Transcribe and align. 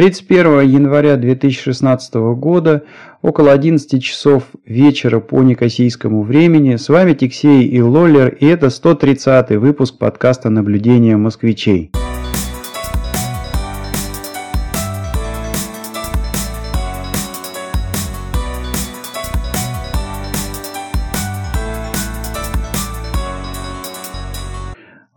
31 0.00 0.60
января 0.62 1.16
2016 1.18 2.14
года, 2.14 2.84
около 3.20 3.52
11 3.52 4.02
часов 4.02 4.44
вечера 4.64 5.20
по 5.20 5.42
некосийскому 5.42 6.22
времени. 6.22 6.76
С 6.76 6.88
вами 6.88 7.12
Тиксей 7.12 7.64
и 7.64 7.82
Лоллер, 7.82 8.28
и 8.28 8.46
это 8.46 8.70
130 8.70 9.50
выпуск 9.58 9.98
подкаста 9.98 10.48
«Наблюдения 10.48 11.18
москвичей». 11.18 11.90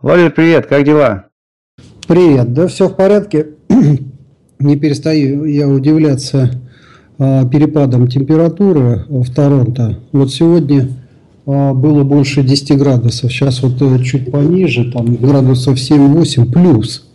Лоллер, 0.02 0.30
привет, 0.30 0.66
как 0.66 0.84
дела? 0.84 1.28
Привет, 2.06 2.52
да 2.52 2.66
все 2.66 2.88
в 2.88 2.96
порядке 2.96 3.46
не 4.64 4.76
перестаю 4.76 5.44
я 5.44 5.68
удивляться 5.68 6.50
а, 7.18 7.46
перепадам 7.46 8.08
температуры 8.08 9.04
в 9.08 9.32
Торонто. 9.32 9.98
Вот 10.12 10.32
сегодня 10.32 10.88
а, 11.46 11.72
было 11.72 12.02
больше 12.02 12.42
10 12.42 12.76
градусов, 12.76 13.30
сейчас 13.32 13.62
вот 13.62 13.80
э, 13.80 14.02
чуть 14.02 14.32
пониже, 14.32 14.90
там 14.90 15.14
градусов 15.16 15.76
7-8 15.76 16.50
плюс. 16.50 17.06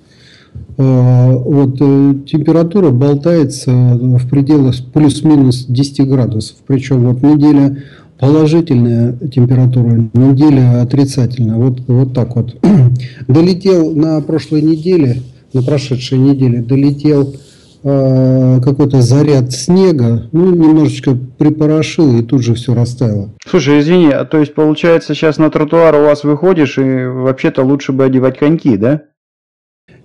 А, 0.78 1.32
вот 1.32 1.78
э, 1.82 2.14
температура 2.32 2.92
болтается 2.92 3.72
в 3.72 4.30
пределах 4.30 4.76
плюс-минус 4.94 5.66
10 5.68 6.08
градусов. 6.08 6.58
Причем 6.66 7.06
вот 7.06 7.22
неделя 7.22 7.84
положительная 8.20 9.14
температура, 9.34 10.08
неделя 10.14 10.82
отрицательная. 10.82 11.56
Вот, 11.56 11.82
вот 11.88 12.14
так 12.14 12.36
вот. 12.36 12.56
Долетел 13.28 13.96
на 13.96 14.22
прошлой 14.22 14.62
неделе 14.62 15.22
на 15.54 15.62
прошедшей 15.62 16.18
неделе 16.18 16.62
долетел 16.62 17.36
э, 17.84 18.62
какой-то 18.64 19.02
заряд 19.02 19.52
снега, 19.52 20.30
ну, 20.32 20.54
немножечко 20.54 21.18
припорошил 21.38 22.18
и 22.18 22.24
тут 22.24 22.44
же 22.44 22.54
все 22.54 22.74
растаяло. 22.74 23.34
Слушай, 23.46 23.80
извини, 23.80 24.12
а 24.12 24.26
то 24.26 24.40
есть 24.40 24.54
получается 24.54 25.14
сейчас 25.16 25.38
на 25.38 25.50
тротуар 25.50 25.96
у 25.96 26.04
вас 26.04 26.24
выходишь 26.24 26.78
и 26.78 27.06
вообще-то 27.06 27.64
лучше 27.64 27.92
бы 27.92 28.04
одевать 28.06 28.38
коньки, 28.38 28.78
да? 28.78 29.04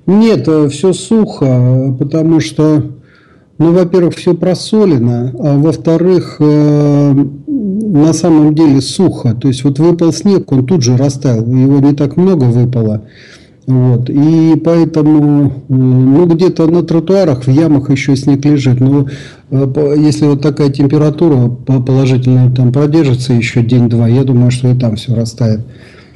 Нет, 0.06 0.46
э, 0.48 0.68
все 0.68 0.92
сухо, 0.92 1.96
потому 1.98 2.40
что, 2.40 2.82
ну, 3.58 3.72
во-первых, 3.72 4.14
все 4.14 4.34
просолено, 4.34 5.32
а 5.38 5.56
во-вторых, 5.56 6.36
э, 6.40 7.14
на 7.94 8.12
самом 8.12 8.54
деле 8.54 8.80
сухо. 8.80 9.34
То 9.34 9.48
есть 9.48 9.64
вот 9.64 9.78
выпал 9.78 10.12
снег, 10.12 10.50
он 10.52 10.66
тут 10.66 10.82
же 10.82 10.96
растаял, 10.96 11.46
его 11.46 11.78
не 11.78 11.94
так 11.94 12.16
много 12.16 12.44
выпало. 12.44 13.06
Вот. 13.66 14.10
И 14.10 14.60
поэтому, 14.62 15.64
ну, 15.68 16.26
где-то 16.26 16.66
на 16.66 16.82
тротуарах, 16.82 17.44
в 17.44 17.50
ямах 17.50 17.90
еще 17.90 18.14
снег 18.14 18.44
лежит. 18.44 18.80
Но 18.80 19.06
э, 19.50 19.94
если 19.96 20.26
вот 20.26 20.42
такая 20.42 20.70
температура 20.70 21.48
положительная 21.48 22.50
там 22.50 22.72
продержится 22.72 23.32
еще 23.32 23.62
день-два, 23.62 24.06
я 24.08 24.24
думаю, 24.24 24.50
что 24.50 24.68
и 24.68 24.78
там 24.78 24.96
все 24.96 25.14
растает. 25.14 25.60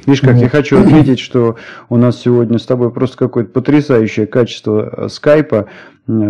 Видишь, 0.05 0.21
как 0.21 0.35
вот. 0.35 0.43
я 0.43 0.49
хочу 0.49 0.79
отметить, 0.79 1.19
что 1.19 1.55
у 1.89 1.97
нас 1.97 2.21
сегодня 2.21 2.59
с 2.59 2.65
тобой 2.65 2.91
просто 2.91 3.17
какое-то 3.17 3.51
потрясающее 3.51 4.27
качество 4.27 4.93
э, 4.95 5.09
скайпа. 5.09 5.65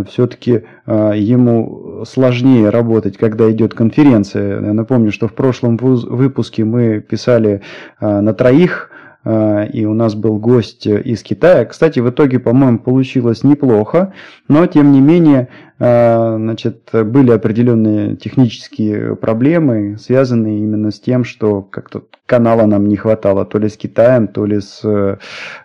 Все-таки 0.09 0.63
э, 0.85 1.13
ему 1.15 2.03
сложнее 2.05 2.69
работать, 2.69 3.17
когда 3.17 3.49
идет 3.51 3.73
конференция. 3.73 4.61
Я 4.61 4.73
напомню, 4.73 5.11
что 5.11 5.27
в 5.27 5.33
прошлом 5.33 5.77
выпуске 5.77 6.63
мы 6.65 6.99
писали 6.99 7.61
на 8.01 8.33
троих 8.33 8.89
а, 8.91 8.98
и 9.25 9.85
у 9.85 9.93
нас 9.93 10.15
был 10.15 10.37
гость 10.37 10.87
из 10.87 11.23
Китая. 11.23 11.65
Кстати, 11.65 11.99
в 11.99 12.09
итоге, 12.09 12.39
по-моему, 12.39 12.79
получилось 12.79 13.43
неплохо, 13.43 14.13
но 14.47 14.65
тем 14.65 14.93
не 14.93 15.01
менее, 15.01 15.49
а, 15.77 16.35
значит, 16.37 16.89
были 16.91 17.31
определенные 17.31 18.15
технические 18.15 19.15
проблемы, 19.15 19.97
связанные 19.97 20.59
именно 20.59 20.91
с 20.91 20.99
тем, 20.99 21.23
что 21.23 21.61
как-то 21.61 22.03
канала 22.25 22.65
нам 22.65 22.87
не 22.87 22.97
хватало, 22.97 23.45
то 23.45 23.57
ли 23.57 23.69
с 23.69 23.77
Китаем, 23.77 24.27
то 24.27 24.45
ли 24.45 24.59
с 24.59 24.81
э, 24.83 25.17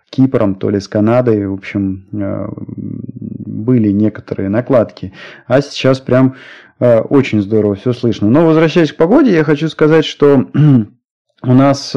Кипром, 0.08 0.54
то 0.54 0.70
ли 0.70 0.78
с 0.78 0.88
Канадой, 0.88 1.46
в 1.46 1.52
общем, 1.52 2.06
э, 2.12 2.48
были 2.56 3.90
некоторые 3.90 4.48
накладки. 4.48 5.12
А 5.46 5.60
сейчас 5.60 6.00
прям 6.00 6.36
э, 6.80 7.00
очень 7.00 7.42
здорово 7.42 7.74
все 7.74 7.92
слышно. 7.92 8.28
Но 8.30 8.46
возвращаясь 8.46 8.92
к 8.92 8.96
погоде, 8.96 9.32
я 9.32 9.44
хочу 9.44 9.68
сказать, 9.68 10.04
что 10.04 10.46
у 11.42 11.52
нас 11.52 11.94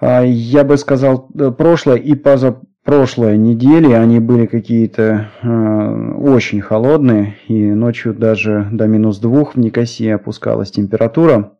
я 0.00 0.64
бы 0.64 0.76
сказал, 0.76 1.28
э, 1.34 1.50
прошлое 1.50 1.96
и 1.96 2.14
позапрошлая 2.14 3.36
недели, 3.36 3.92
они 3.92 4.20
были 4.20 4.46
какие-то 4.46 5.30
э, 5.42 6.12
очень 6.18 6.60
холодные, 6.60 7.36
и 7.48 7.72
ночью 7.72 8.14
даже 8.14 8.68
до 8.70 8.86
минус 8.86 9.18
двух 9.18 9.54
в 9.54 9.58
Никосии 9.58 10.08
опускалась 10.08 10.70
температура. 10.70 11.52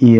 И 0.00 0.18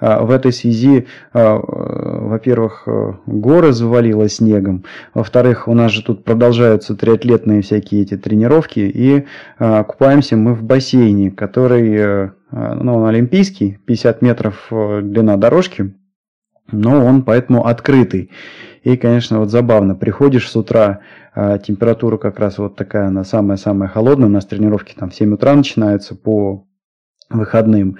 э, 0.00 0.24
в 0.24 0.30
этой 0.30 0.52
связи, 0.52 1.06
э, 1.34 1.58
во-первых, 1.58 2.84
э, 2.86 3.12
горы 3.26 3.72
завалило 3.72 4.28
снегом, 4.28 4.84
во-вторых, 5.14 5.66
у 5.68 5.74
нас 5.74 5.90
же 5.90 6.02
тут 6.04 6.24
продолжаются 6.24 6.94
триатлетные 6.94 7.60
всякие 7.60 8.02
эти 8.02 8.16
тренировки, 8.16 8.78
и 8.78 9.26
э, 9.58 9.84
купаемся 9.84 10.36
мы 10.36 10.54
в 10.54 10.62
бассейне, 10.62 11.32
который, 11.32 12.30
ну, 12.52 12.96
он 12.96 13.06
олимпийский, 13.06 13.78
50 13.84 14.22
метров 14.22 14.68
длина 14.70 15.36
дорожки, 15.36 15.94
но 16.72 17.04
он 17.04 17.22
поэтому 17.22 17.66
открытый. 17.66 18.30
И, 18.82 18.96
конечно, 18.96 19.38
вот 19.38 19.50
забавно, 19.50 19.94
приходишь 19.94 20.48
с 20.48 20.56
утра, 20.56 21.00
а 21.34 21.58
температура 21.58 22.16
как 22.16 22.38
раз 22.38 22.58
вот 22.58 22.76
такая, 22.76 23.08
она 23.08 23.24
самая-самая 23.24 23.88
холодная, 23.88 24.28
у 24.28 24.32
нас 24.32 24.46
тренировки 24.46 24.94
там 24.94 25.10
в 25.10 25.14
7 25.14 25.34
утра 25.34 25.54
начинаются 25.54 26.14
по 26.14 26.66
выходным, 27.28 27.98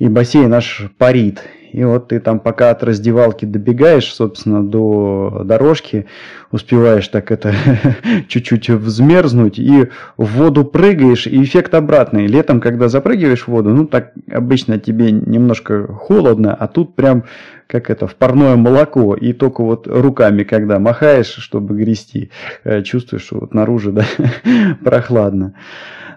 и 0.00 0.08
бассейн 0.08 0.48
наш 0.48 0.82
парит, 0.96 1.42
и 1.72 1.84
вот 1.84 2.08
ты 2.08 2.20
там 2.20 2.40
пока 2.40 2.70
от 2.70 2.82
раздевалки 2.82 3.44
добегаешь, 3.44 4.12
собственно, 4.12 4.64
до 4.64 5.42
дорожки, 5.44 6.06
успеваешь 6.50 7.06
так 7.08 7.30
это 7.30 7.54
чуть-чуть 8.28 8.70
взмерзнуть 8.70 9.58
и 9.58 9.88
в 10.16 10.24
воду 10.24 10.64
прыгаешь, 10.64 11.26
и 11.26 11.42
эффект 11.42 11.74
обратный. 11.74 12.26
Летом, 12.26 12.60
когда 12.60 12.88
запрыгиваешь 12.88 13.42
в 13.42 13.48
воду, 13.48 13.70
ну 13.70 13.86
так 13.86 14.12
обычно 14.32 14.78
тебе 14.78 15.12
немножко 15.12 15.86
холодно, 15.86 16.54
а 16.54 16.66
тут 16.66 16.96
прям 16.96 17.24
как 17.66 17.88
это, 17.88 18.08
в 18.08 18.16
парное 18.16 18.56
молоко, 18.56 19.14
и 19.14 19.32
только 19.32 19.62
вот 19.62 19.86
руками, 19.86 20.42
когда 20.42 20.80
махаешь, 20.80 21.28
чтобы 21.28 21.76
грести, 21.76 22.30
э, 22.64 22.82
чувствуешь, 22.82 23.22
что 23.22 23.38
вот 23.38 23.54
наружу, 23.54 23.92
да, 23.92 24.04
прохладно. 24.82 25.54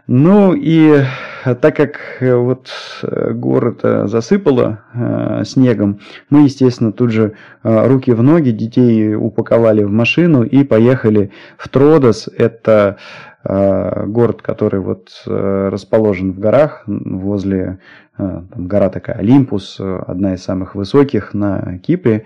Ну 0.07 0.53
и 0.53 1.01
так 1.43 1.75
как 1.77 1.99
э, 2.19 2.35
вот 2.35 2.69
э, 3.03 3.31
город 3.33 3.81
засыпало 3.83 4.83
э, 4.93 5.43
снегом, 5.45 5.99
мы, 6.29 6.43
естественно, 6.43 6.91
тут 6.91 7.11
же 7.11 7.35
э, 7.63 7.87
руки 7.87 8.11
в 8.11 8.21
ноги, 8.21 8.51
детей 8.51 9.15
упаковали 9.15 9.83
в 9.83 9.91
машину 9.91 10.43
и 10.43 10.63
поехали 10.65 11.31
в 11.57 11.69
Тродос. 11.69 12.27
Это 12.37 12.97
э, 13.45 14.05
город, 14.07 14.41
который 14.41 14.81
вот 14.81 15.09
э, 15.25 15.69
расположен 15.71 16.33
в 16.33 16.39
горах 16.39 16.83
возле, 16.85 17.79
э, 18.17 18.41
там 18.53 18.67
гора 18.67 18.89
такая 18.89 19.17
Олимпус, 19.17 19.79
одна 19.79 20.33
из 20.33 20.43
самых 20.43 20.75
высоких 20.75 21.33
на 21.33 21.77
Кипре. 21.79 22.25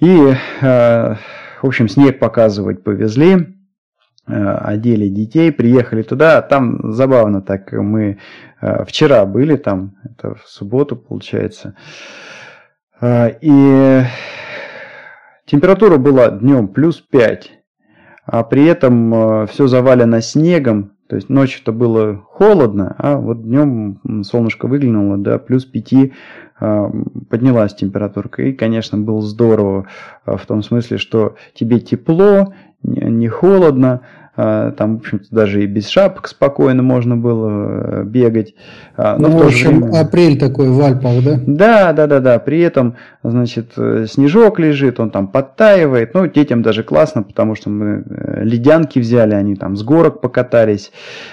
И, 0.00 0.34
э, 0.60 1.14
в 1.62 1.66
общем, 1.66 1.88
снег 1.88 2.18
показывать 2.18 2.82
повезли. 2.82 3.59
Э, 4.30 4.58
одели 4.62 5.08
детей, 5.08 5.50
приехали 5.50 6.02
туда. 6.02 6.40
Там 6.42 6.92
забавно 6.92 7.42
так, 7.42 7.72
мы 7.72 8.18
э, 8.60 8.84
вчера 8.84 9.24
были 9.26 9.56
там, 9.56 9.96
это 10.04 10.34
в 10.34 10.42
субботу 10.46 10.94
получается. 10.94 11.74
Э, 13.00 13.32
и 13.40 14.02
температура 15.46 15.96
была 15.96 16.30
днем 16.30 16.68
плюс 16.68 17.00
5, 17.00 17.50
а 18.24 18.44
при 18.44 18.66
этом 18.66 19.46
все 19.48 19.66
завалено 19.66 20.20
снегом, 20.20 20.92
то 21.08 21.16
есть 21.16 21.28
ночью-то 21.28 21.72
было 21.72 22.22
холодно, 22.28 22.94
а 22.98 23.16
вот 23.16 23.42
днем 23.42 24.00
солнышко 24.22 24.68
выглянуло, 24.68 25.18
да, 25.18 25.38
плюс 25.38 25.64
5 25.64 26.12
поднялась 26.60 27.74
температурка. 27.74 28.42
И, 28.42 28.52
конечно, 28.52 28.98
было 28.98 29.22
здорово 29.22 29.86
в 30.24 30.46
том 30.46 30.62
смысле, 30.62 30.98
что 30.98 31.34
тебе 31.54 31.80
тепло, 31.80 32.52
не 32.82 33.28
холодно, 33.28 34.02
там, 34.36 34.96
в 34.96 35.00
общем-то, 35.00 35.26
даже 35.30 35.62
и 35.62 35.66
без 35.66 35.88
шапок 35.88 36.28
спокойно 36.28 36.82
можно 36.82 37.16
было 37.16 37.50
э, 37.50 38.04
бегать. 38.04 38.54
А, 38.96 39.16
но 39.18 39.28
ну, 39.28 39.38
в, 39.38 39.42
в 39.42 39.46
общем, 39.46 39.82
время... 39.82 40.00
апрель 40.00 40.38
такой 40.38 40.70
в 40.70 40.80
Альпах, 40.80 41.24
да? 41.24 41.40
Да, 41.46 41.92
да, 41.92 42.06
да, 42.06 42.20
да. 42.20 42.38
При 42.38 42.60
этом, 42.60 42.94
значит, 43.24 43.72
э, 43.76 44.06
снежок 44.08 44.60
лежит, 44.60 45.00
он 45.00 45.10
там 45.10 45.26
подтаивает. 45.28 46.14
Ну, 46.14 46.26
детям 46.28 46.62
даже 46.62 46.84
классно, 46.84 47.22
потому 47.24 47.56
что 47.56 47.70
мы 47.70 48.04
э, 48.08 48.44
ледянки 48.44 48.98
взяли, 49.00 49.34
они 49.34 49.56
там 49.56 49.76
с 49.76 49.82
горок 49.82 50.20
покатались. 50.20 50.92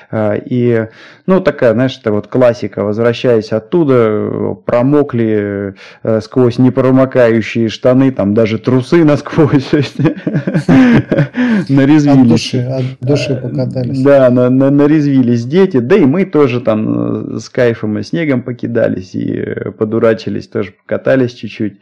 А, 0.09 0.33
и, 0.33 0.88
ну, 1.27 1.39
такая, 1.39 1.73
знаешь, 1.73 1.97
это 2.01 2.11
вот 2.11 2.27
классика. 2.27 2.83
Возвращаясь 2.83 3.51
оттуда, 3.51 4.55
промокли 4.65 5.75
сквозь 6.21 6.57
непромокающие 6.57 7.69
штаны, 7.69 8.11
там 8.11 8.33
даже 8.33 8.57
трусы 8.57 9.03
насквозь 9.05 9.69
нарезвились. 11.69 12.27
души 12.27 12.96
покатались. 13.35 14.01
Да, 14.01 14.29
на, 14.29 14.49
на, 14.49 14.69
нарезвились 14.69 15.45
дети, 15.45 15.77
да 15.77 15.95
и 15.95 16.05
мы 16.05 16.25
тоже 16.25 16.61
там 16.61 17.39
с 17.39 17.49
кайфом 17.49 17.97
и 17.99 18.03
снегом 18.03 18.41
покидались 18.41 19.15
и 19.15 19.71
подурачились, 19.77 20.47
тоже 20.47 20.71
покатались 20.71 21.33
чуть-чуть. 21.33 21.79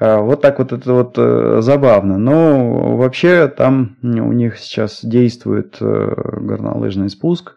Вот 0.00 0.42
так 0.42 0.58
вот 0.58 0.72
это 0.72 0.92
вот 0.92 1.64
забавно. 1.64 2.18
Но 2.18 2.96
вообще 2.96 3.46
там 3.48 3.96
у 4.02 4.32
них 4.32 4.58
сейчас 4.58 5.04
действует 5.04 5.76
горнолыжный 5.80 7.08
спуск. 7.08 7.54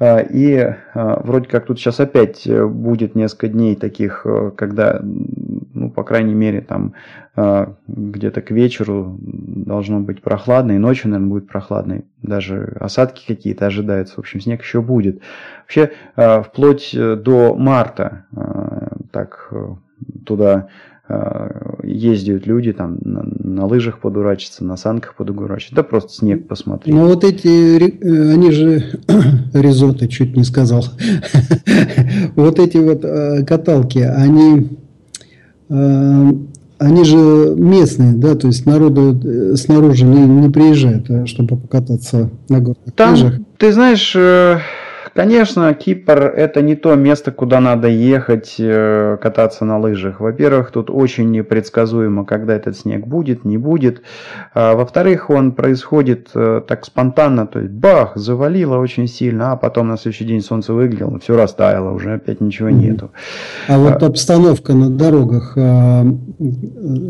А, 0.00 0.20
и 0.20 0.56
а, 0.56 1.20
вроде 1.24 1.48
как 1.48 1.66
тут 1.66 1.80
сейчас 1.80 1.98
опять 1.98 2.46
э, 2.46 2.64
будет 2.64 3.16
несколько 3.16 3.48
дней 3.48 3.74
таких, 3.74 4.22
э, 4.24 4.52
когда, 4.56 5.00
ну, 5.02 5.90
по 5.90 6.04
крайней 6.04 6.34
мере, 6.34 6.60
там 6.60 6.94
а, 7.27 7.27
где-то 7.86 8.40
к 8.40 8.50
вечеру 8.50 9.16
должно 9.20 10.00
быть 10.00 10.22
прохладно, 10.22 10.72
и 10.72 10.78
ночью, 10.78 11.10
наверное, 11.10 11.30
будет 11.30 11.48
прохладно. 11.48 12.02
Даже 12.22 12.76
осадки 12.80 13.24
какие-то 13.26 13.66
ожидаются. 13.66 14.16
В 14.16 14.18
общем, 14.18 14.40
снег 14.40 14.62
еще 14.62 14.80
будет. 14.80 15.20
Вообще, 15.62 15.92
вплоть 16.16 16.94
э, 16.94 17.16
до 17.16 17.54
марта 17.54 18.24
так 19.12 19.52
туда 20.24 20.68
ездят 21.82 22.46
люди 22.46 22.72
там 22.72 22.98
на, 23.00 23.22
на 23.24 23.66
лыжах 23.66 23.98
подурачиться, 23.98 24.64
на 24.64 24.76
санках 24.76 25.14
подурачиться, 25.14 25.74
да 25.74 25.82
просто 25.82 26.12
снег 26.12 26.46
посмотреть. 26.46 26.94
Ну 26.94 27.06
вот 27.06 27.24
эти, 27.24 27.48
э, 27.48 28.32
они 28.32 28.50
же, 28.50 29.00
ризоты 29.54 30.06
чуть 30.08 30.36
не 30.36 30.44
сказал, 30.44 30.84
вот 32.36 32.58
эти 32.58 32.76
вот 32.76 33.04
э, 33.04 33.44
каталки, 33.44 33.98
они, 33.98 34.78
э, 35.70 36.32
они 36.78 37.04
же 37.04 37.54
местные, 37.56 38.12
да, 38.12 38.34
то 38.34 38.46
есть 38.46 38.66
народу 38.66 39.56
снаружи 39.56 40.04
не, 40.04 40.22
не 40.26 40.50
приезжают, 40.50 41.28
чтобы 41.28 41.56
покататься 41.56 42.30
на 42.48 42.60
горных 42.60 42.94
Там, 42.94 43.10
лыжах. 43.10 43.34
Ты 43.58 43.72
знаешь, 43.72 44.16
Конечно, 45.18 45.74
Кипр– 45.74 46.32
это 46.36 46.62
не 46.62 46.76
то 46.76 46.94
место, 46.94 47.32
куда 47.32 47.58
надо 47.58 47.88
ехать 47.88 48.54
э, 48.60 49.16
кататься 49.20 49.64
на 49.64 49.76
лыжах. 49.80 50.20
Во-первых, 50.20 50.70
тут 50.70 50.90
очень 50.90 51.32
непредсказуемо, 51.32 52.24
когда 52.24 52.54
этот 52.54 52.76
снег 52.78 53.04
будет, 53.04 53.44
не 53.44 53.58
будет. 53.58 54.02
А, 54.54 54.76
во-вторых, 54.76 55.28
он 55.28 55.50
происходит 55.50 56.28
э, 56.36 56.62
так 56.68 56.84
спонтанно, 56.84 57.48
то 57.48 57.58
есть 57.58 57.72
бах, 57.72 58.12
завалило 58.14 58.76
очень 58.76 59.08
сильно, 59.08 59.50
а 59.50 59.56
потом 59.56 59.88
на 59.88 59.96
следующий 59.96 60.24
день 60.24 60.40
солнце 60.40 60.72
выглядело, 60.72 61.18
все 61.18 61.36
растаяло, 61.36 61.90
уже 61.90 62.12
опять 62.12 62.40
ничего 62.40 62.70
нету. 62.70 63.10
А 63.66 63.76
вот 63.76 64.00
обстановка 64.04 64.72
на 64.72 64.88
дорогах, 64.88 65.54
а, 65.56 66.06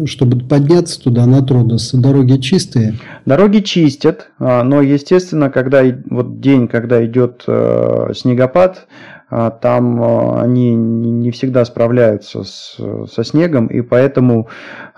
чтобы 0.06 0.48
подняться 0.48 0.98
туда 0.98 1.26
на 1.26 1.42
Тродос, 1.42 1.92
дороги 1.92 2.40
чистые? 2.40 2.94
Дороги 3.26 3.58
чистят, 3.58 4.30
а, 4.38 4.62
но, 4.62 4.80
естественно, 4.80 5.50
когда 5.50 5.82
вот 6.08 6.40
день, 6.40 6.68
когда 6.68 7.04
идет 7.04 7.44
э, 7.46 7.97
снегопад, 8.14 8.86
а, 9.30 9.50
там 9.50 10.02
а, 10.02 10.42
они 10.42 10.74
не 10.74 11.30
всегда 11.30 11.64
справляются 11.64 12.44
с, 12.44 12.78
со 13.12 13.24
снегом, 13.24 13.66
и 13.66 13.82
поэтому 13.82 14.48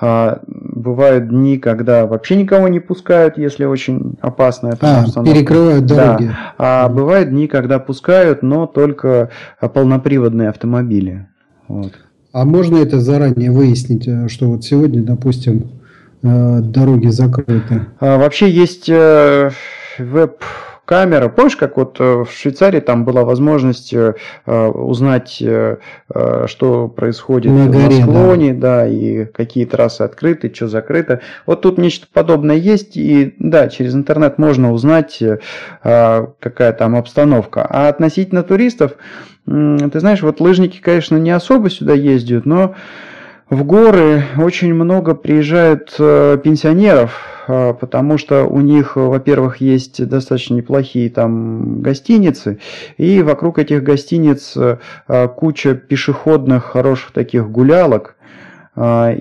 а, 0.01 0.41
бывают 0.47 1.29
дни, 1.29 1.59
когда 1.59 2.07
вообще 2.07 2.37
никого 2.37 2.69
не 2.69 2.79
пускают, 2.79 3.39
если 3.39 3.65
очень 3.65 4.15
опасная 4.21 4.77
а, 4.81 5.01
обстановка. 5.01 5.35
перекрывают 5.35 5.87
дороги. 5.87 6.27
Да. 6.27 6.55
А 6.59 6.89
бывают 6.89 7.31
дни, 7.31 7.49
когда 7.49 7.79
пускают, 7.81 8.43
но 8.43 8.67
только 8.67 9.31
полноприводные 9.61 10.49
автомобили. 10.49 11.27
Вот. 11.67 11.93
А 12.33 12.45
можно 12.45 12.77
это 12.77 13.01
заранее 13.01 13.51
выяснить, 13.51 14.07
э, 14.07 14.29
что 14.29 14.51
вот 14.51 14.65
сегодня, 14.65 15.03
допустим, 15.03 15.71
э, 16.23 16.61
дороги 16.61 17.09
закрыты? 17.09 17.87
А, 17.99 18.19
вообще 18.19 18.49
есть 18.49 18.89
э, 18.89 19.51
веб 19.99 20.43
камера. 20.91 21.29
Помнишь, 21.29 21.55
как 21.55 21.77
вот 21.77 22.01
э, 22.01 22.25
в 22.25 22.33
Швейцарии 22.33 22.81
там 22.81 23.05
была 23.05 23.23
возможность 23.23 23.95
э, 23.95 24.15
э, 24.45 24.67
узнать, 24.67 25.41
что 26.47 26.89
происходит 26.89 27.53
на, 27.53 27.67
горе, 27.67 28.01
на 28.01 28.03
склоне, 28.03 28.55
да. 28.55 28.79
да, 28.79 28.89
и 28.89 29.25
какие 29.25 29.67
трассы 29.67 30.03
открыты, 30.03 30.53
что 30.53 30.67
закрыто. 30.67 31.21
Вот 31.47 31.63
тут 31.63 31.79
нечто 31.79 32.09
подобное 32.13 32.57
есть, 32.57 32.97
и 32.97 33.37
да, 33.39 33.69
через 33.69 33.95
интернет 33.95 34.39
можно 34.39 34.73
узнать, 34.73 35.23
какая 35.81 36.73
там 36.73 36.97
обстановка. 36.97 37.65
А 37.71 37.89
относительно 37.89 38.43
туристов, 38.43 38.95
ты 39.47 40.01
знаешь, 40.01 40.23
вот 40.23 40.41
лыжники, 40.41 40.81
конечно, 40.81 41.17
не 41.19 41.31
особо 41.31 41.71
сюда 41.71 41.95
ездят, 41.95 42.47
но 42.47 42.75
в 43.51 43.65
горы 43.65 44.23
очень 44.39 44.73
много 44.73 45.15
приезжают 45.15 45.97
пенсионеров, 45.97 47.21
а, 47.49 47.73
потому 47.75 48.17
что 48.17 48.45
у 48.45 48.61
них, 48.61 48.95
во-первых, 48.95 49.57
есть 49.61 50.07
достаточно 50.07 50.55
неплохие 50.55 51.11
там 51.11 51.83
гостиницы, 51.83 52.61
и 52.97 53.23
вокруг 53.23 53.59
этих 53.59 53.83
гостиниц 53.83 54.57
куча 55.37 55.75
пешеходных 55.75 56.65
хороших 56.65 57.11
таких 57.11 57.51
гулялок, 57.51 58.15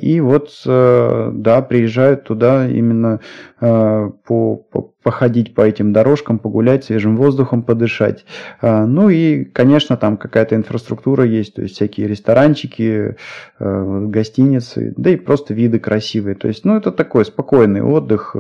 и 0.02 0.22
вот, 0.22 0.52
э, 0.66 1.32
да, 1.34 1.62
приезжают 1.62 2.24
туда 2.24 2.66
именно 2.66 3.20
э, 3.60 4.10
по, 4.26 4.56
по, 4.56 4.94
походить 5.04 5.54
по 5.54 5.62
этим 5.62 5.92
дорожкам, 5.92 6.40
погулять, 6.40 6.86
свежим 6.86 7.18
воздухом 7.18 7.64
подышать. 7.64 8.26
А, 8.62 8.86
ну 8.86 9.10
и, 9.10 9.44
конечно, 9.44 9.98
там 9.98 10.16
какая-то 10.16 10.56
инфраструктура 10.56 11.26
есть, 11.26 11.56
то 11.56 11.62
есть 11.62 11.76
всякие 11.76 12.08
ресторанчики, 12.08 13.18
э, 13.60 14.06
гостиницы, 14.08 14.94
да 14.96 15.10
и 15.10 15.18
просто 15.18 15.54
виды 15.54 15.80
красивые. 15.80 16.36
То 16.36 16.48
есть, 16.48 16.64
ну, 16.64 16.78
это 16.78 16.92
такой 16.94 17.26
спокойный 17.26 17.82
отдых. 17.82 18.36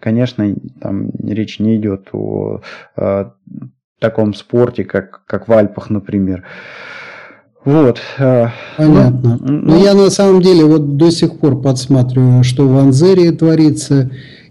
Конечно, 0.00 0.54
там 0.80 1.10
речь 1.22 1.58
не 1.60 1.76
идет 1.76 2.08
о 2.12 2.60
таком 4.00 4.34
спорте, 4.34 4.84
как, 4.84 5.24
как 5.24 5.48
в 5.48 5.52
Альпах, 5.52 5.88
например. 5.88 6.44
Вот. 7.64 7.98
Э, 8.18 8.48
Понятно. 8.76 9.38
Ну, 9.40 9.60
Но 9.62 9.76
я 9.76 9.94
на 9.94 10.10
самом 10.10 10.42
деле 10.42 10.64
вот 10.64 10.96
до 10.96 11.10
сих 11.10 11.38
пор 11.38 11.60
подсматриваю, 11.60 12.44
что 12.44 12.68
в 12.68 12.76
Анзерии 12.76 13.30
творится. 13.30 14.10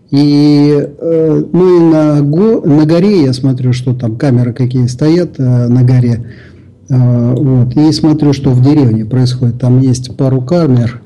И, 0.09 0.71
э, 0.79 1.43
ну 1.51 1.77
и 1.77 1.93
на, 1.93 2.21
го, 2.21 2.61
на 2.61 2.85
горе 2.85 3.23
я 3.23 3.33
смотрю, 3.33 3.73
что 3.73 3.93
там 3.93 4.15
камеры 4.15 4.53
какие 4.53 4.87
стоят 4.87 5.39
э, 5.39 5.67
на 5.67 5.83
горе. 5.83 6.25
Вот. 6.89 7.75
И 7.75 7.91
смотрю, 7.91 8.33
что 8.33 8.51
в 8.51 8.61
деревне 8.61 9.05
происходит. 9.05 9.59
Там 9.59 9.79
есть 9.79 10.15
пару 10.15 10.41
камер, 10.41 11.01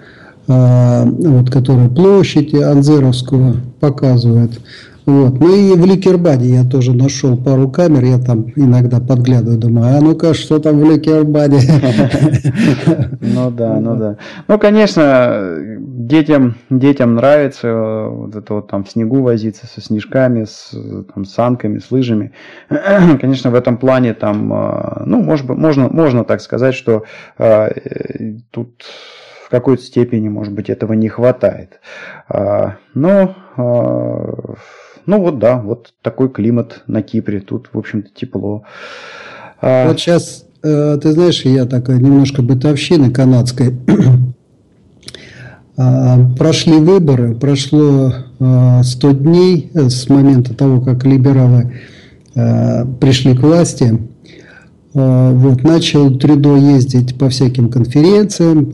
вот, 0.48 1.50
которые 1.50 1.88
площадь 1.88 2.54
Анзеровскую 2.54 3.58
показывают. 3.80 4.60
Вот. 5.08 5.40
Ну 5.40 5.56
и 5.56 5.74
в 5.74 5.86
Ликербаде 5.86 6.50
я 6.50 6.66
тоже 6.66 6.94
нашел 6.94 7.38
пару 7.38 7.70
камер, 7.70 8.04
я 8.04 8.20
там 8.20 8.48
иногда 8.58 9.00
подглядываю, 9.00 9.58
думаю, 9.58 9.98
а 9.98 10.02
ну-ка, 10.02 10.34
что 10.34 10.60
там 10.60 10.80
в 10.80 10.92
Ликербаде? 10.92 11.60
Ну 13.22 13.52
да, 13.52 13.80
ну 13.80 13.96
да. 13.96 14.18
Ну, 14.48 14.60
конечно, 14.60 15.58
детям, 15.80 16.56
детям 16.70 17.16
нравится 17.16 18.08
вот 18.10 18.36
это 18.36 18.56
вот 18.56 18.68
там 18.70 18.84
в 18.84 18.90
снегу 18.90 19.22
возиться 19.22 19.66
со 19.68 19.80
снежками, 19.82 20.44
с 20.44 20.76
там, 21.14 21.24
санками, 21.24 21.80
с 21.80 21.90
лыжами. 21.92 22.34
Конечно, 22.70 23.52
в 23.52 23.56
этом 23.56 23.78
плане 23.78 24.14
там, 24.14 24.52
а, 24.52 25.04
ну, 25.06 25.22
может 25.22 25.48
можно, 25.48 25.88
можно 25.88 26.26
так 26.26 26.42
сказать, 26.42 26.74
что 26.74 27.04
а, 27.38 27.72
тут 28.52 28.84
в 29.46 29.50
какой-то 29.50 29.84
степени, 29.84 30.28
может 30.28 30.54
быть, 30.54 30.70
этого 30.70 30.94
не 30.94 31.08
хватает. 31.08 31.80
А, 32.28 32.76
но 32.94 33.36
ну 35.08 35.22
вот 35.22 35.40
да, 35.40 35.58
вот 35.58 35.94
такой 36.02 36.30
климат 36.30 36.84
на 36.86 37.02
Кипре. 37.02 37.40
Тут, 37.40 37.70
в 37.72 37.80
общем-то, 37.80 38.10
тепло. 38.14 38.64
А... 39.62 39.88
Вот 39.88 40.00
сейчас, 40.00 40.46
э, 40.64 41.00
ты 41.02 41.12
знаешь, 41.14 41.44
я 41.46 41.66
такая 41.66 41.98
немножко 41.98 42.42
бытовщины 42.44 43.10
канадской. 43.10 43.76
А, 45.80 46.18
прошли 46.36 46.80
выборы, 46.80 47.36
прошло 47.36 48.12
100 48.82 49.12
дней 49.12 49.70
с 49.76 50.10
момента 50.10 50.56
того, 50.56 50.82
как 50.82 51.06
либералы 51.06 51.72
э, 52.34 52.84
пришли 53.00 53.38
к 53.38 53.42
власти. 53.42 54.00
Вот, 54.96 55.62
начал 55.62 56.18
Трюдо 56.18 56.56
ездить 56.56 57.20
по 57.20 57.30
всяким 57.30 57.70
конференциям, 57.70 58.72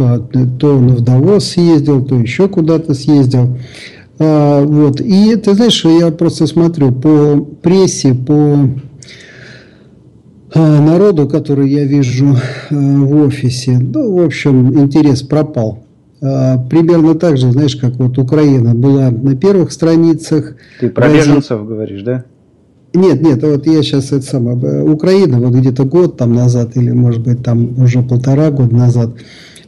то 0.58 0.78
он 0.78 0.96
в 0.96 1.02
Давос 1.02 1.44
съездил, 1.50 2.06
то 2.06 2.16
еще 2.16 2.48
куда-то 2.48 2.94
съездил. 2.94 3.58
А, 4.20 4.64
вот. 4.64 5.02
И 5.02 5.36
ты 5.36 5.54
знаешь, 5.54 5.84
я 5.86 6.12
просто 6.12 6.48
смотрю 6.48 6.92
по 6.92 7.38
прессе, 7.62 8.14
по 8.14 8.70
а, 10.54 10.82
народу, 10.82 11.28
который 11.28 11.70
я 11.70 11.84
вижу 11.86 12.36
а, 12.70 12.74
в 12.76 13.16
офисе, 13.26 13.80
ну, 13.80 14.16
в 14.16 14.26
общем, 14.26 14.80
интерес 14.80 15.22
пропал. 15.24 15.80
Примерно 16.70 17.16
так 17.16 17.38
же, 17.38 17.52
знаешь, 17.52 17.76
как 17.76 17.96
вот 17.96 18.18
Украина 18.18 18.74
была 18.74 19.12
на 19.12 19.36
первых 19.36 19.74
страницах. 19.74 20.56
Ты 20.80 20.90
про 20.90 21.10
беженцев 21.10 21.68
говоришь, 21.68 22.02
да? 22.02 22.24
Нет, 22.94 23.22
нет, 23.22 23.44
вот 23.44 23.68
я 23.68 23.84
сейчас 23.84 24.14
это 24.14 24.22
самое, 24.22 24.84
Украина 24.84 25.40
вот 25.42 25.54
где-то 25.54 25.84
год 25.84 26.16
там 26.16 26.34
назад 26.34 26.78
или 26.78 26.92
может 26.92 27.24
быть 27.24 27.44
там 27.44 27.78
уже 27.78 28.04
полтора 28.04 28.52
года 28.52 28.74
назад, 28.74 29.16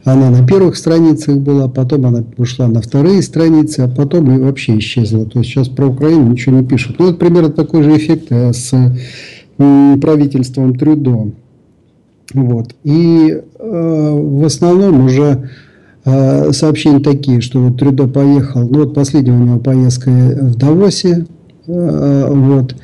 она 0.06 0.30
на 0.30 0.46
первых 0.46 0.78
страницах 0.78 1.38
была, 1.38 1.68
потом 1.68 2.06
она 2.06 2.24
ушла 2.38 2.68
на 2.68 2.80
вторые 2.80 3.24
страницы, 3.24 3.82
а 3.82 3.88
потом 3.88 4.32
и 4.32 4.40
вообще 4.40 4.78
исчезла. 4.78 5.26
То 5.26 5.40
есть 5.40 5.52
сейчас 5.52 5.68
про 5.68 5.88
Украину 5.88 6.30
ничего 6.30 6.60
не 6.60 6.66
пишут. 6.66 6.98
Ну, 7.00 7.10
это 7.10 7.18
примерно 7.18 7.50
такой 7.50 7.82
же 7.82 7.98
эффект 7.98 8.28
э, 8.30 8.54
с 8.54 8.72
правительством 9.58 10.76
Трюдо. 10.76 11.32
Вот. 12.34 12.76
И 12.84 13.30
э, 13.30 14.12
в 14.14 14.46
основном 14.46 15.06
уже 15.06 15.50
э, 16.06 16.52
сообщения 16.52 17.00
такие, 17.00 17.42
что 17.42 17.60
вот 17.60 17.80
Трюдо 17.80 18.08
поехал, 18.08 18.62
ну 18.62 18.80
вот 18.80 18.94
последняя 18.94 19.34
у 19.34 19.44
него 19.44 19.60
поездка 19.60 20.12
в 20.12 20.56
Давосе, 20.56 21.26
э, 21.66 22.28
вот, 22.30 22.76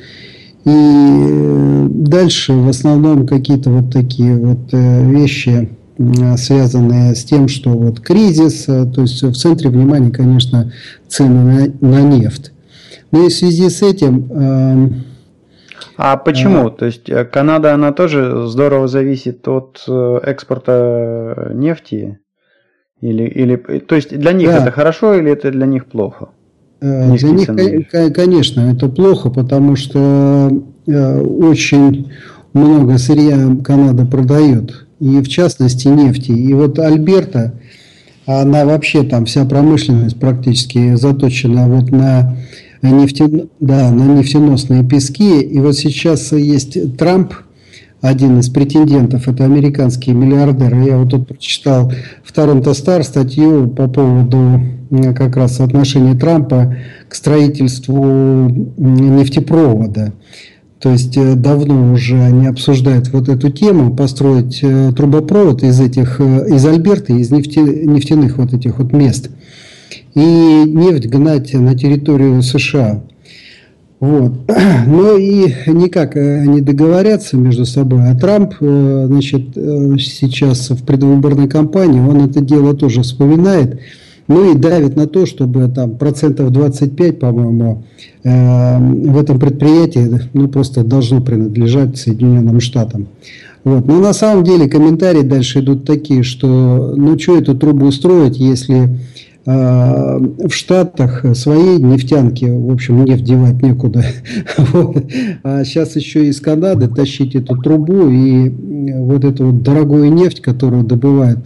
и 0.64 1.86
дальше 1.88 2.52
в 2.52 2.68
основном 2.68 3.26
какие-то 3.26 3.70
вот 3.70 3.92
такие 3.92 4.36
вот 4.36 4.72
э, 4.72 5.10
вещи, 5.10 5.68
связанные 6.36 7.14
с 7.14 7.24
тем, 7.24 7.48
что 7.48 7.70
вот 7.70 8.00
кризис, 8.00 8.68
э, 8.68 8.86
то 8.86 9.02
есть 9.02 9.22
в 9.22 9.34
центре 9.34 9.70
внимания, 9.70 10.10
конечно, 10.10 10.72
цены 11.08 11.72
на, 11.80 11.88
на 11.88 12.00
нефть. 12.02 12.52
Но 13.10 13.26
и 13.26 13.28
в 13.28 13.32
связи 13.32 13.68
с 13.68 13.82
этим... 13.82 14.28
Э, 14.30 14.88
а 15.96 16.16
почему? 16.16 16.68
А, 16.68 16.70
то 16.70 16.86
есть 16.86 17.10
Канада, 17.30 17.74
она 17.74 17.92
тоже 17.92 18.46
здорово 18.46 18.88
зависит 18.88 19.46
от 19.46 19.84
экспорта 19.86 21.52
нефти? 21.54 22.18
Или, 23.00 23.24
или, 23.24 23.56
то 23.56 23.94
есть 23.94 24.16
для 24.16 24.32
них 24.32 24.48
да. 24.48 24.62
это 24.62 24.70
хорошо 24.70 25.14
или 25.14 25.30
это 25.30 25.50
для 25.50 25.66
них 25.66 25.86
плохо? 25.86 26.30
Для 26.80 27.30
них, 27.30 27.88
конечно, 28.14 28.72
это 28.72 28.88
плохо, 28.88 29.28
потому 29.28 29.76
что 29.76 30.50
очень 30.86 32.10
много 32.54 32.98
сырья 32.98 33.56
Канада 33.62 34.06
продает 34.06 34.86
и 35.02 35.20
в 35.20 35.28
частности 35.28 35.88
нефти. 35.88 36.30
И 36.30 36.52
вот 36.54 36.78
Альберта, 36.78 37.54
она 38.24 38.64
вообще 38.64 39.02
там 39.02 39.24
вся 39.24 39.44
промышленность 39.44 40.18
практически 40.18 40.94
заточена 40.94 41.66
вот 41.68 41.90
на, 41.90 42.36
нефте, 42.82 43.46
да, 43.58 43.90
на 43.90 44.18
нефтеносные 44.18 44.84
пески. 44.84 45.40
И 45.40 45.58
вот 45.58 45.76
сейчас 45.76 46.30
есть 46.32 46.96
Трамп, 46.96 47.34
один 48.00 48.38
из 48.38 48.48
претендентов, 48.48 49.28
это 49.28 49.44
американский 49.44 50.12
миллиардер. 50.12 50.74
Я 50.80 50.98
вот 50.98 51.10
тут 51.10 51.28
прочитал 51.28 51.92
в 52.22 52.32
Торонто 52.32 52.74
Стар 52.74 53.02
статью 53.02 53.68
по 53.68 53.88
поводу 53.88 54.60
как 55.16 55.36
раз 55.36 55.58
отношения 55.60 56.14
Трампа 56.14 56.76
к 57.08 57.14
строительству 57.14 58.48
нефтепровода. 58.76 60.12
То 60.82 60.90
есть 60.90 61.16
э, 61.16 61.36
давно 61.36 61.92
уже 61.92 62.20
они 62.20 62.48
обсуждают 62.48 63.08
вот 63.12 63.28
эту 63.28 63.50
тему, 63.50 63.94
построить 63.94 64.58
э, 64.62 64.92
трубопровод 64.96 65.62
из 65.62 65.80
этих, 65.80 66.20
э, 66.20 66.48
из 66.48 66.66
Альберты, 66.66 67.20
из 67.20 67.30
нефтяных 67.30 68.38
вот 68.38 68.52
этих 68.52 68.78
вот 68.80 68.92
мест. 68.92 69.30
И 70.14 70.20
нефть 70.20 71.06
гнать 71.06 71.54
на 71.54 71.78
территорию 71.78 72.42
США. 72.42 73.00
Вот. 74.00 74.32
Но 74.88 75.16
и 75.16 75.54
никак 75.68 76.16
они 76.16 76.60
договорятся 76.60 77.36
между 77.36 77.64
собой. 77.64 78.10
А 78.10 78.16
Трамп, 78.16 78.54
значит, 78.58 79.50
сейчас 79.54 80.70
в 80.70 80.84
предвыборной 80.84 81.48
кампании, 81.48 82.00
он 82.00 82.28
это 82.28 82.40
дело 82.40 82.74
тоже 82.74 83.02
вспоминает. 83.02 83.78
Ну 84.32 84.50
и 84.50 84.54
давит 84.54 84.96
на 84.96 85.06
то, 85.06 85.26
чтобы 85.26 85.68
там 85.68 85.98
процентов 85.98 86.50
25, 86.50 87.18
по-моему, 87.18 87.84
э, 88.24 88.78
в 88.78 89.18
этом 89.18 89.38
предприятии 89.38 90.08
ну, 90.32 90.48
просто 90.48 90.84
должно 90.84 91.20
принадлежать 91.20 91.98
Соединенным 91.98 92.60
Штатам. 92.60 93.08
Вот. 93.62 93.86
Но 93.86 94.00
на 94.00 94.14
самом 94.14 94.42
деле 94.42 94.70
комментарии 94.70 95.20
дальше 95.20 95.60
идут 95.60 95.84
такие, 95.84 96.22
что 96.22 96.94
ну 96.96 97.18
что 97.18 97.36
эту 97.36 97.54
трубу 97.54 97.86
устроить, 97.86 98.38
если 98.38 98.96
э, 99.44 100.18
в 100.48 100.50
Штатах 100.50 101.26
своей 101.36 101.78
нефтянки, 101.78 102.46
в 102.46 102.72
общем, 102.72 103.04
нефть 103.04 103.24
девать 103.24 103.62
некуда. 103.62 104.02
Вот. 104.72 105.04
А 105.42 105.62
сейчас 105.64 105.94
еще 105.96 106.26
из 106.26 106.40
Канады 106.40 106.88
тащить 106.88 107.34
эту 107.34 107.60
трубу 107.60 108.08
и 108.08 108.48
вот 108.48 109.24
эту 109.24 109.48
вот 109.50 109.62
дорогую 109.62 110.10
нефть, 110.10 110.40
которую 110.40 110.84
добывают 110.84 111.40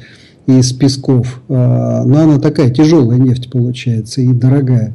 из 0.46 0.72
песков. 0.72 1.40
А, 1.48 2.04
но 2.04 2.20
она 2.20 2.38
такая 2.38 2.70
тяжелая 2.70 3.18
нефть 3.18 3.50
получается 3.50 4.20
и 4.20 4.28
дорогая. 4.28 4.94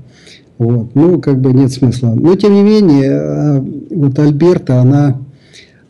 Вот. 0.57 0.95
Ну, 0.95 1.19
как 1.19 1.39
бы 1.39 1.53
нет 1.53 1.71
смысла. 1.71 2.13
Но, 2.13 2.35
тем 2.35 2.53
не 2.53 2.63
менее, 2.63 3.19
а, 3.19 3.65
вот 3.89 4.17
Альберта, 4.19 4.79
она 4.79 5.19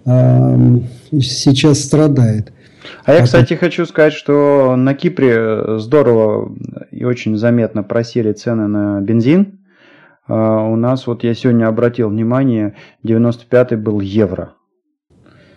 а, 0.06 0.80
сейчас 1.12 1.80
страдает. 1.82 2.52
А 3.06 3.14
я, 3.14 3.24
кстати, 3.24 3.54
хочу 3.54 3.86
сказать, 3.86 4.14
что 4.14 4.76
на 4.76 4.94
Кипре 4.94 5.80
здорово 5.80 6.52
и 6.92 7.04
очень 7.04 7.38
заметно 7.38 7.84
просели 7.84 8.32
цены 8.32 8.68
на 8.68 9.02
бензин. 9.02 9.60
У 10.28 10.76
нас, 10.76 11.08
вот 11.08 11.24
я 11.24 11.34
сегодня 11.34 11.68
обратил 11.68 12.10
внимание, 12.10 12.76
95-й 13.04 13.76
был 13.76 14.00
евро. 14.00 14.54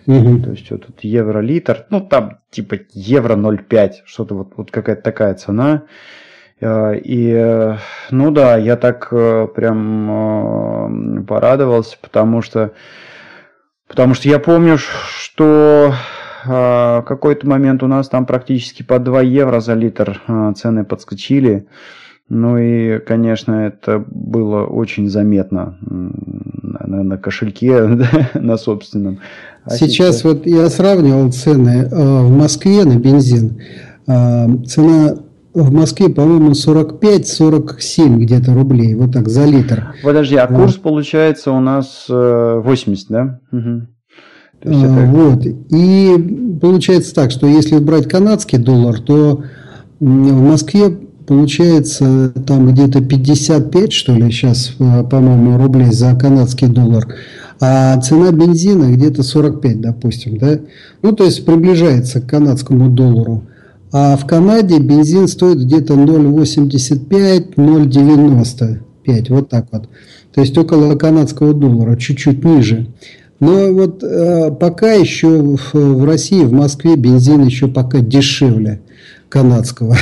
Угу. 0.07 0.43
То 0.45 0.51
есть 0.51 0.71
вот 0.71 0.87
тут 0.87 1.03
евро 1.03 1.41
литр, 1.41 1.87
ну 1.91 2.01
там 2.01 2.39
типа 2.51 2.77
евро 2.93 3.37
0,5, 3.37 3.93
что-то 4.05 4.35
вот, 4.35 4.53
вот 4.57 4.71
какая-то 4.71 5.03
такая 5.03 5.35
цена. 5.35 5.85
Э, 6.61 6.97
и, 6.97 7.31
э, 7.31 7.77
ну 8.11 8.31
да, 8.31 8.57
я 8.57 8.77
так 8.77 9.09
э, 9.11 9.49
прям 9.55 11.25
порадовался, 11.27 11.97
потому 12.01 12.43
что, 12.43 12.73
потому 13.89 14.15
что 14.15 14.29
я 14.29 14.39
помню, 14.39 14.79
что 14.79 15.95
какой-то 16.47 17.49
момент 17.49 17.83
у 17.83 17.87
нас 17.87 18.11
там 18.11 18.27
практически 18.27 18.83
по 18.83 18.99
2 18.99 19.23
евро 19.23 19.61
за 19.61 19.73
литр 19.73 20.21
цены 20.55 20.85
подскочили. 20.85 21.69
Ну 22.29 22.59
и, 22.59 22.99
конечно, 22.99 23.67
это 23.67 24.05
было 24.07 24.67
очень 24.67 25.09
заметно 25.09 25.79
на, 25.81 27.03
на 27.03 27.17
кошельке, 27.17 27.99
на 28.35 28.59
собственном. 28.59 29.21
А 29.65 29.71
сейчас, 29.71 30.19
сейчас 30.19 30.25
вот 30.25 30.47
я 30.47 30.69
сравнивал 30.69 31.33
цены 31.33 31.89
э, 31.91 32.21
в 32.23 32.31
Москве 32.31 32.85
на 32.85 32.97
бензин. 32.97 33.61
Э, 34.07 34.47
цена 34.67 35.17
в 35.55 35.73
Москве, 35.73 36.09
по-моему, 36.09 36.51
45-47 36.51 38.17
где-то 38.19 38.55
рублей, 38.55 38.95
вот 38.95 39.13
так, 39.13 39.29
за 39.29 39.45
литр. 39.45 39.95
Подожди, 40.03 40.35
а 40.37 40.49
курс 40.49 40.75
получается 40.75 41.53
у 41.53 41.61
нас 41.61 42.07
80, 42.09 43.11
э, 43.11 43.13
да? 43.13 43.41
Угу. 43.53 43.83
Это... 44.63 45.11
Вот. 45.13 45.47
И 45.47 46.59
получается 46.61 47.15
так, 47.15 47.31
что 47.31 47.47
если 47.47 47.79
брать 47.79 48.09
канадский 48.09 48.59
доллар, 48.59 48.99
то 49.01 49.45
в 50.01 50.05
Москве 50.05 50.91
получается 51.27 52.33
там 52.47 52.73
где-то 52.73 53.01
55, 53.01 53.93
что 53.93 54.15
ли, 54.15 54.31
сейчас, 54.31 54.75
э, 54.79 55.05
по-моему, 55.05 55.57
рублей 55.57 55.93
за 55.93 56.15
канадский 56.17 56.69
доллар. 56.69 57.07
А 57.61 58.01
цена 58.01 58.33
бензина 58.33 58.93
где-то 58.93 59.23
45, 59.23 59.81
допустим, 59.81 60.39
да? 60.39 60.61
Ну, 61.03 61.13
то 61.13 61.25
есть 61.25 61.45
приближается 61.45 62.21
к 62.21 62.27
канадскому 62.27 62.91
доллару. 62.91 63.45
А 63.93 64.17
в 64.17 64.27
Канаде 64.27 64.81
бензин 64.81 65.29
стоит 65.29 65.59
где-то 65.59 65.95
0,85, 65.95 67.55
0,95, 67.55 69.27
вот 69.29 69.49
так 69.49 69.67
вот. 69.71 69.89
То 70.35 70.41
есть 70.41 70.59
около 70.59 70.97
канадского 70.97 71.55
доллара, 71.55 71.97
чуть-чуть 71.97 72.45
ниже. 72.45 72.89
Но 73.39 73.73
вот 73.73 74.03
э, 74.03 74.51
пока 74.51 74.93
еще 74.93 75.29
в, 75.29 75.75
в 75.75 76.05
России, 76.05 76.43
в 76.43 76.53
Москве 76.53 76.97
бензин 76.97 77.45
еще 77.45 77.69
пока 77.69 78.01
дешевле 78.01 78.81
канадского. 79.29 79.97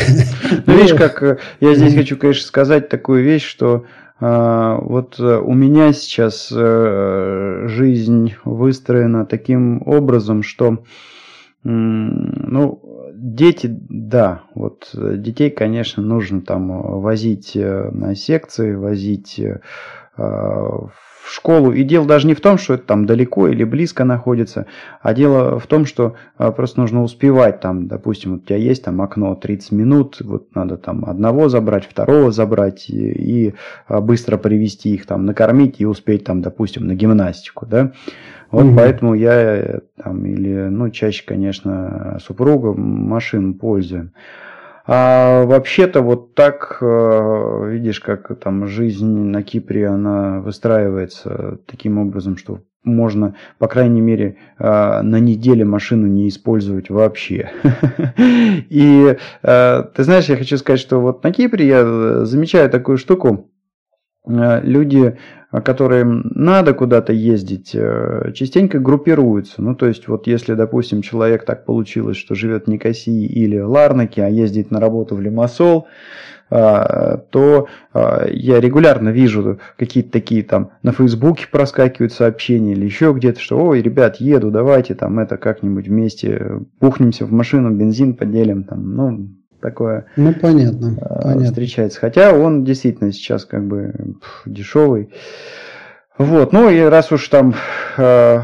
Ну, 0.67 0.75
видишь, 0.75 0.95
как 0.97 1.23
э, 1.23 1.37
я 1.61 1.75
здесь 1.75 1.95
хочу, 1.95 2.17
конечно, 2.17 2.47
сказать 2.47 2.89
такую 2.89 3.25
вещь, 3.25 3.45
что 3.45 3.85
вот 4.23 5.19
э, 5.19 5.39
у 5.39 5.53
меня 5.53 5.93
сейчас 5.93 6.49
жизнь 6.49 8.35
выстроена 8.45 9.27
таким 9.27 9.83
образом, 9.85 10.45
что 10.45 10.85
ну, 11.65 13.11
дети, 13.15 13.67
да, 13.89 14.43
вот 14.55 14.91
детей, 14.95 15.51
конечно, 15.51 16.03
нужно 16.03 16.41
там 16.41 17.01
возить 17.01 17.53
на 17.55 18.15
секции, 18.15 18.75
возить 18.75 19.41
в 20.17 20.93
в 21.23 21.33
школу. 21.33 21.73
И 21.73 21.85
дело 21.85 22.07
даже 22.07 22.27
не 22.27 22.35
в 22.35 22.41
том, 22.41 22.59
что 22.59 22.75
это 22.75 22.85
там 22.85 23.07
далеко 23.07 23.49
или 23.49 23.65
близко 23.65 24.05
находится, 24.05 24.67
а 25.01 25.15
дело 25.15 25.59
в 25.59 25.67
том, 25.67 25.87
что 25.87 26.15
а, 26.37 26.51
просто 26.51 26.81
нужно 26.81 27.03
успевать 27.03 27.61
там, 27.61 27.87
допустим, 27.87 28.35
у 28.35 28.39
тебя 28.39 28.57
есть 28.57 28.85
там 28.85 29.01
окно 29.01 29.35
30 29.35 29.73
минут, 29.73 30.19
вот 30.21 30.55
надо 30.55 30.77
там 30.77 31.05
одного 31.05 31.49
забрать, 31.49 31.85
второго 31.85 32.33
забрать 32.33 32.91
и, 32.91 33.13
и 33.49 33.55
а, 33.87 34.01
быстро 34.01 34.37
привести 34.37 34.95
их 34.95 35.07
там, 35.07 35.25
накормить 35.25 35.81
и 35.81 35.87
успеть 35.87 36.25
там, 36.25 36.43
допустим, 36.43 36.87
на 36.87 36.95
гимнастику, 36.95 37.67
да. 37.67 37.93
Вот 38.51 38.67
угу. 38.67 38.77
поэтому 38.77 39.15
я 39.15 39.81
там 40.03 40.27
или, 40.27 40.69
ну, 40.69 40.91
чаще, 40.91 41.25
конечно, 41.25 42.19
супруга 42.23 42.75
машин 42.75 43.55
пользуем. 43.55 44.13
А 44.87 45.45
вообще-то 45.45 46.01
вот 46.01 46.35
так, 46.35 46.79
э, 46.81 47.69
видишь, 47.71 48.01
как 48.01 48.39
там 48.41 48.67
жизнь 48.67 49.07
на 49.07 49.43
Кипре, 49.43 49.87
она 49.87 50.41
выстраивается 50.41 51.59
таким 51.67 51.99
образом, 51.99 52.37
что 52.37 52.61
можно, 52.85 53.37
по 53.59 53.69
крайней 53.69 54.01
мере, 54.01 54.37
э, 54.59 55.03
на 55.03 55.21
неделе 55.21 55.65
машину 55.65 56.09
не 56.09 56.29
использовать 56.29 56.91
вообще. 56.91 57.51
И 58.19 59.17
э, 59.43 59.85
ты 59.95 60.03
знаешь, 60.03 60.25
я 60.27 60.37
хочу 60.37 60.57
сказать, 60.57 60.81
что 60.81 61.01
вот 61.01 61.23
на 61.23 61.33
Кипре 61.33 61.67
я 61.67 62.25
замечаю 62.25 62.69
такую 62.69 62.99
штуку. 62.99 63.49
Люди 64.27 65.19
которым 65.65 66.23
надо 66.35 66.73
куда-то 66.73 67.13
ездить, 67.13 67.73
э, 67.75 68.33
частенько 68.33 68.79
группируются. 68.79 69.61
Ну, 69.61 69.75
то 69.75 69.87
есть, 69.87 70.09
вот 70.09 70.27
если, 70.27 70.55
допустим, 70.55 71.03
человек 71.03 71.45
так 71.45 71.67
получилось, 71.67 72.17
что 72.17 72.35
живет 72.35 72.65
в 72.65 72.69
Никосии 72.69 73.27
или 73.27 73.59
Ларнаке, 73.59 74.25
а 74.25 74.29
ездит 74.29 74.71
на 74.71 74.81
работу 74.81 75.15
в 75.15 75.21
Лимассол, 75.21 75.89
то 76.49 77.67
я 77.95 78.61
регулярно 78.61 79.09
вижу 79.09 79.59
какие-то 79.79 80.11
такие 80.11 80.43
там 80.43 80.73
на 80.83 80.93
Фейсбуке 80.93 81.47
проскакивают 81.51 82.13
сообщения 82.13 82.73
или 82.73 82.85
еще 82.85 83.15
где-то, 83.15 83.41
что 83.41 83.59
ой, 83.59 83.81
ребят, 83.81 84.17
еду, 84.17 84.51
давайте 84.51 84.95
там 84.95 85.19
это 85.19 85.39
как-нибудь 85.39 85.89
вместе 85.89 86.61
пухнемся 86.79 87.25
в 87.25 87.33
машину, 87.33 87.71
бензин 87.71 88.15
поделим, 88.15 88.65
там, 88.65 88.95
ну, 88.95 89.29
такое 89.63 90.07
ну, 90.17 90.35
понятно, 90.35 90.99
э, 91.01 91.23
понятно. 91.23 91.45
встречается. 91.45 92.01
Хотя 92.01 92.35
он 92.35 92.65
действительно 92.65 93.13
сейчас 93.13 93.45
как 93.45 93.67
бы 93.67 93.95
пф, 94.21 94.43
дешевый. 94.45 95.13
Вот, 96.19 96.53
ну 96.53 96.69
и 96.69 96.81
раз 96.81 97.11
уж 97.13 97.27
там 97.29 97.55
э, 97.97 98.41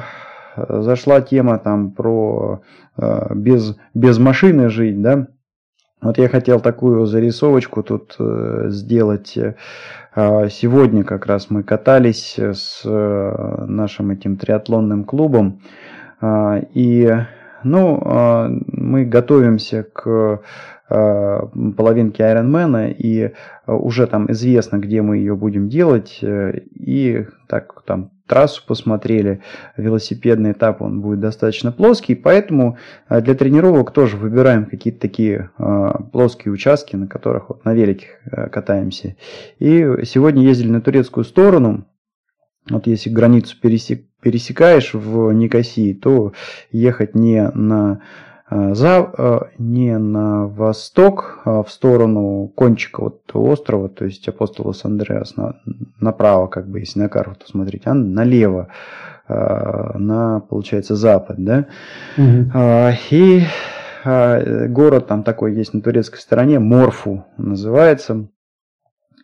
зашла 0.57 1.21
тема 1.21 1.59
там 1.59 1.91
про 1.91 2.63
э, 2.97 3.35
без, 3.35 3.77
без 3.93 4.19
машины 4.19 4.71
жить, 4.71 5.03
да, 5.03 5.27
вот 6.01 6.17
я 6.19 6.29
хотел 6.29 6.61
такую 6.61 7.07
зарисовочку 7.07 7.83
тут 7.83 8.15
э, 8.21 8.67
сделать. 8.69 9.37
Э, 9.37 10.49
сегодня 10.49 11.03
как 11.03 11.27
раз 11.27 11.51
мы 11.51 11.65
катались 11.65 12.39
с 12.39 12.83
э, 12.85 13.65
нашим 13.67 14.11
этим 14.13 14.37
триатлонным 14.37 15.05
клубом. 15.05 15.61
Э, 16.21 16.63
и 16.73 17.13
ну, 17.65 18.01
мы 18.69 19.05
готовимся 19.05 19.83
к 19.83 20.41
половинки 20.89 22.23
Ironman, 22.23 22.93
и 22.93 23.21
э, 23.21 23.33
уже 23.67 24.07
там 24.07 24.31
известно, 24.33 24.79
где 24.79 25.03
мы 25.03 25.19
ее 25.19 25.37
будем 25.37 25.69
делать, 25.69 26.19
э, 26.23 26.61
и 26.75 27.27
так 27.47 27.83
там 27.85 28.11
трассу 28.27 28.63
посмотрели, 28.67 29.43
велосипедный 29.77 30.53
этап, 30.53 30.81
он 30.81 31.01
будет 31.01 31.21
достаточно 31.21 31.73
плоский, 31.73 32.15
поэтому 32.15 32.77
для 33.09 33.35
тренировок 33.35 33.91
тоже 33.91 34.19
выбираем 34.19 34.67
какие-то 34.67 35.01
такие 35.01 35.49
плоские 36.13 36.53
участки, 36.53 36.95
на 36.95 37.07
которых 37.07 37.49
вот 37.49 37.65
на 37.65 37.73
велике 37.73 38.09
катаемся. 38.53 39.17
И 39.59 40.05
сегодня 40.05 40.43
ездили 40.43 40.69
на 40.69 40.83
турецкую 40.83 41.25
сторону, 41.25 41.87
вот 42.69 42.87
если 42.87 43.09
границу 43.09 43.57
пересек, 43.59 44.05
пересекаешь 44.21 44.93
в 44.93 45.33
Никосии, 45.33 45.95
то 45.95 46.35
ехать 46.71 47.15
не 47.15 47.49
на 47.49 48.03
Э, 48.03 48.38
за, 48.51 49.11
э, 49.17 49.41
не 49.59 49.99
на 49.99 50.47
восток, 50.47 51.41
а 51.45 51.63
в 51.63 51.71
сторону 51.71 52.51
кончика 52.55 53.03
вот 53.03 53.21
острова, 53.35 53.89
то 53.89 54.05
есть 54.05 54.27
апостолос 54.29 54.85
Андреас 54.85 55.37
на, 55.37 55.57
направо, 56.01 56.47
как 56.47 56.69
бы, 56.69 56.81
если 56.81 57.01
на 57.01 57.09
карту 57.09 57.47
смотреть, 57.47 57.83
а 57.87 57.95
налево, 57.95 58.69
э, 59.29 59.99
на, 59.99 60.41
получается, 60.41 60.97
запад, 60.97 61.37
да. 61.39 61.67
Угу. 62.17 62.95
И 63.11 63.43
город 64.05 65.09
там 65.09 65.23
такой 65.23 65.55
есть 65.55 65.75
на 65.75 65.83
турецкой 65.83 66.21
стороне, 66.21 66.59
Морфу 66.59 67.27
называется. 67.37 68.29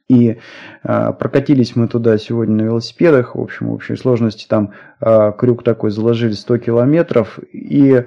И 0.09 0.39
э, 0.83 1.13
прокатились 1.19 1.77
мы 1.77 1.89
туда 1.89 2.19
сегодня 2.19 2.57
на 2.57 2.63
велосипедах. 2.63 3.37
В 3.37 3.41
общем, 3.41 3.69
в 3.69 3.73
общей 3.73 3.97
сложности 3.97 4.47
там 4.47 4.73
э, 5.01 5.33
крюк 5.39 5.65
такой 5.65 5.91
заложили 5.91 6.33
100 6.33 6.59
километров. 6.59 7.39
И 7.53 8.05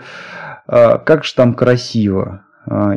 а, 0.67 0.97
как 0.97 1.23
же 1.23 1.33
там 1.33 1.53
красиво. 1.53 2.43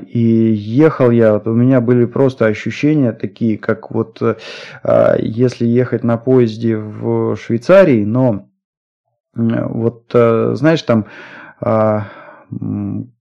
И 0.09 0.19
ехал 0.19 1.11
я, 1.12 1.35
вот 1.35 1.47
у 1.47 1.52
меня 1.52 1.80
были 1.80 2.04
просто 2.04 2.47
ощущения 2.47 3.12
такие, 3.12 3.57
как 3.57 3.92
вот 3.92 4.21
если 5.19 5.64
ехать 5.64 6.02
на 6.02 6.16
поезде 6.16 6.76
в 6.76 7.37
Швейцарии, 7.37 8.04
но 8.04 8.49
вот 9.33 10.07
знаешь 10.12 10.83
там, 10.83 11.07
как 11.61 12.11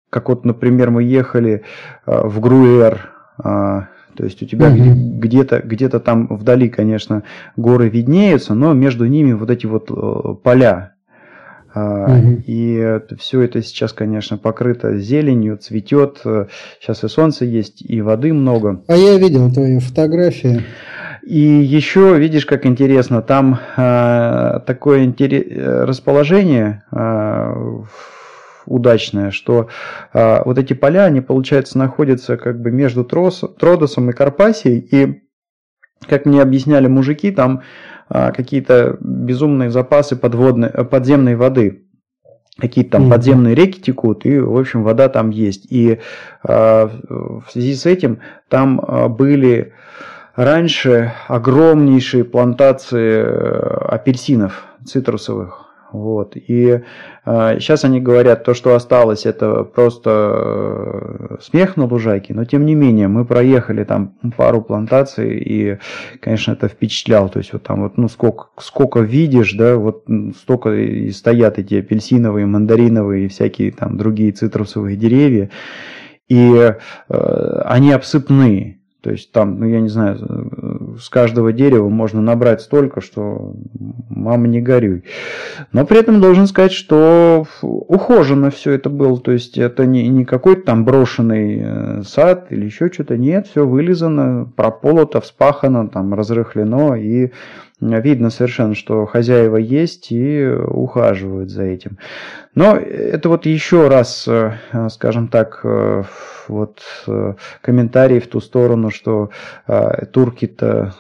вот, 0.09 0.43
например, 0.43 0.89
мы 0.89 1.03
ехали 1.03 1.65
в 2.07 2.39
Груэр, 2.39 3.11
то 4.15 4.23
есть 4.23 4.41
у 4.41 4.45
тебя 4.45 4.67
mm-hmm. 4.67 5.19
где-то 5.19 5.61
где-то 5.63 5.99
там 5.99 6.27
вдали, 6.27 6.69
конечно, 6.69 7.23
горы 7.55 7.89
виднеются, 7.89 8.53
но 8.53 8.73
между 8.73 9.05
ними 9.05 9.33
вот 9.33 9.49
эти 9.49 9.65
вот 9.65 9.89
э, 9.91 10.35
поля. 10.43 10.93
Угу. 11.75 12.41
И 12.47 12.99
все 13.19 13.41
это 13.41 13.61
сейчас, 13.61 13.93
конечно, 13.93 14.39
покрыто 14.39 14.97
зеленью, 14.97 15.55
цветет. 15.55 16.19
Сейчас 16.81 17.03
и 17.03 17.07
солнце 17.07 17.45
есть, 17.45 17.83
и 17.87 18.01
воды 18.01 18.33
много. 18.33 18.81
А 18.87 18.95
я 18.95 19.19
видел 19.19 19.51
твои 19.51 19.77
фотографии. 19.77 20.63
И 21.21 21.39
еще, 21.39 22.17
видишь, 22.17 22.47
как 22.47 22.65
интересно, 22.65 23.21
там 23.21 23.59
э, 23.77 24.59
такое 24.65 25.03
интерес, 25.03 25.45
расположение 25.87 26.83
э, 26.91 27.53
удачное, 28.69 29.31
что 29.31 29.69
э, 30.13 30.43
вот 30.43 30.57
эти 30.57 30.73
поля, 30.73 31.05
они, 31.05 31.21
получается, 31.21 31.77
находятся 31.77 32.37
как 32.37 32.61
бы 32.61 32.71
между 32.71 33.03
Трос, 33.03 33.43
Тродосом 33.59 34.09
и 34.09 34.13
Карпасией, 34.13 34.79
и, 34.79 35.23
как 36.07 36.25
мне 36.25 36.41
объясняли 36.41 36.87
мужики, 36.87 37.31
там 37.31 37.63
а, 38.09 38.31
какие-то 38.31 38.97
безумные 39.01 39.69
запасы 39.69 40.15
подводной, 40.15 40.69
э, 40.69 40.83
подземной 40.83 41.35
воды. 41.35 41.85
Какие-то 42.57 42.91
там 42.91 43.05
mm-hmm. 43.05 43.09
подземные 43.09 43.55
реки 43.55 43.79
текут, 43.79 44.25
и, 44.25 44.37
в 44.39 44.57
общем, 44.57 44.83
вода 44.83 45.07
там 45.07 45.29
есть. 45.29 45.71
И 45.71 45.91
э, 45.91 45.99
в 46.43 47.45
связи 47.49 47.75
с 47.75 47.85
этим 47.85 48.19
там 48.49 48.81
а, 48.85 49.07
были 49.07 49.73
раньше 50.35 51.13
огромнейшие 51.27 52.23
плантации 52.23 53.23
э, 53.23 53.87
апельсинов 53.89 54.65
цитрусовых. 54.85 55.68
Вот. 55.91 56.35
И 56.35 56.81
э, 57.25 57.59
сейчас 57.59 57.83
они 57.83 57.99
говорят, 57.99 58.43
то, 58.43 58.53
что 58.53 58.75
осталось, 58.75 59.25
это 59.25 59.63
просто 59.63 60.09
э, 60.09 61.37
смех 61.41 61.77
на 61.77 61.85
лужайке, 61.85 62.33
но 62.33 62.45
тем 62.45 62.65
не 62.65 62.75
менее, 62.75 63.07
мы 63.07 63.25
проехали 63.25 63.83
там 63.83 64.13
пару 64.37 64.61
плантаций, 64.61 65.39
и, 65.39 65.77
конечно, 66.19 66.51
это 66.51 66.67
впечатлял. 66.67 67.29
То 67.29 67.39
есть, 67.39 67.53
вот 67.53 67.63
там 67.63 67.81
вот, 67.81 67.97
ну, 67.97 68.07
сколько, 68.07 68.47
сколько 68.57 68.99
видишь, 68.99 69.53
да, 69.53 69.77
вот 69.77 70.05
столько 70.37 70.73
и 70.73 71.11
стоят 71.11 71.57
эти 71.57 71.75
апельсиновые, 71.75 72.45
мандариновые 72.45 73.25
и 73.25 73.29
всякие 73.29 73.71
там 73.71 73.97
другие 73.97 74.31
цитрусовые 74.31 74.95
деревья, 74.95 75.49
и 76.27 76.73
э, 77.09 77.61
они 77.65 77.91
обсыпные. 77.91 78.79
То 79.01 79.11
есть 79.11 79.31
там, 79.31 79.59
ну 79.59 79.65
я 79.65 79.79
не 79.79 79.87
знаю, 79.87 80.17
с 80.97 81.09
каждого 81.09 81.51
дерева 81.51 81.89
можно 81.89 82.21
набрать 82.21 82.61
столько, 82.61 83.01
что 83.01 83.53
мама 84.09 84.47
не 84.47 84.61
горюй. 84.61 85.03
Но 85.71 85.85
при 85.85 85.99
этом 85.99 86.21
должен 86.21 86.47
сказать, 86.47 86.71
что 86.71 87.45
ухожено 87.61 88.49
все 88.49 88.71
это 88.71 88.89
было. 88.89 89.19
То 89.19 89.31
есть 89.31 89.57
это 89.57 89.85
не, 89.85 90.07
не 90.07 90.25
какой-то 90.25 90.61
там 90.61 90.85
брошенный 90.85 91.61
э, 91.61 92.03
сад 92.03 92.47
или 92.51 92.65
еще 92.65 92.91
что-то. 92.91 93.17
Нет, 93.17 93.47
все 93.47 93.65
вылизано, 93.65 94.51
прополото, 94.55 95.21
вспахано, 95.21 95.89
там 95.89 96.13
разрыхлено 96.13 96.95
и 96.95 97.31
видно 97.79 98.29
совершенно, 98.29 98.75
что 98.75 99.05
хозяева 99.05 99.57
есть 99.57 100.11
и 100.11 100.45
ухаживают 100.47 101.49
за 101.49 101.63
этим. 101.63 101.97
Но 102.55 102.75
это 102.75 103.29
вот 103.29 103.45
еще 103.45 103.87
раз, 103.87 104.27
э, 104.27 104.53
скажем 104.89 105.27
так, 105.27 105.61
э, 105.63 106.03
вот 106.47 106.81
э, 107.07 107.33
комментарий 107.61 108.19
в 108.19 108.27
ту 108.27 108.39
сторону, 108.39 108.89
что 108.89 109.29
турки-то 110.11 110.93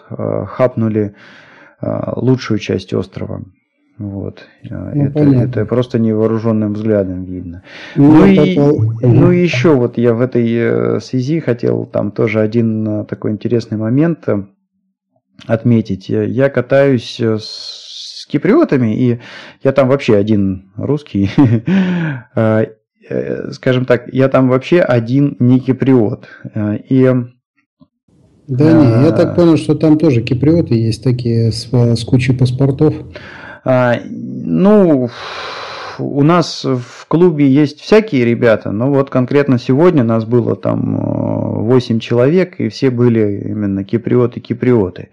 хапнули 0.47 1.15
лучшую 1.81 2.59
часть 2.59 2.93
острова. 2.93 3.41
Вот. 3.97 4.45
Ну, 4.63 4.85
это, 4.91 5.19
это 5.19 5.65
просто 5.65 5.99
невооруженным 5.99 6.73
взглядом 6.73 7.25
видно. 7.25 7.63
Ну, 7.95 8.13
ну, 8.13 8.25
и, 8.25 8.57
ну 8.57 9.31
и 9.31 9.41
еще 9.41 9.73
вот 9.73 9.97
я 9.97 10.13
в 10.13 10.21
этой 10.21 11.01
связи 11.01 11.39
хотел 11.39 11.85
там 11.85 12.11
тоже 12.11 12.39
один 12.39 13.05
такой 13.05 13.31
интересный 13.31 13.77
момент 13.77 14.27
отметить. 15.47 16.09
Я 16.09 16.49
катаюсь 16.49 17.19
э, 17.19 17.37
с 17.39 18.25
киприотами, 18.29 18.95
и 18.95 19.19
я 19.63 19.71
там 19.71 19.87
вообще 19.87 20.15
один 20.15 20.71
русский. 20.75 21.29
А, 22.35 22.65
э, 23.09 23.51
скажем 23.51 23.85
так, 23.85 24.13
я 24.13 24.29
там 24.29 24.49
вообще 24.49 24.81
один 24.81 25.35
не 25.39 25.59
киприот. 25.59 26.27
Э, 26.53 26.77
и 26.77 27.11
да 28.47 28.65
а, 28.67 28.73
не, 28.73 29.05
я 29.05 29.11
так 29.11 29.35
понял, 29.35 29.57
что 29.57 29.75
там 29.75 29.97
тоже 29.97 30.21
киприоты 30.21 30.73
есть 30.75 31.03
такие 31.03 31.51
с, 31.51 31.69
с 31.71 32.03
кучей 32.03 32.33
паспортов. 32.33 32.95
А, 33.63 33.99
ну, 34.09 35.09
у 35.99 36.23
нас 36.23 36.63
в 36.65 37.07
клубе 37.07 37.47
есть 37.47 37.81
всякие 37.81 38.25
ребята, 38.25 38.71
но 38.71 38.89
вот 38.89 39.09
конкретно 39.09 39.59
сегодня 39.59 40.03
нас 40.03 40.25
было 40.25 40.55
там 40.55 41.63
8 41.65 41.99
человек, 41.99 42.59
и 42.59 42.69
все 42.69 42.89
были 42.89 43.43
именно 43.45 43.83
киприоты-киприоты. 43.83 45.09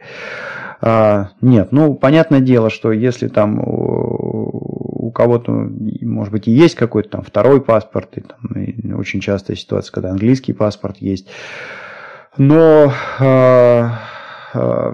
А, 0.80 1.30
нет, 1.40 1.72
ну, 1.72 1.94
понятное 1.94 2.40
дело, 2.40 2.70
что 2.70 2.92
если 2.92 3.28
там 3.28 3.58
у 3.60 5.10
кого-то, 5.10 5.52
может 6.02 6.32
быть, 6.32 6.48
и 6.48 6.52
есть 6.52 6.74
какой-то 6.74 7.10
там 7.10 7.22
второй 7.22 7.60
паспорт, 7.60 8.16
и, 8.16 8.20
там, 8.20 8.62
и 8.62 8.92
очень 8.92 9.20
частая 9.20 9.56
ситуация, 9.56 9.92
когда 9.92 10.10
английский 10.10 10.52
паспорт 10.52 10.98
есть, 10.98 11.28
но 12.36 12.92
а, 13.18 13.98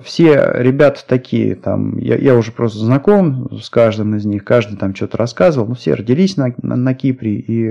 все 0.05 0.53
ребята 0.55 1.01
такие, 1.07 1.55
там, 1.55 1.99
я, 1.99 2.17
я 2.17 2.35
уже 2.35 2.53
просто 2.53 2.79
знаком 2.79 3.49
с 3.61 3.71
каждым 3.71 4.17
из 4.17 4.25
них, 4.25 4.45
каждый 4.45 4.77
там 4.77 4.95
что-то 4.95 5.19
рассказывал, 5.19 5.69
но 5.69 5.75
все 5.75 5.95
родились 5.95 6.37
на, 6.37 6.55
на, 6.63 6.77
на 6.77 6.95
Кипре 6.95 7.35
и, 7.35 7.69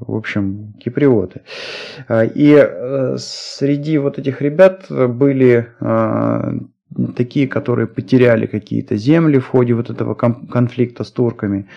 в 0.00 0.14
общем, 0.14 0.74
киприоты. 0.80 1.42
А, 2.08 2.24
и 2.24 2.54
э, 2.56 3.16
среди 3.18 3.98
вот 3.98 4.18
этих 4.18 4.40
ребят 4.42 4.86
были 4.88 5.68
такие, 7.16 7.46
которые 7.46 7.86
потеряли 7.86 8.46
какие-то 8.46 8.96
земли 8.96 9.38
в 9.38 9.46
ходе 9.46 9.74
вот 9.74 9.90
этого 9.90 10.14
конфликта 10.14 11.04
с 11.04 11.10
турками. 11.10 11.68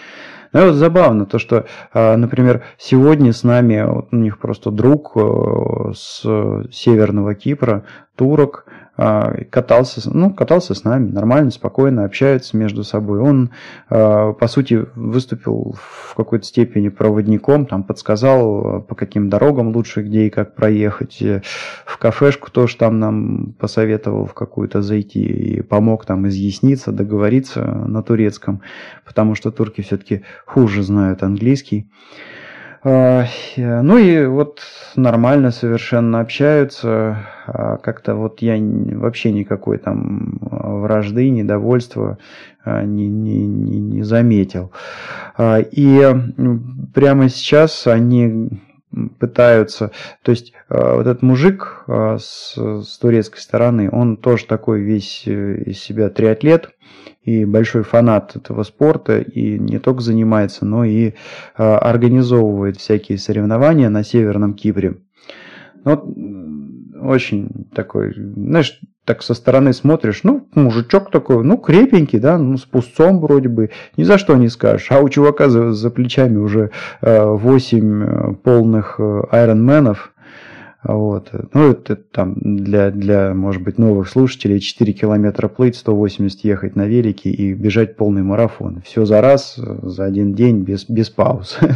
Ну 0.53 0.61
и 0.61 0.65
вот 0.65 0.75
забавно 0.75 1.25
то, 1.25 1.39
что, 1.39 1.65
например, 1.93 2.63
сегодня 2.77 3.33
с 3.33 3.43
нами, 3.43 3.83
вот 3.87 4.09
у 4.11 4.15
них 4.15 4.37
просто 4.37 4.69
друг 4.69 5.13
э, 5.15 5.93
с 5.95 6.21
северного 6.71 7.33
Кипра, 7.33 7.85
турок, 8.15 8.65
катался, 8.95 10.01
ну, 10.13 10.31
катался 10.31 10.75
с 10.75 10.83
нами 10.83 11.11
нормально, 11.11 11.49
спокойно, 11.49 12.05
общаются 12.05 12.55
между 12.55 12.83
собой. 12.83 13.19
Он, 13.19 13.49
а, 13.89 14.33
по 14.33 14.47
сути, 14.47 14.85
выступил 14.95 15.75
в 15.79 16.13
какой-то 16.15 16.45
степени 16.45 16.89
проводником, 16.89 17.65
там 17.65 17.83
подсказал, 17.83 18.81
по 18.81 18.93
каким 18.93 19.29
дорогам 19.29 19.75
лучше, 19.75 20.03
где 20.03 20.27
и 20.27 20.29
как 20.29 20.53
проехать. 20.53 21.23
В 21.85 21.97
кафешку 21.97 22.51
тоже 22.51 22.77
там 22.77 22.99
нам 22.99 23.53
посоветовал 23.57 24.25
в 24.25 24.35
какую-то 24.35 24.83
зайти 24.83 25.23
и 25.23 25.61
помог 25.61 26.05
там 26.05 26.27
изъясниться, 26.27 26.91
договориться 26.91 27.63
на 27.63 28.03
турецком, 28.03 28.61
потому 29.05 29.33
что 29.33 29.51
турки 29.51 29.81
все-таки 29.81 30.23
хуже 30.45 30.83
знают 30.83 31.23
английский. 31.23 31.89
А, 32.85 33.25
ну 33.55 33.97
и 33.97 34.25
вот 34.25 34.59
нормально 34.95 35.51
совершенно 35.51 36.19
общаются. 36.19 37.25
А, 37.47 37.77
как-то 37.77 38.15
вот 38.15 38.41
я 38.41 38.57
вообще 38.59 39.31
никакой 39.31 39.77
там 39.77 40.37
вражды, 40.41 41.29
недовольства 41.29 42.17
а, 42.65 42.83
не, 42.83 43.07
не, 43.07 43.47
не, 43.47 43.79
не 43.79 44.03
заметил. 44.03 44.71
И 45.39 46.15
прямо 46.93 47.29
сейчас 47.29 47.87
они 47.87 48.49
пытаются, 49.17 49.89
то 50.21 50.29
есть 50.29 50.53
вот 50.69 51.07
этот 51.07 51.23
мужик 51.23 51.83
с, 51.87 52.53
с 52.55 52.97
турецкой 52.99 53.39
стороны, 53.39 53.89
он 53.91 54.17
тоже 54.17 54.45
такой 54.45 54.81
весь 54.81 55.23
э, 55.25 55.63
из 55.65 55.79
себя 55.79 56.09
триатлет, 56.09 56.69
и 57.23 57.45
большой 57.45 57.83
фанат 57.83 58.35
этого 58.35 58.63
спорта, 58.63 59.19
и 59.19 59.57
не 59.57 59.79
только 59.79 60.01
занимается, 60.01 60.65
но 60.65 60.83
и 60.83 61.07
э, 61.07 61.13
организовывает 61.57 62.77
всякие 62.77 63.17
соревнования 63.17 63.89
на 63.89 64.03
Северном 64.03 64.53
Кипре. 64.53 64.97
Вот 65.83 66.05
очень 67.01 67.67
такой, 67.73 68.13
знаешь, 68.13 68.79
так 69.05 69.21
со 69.21 69.33
стороны 69.33 69.73
смотришь, 69.73 70.21
ну, 70.23 70.47
мужичок 70.55 71.11
такой, 71.11 71.43
ну, 71.43 71.57
крепенький, 71.57 72.19
да, 72.19 72.37
ну, 72.37 72.57
с 72.57 72.63
пустцом 72.63 73.19
вроде 73.19 73.49
бы, 73.49 73.71
ни 73.97 74.03
за 74.03 74.17
что 74.17 74.35
не 74.37 74.47
скажешь. 74.47 74.87
А 74.91 74.99
у 75.01 75.09
чувака 75.09 75.49
за, 75.49 75.73
за 75.73 75.89
плечами 75.89 76.37
уже 76.37 76.71
э, 77.01 77.25
8 77.25 78.03
э, 78.03 78.33
полных 78.35 78.99
айронменов, 79.31 80.12
вот. 80.83 81.29
Ну, 81.53 81.71
это 81.71 81.95
там 81.95 82.35
для, 82.35 82.91
для, 82.91 83.33
может 83.33 83.61
быть, 83.61 83.77
новых 83.77 84.09
слушателей 84.09 84.59
4 84.59 84.91
километра 84.93 85.47
плыть, 85.47 85.77
180 85.77 86.43
ехать 86.43 86.75
на 86.75 86.85
велике 86.85 87.29
и 87.29 87.53
бежать 87.53 87.95
полный 87.95 88.21
марафон. 88.21 88.81
Все 88.85 89.05
за 89.05 89.21
раз, 89.21 89.55
за 89.57 90.03
один 90.03 90.33
день, 90.33 90.63
без, 90.63 90.85
без 90.89 91.09
пауз. 91.09 91.57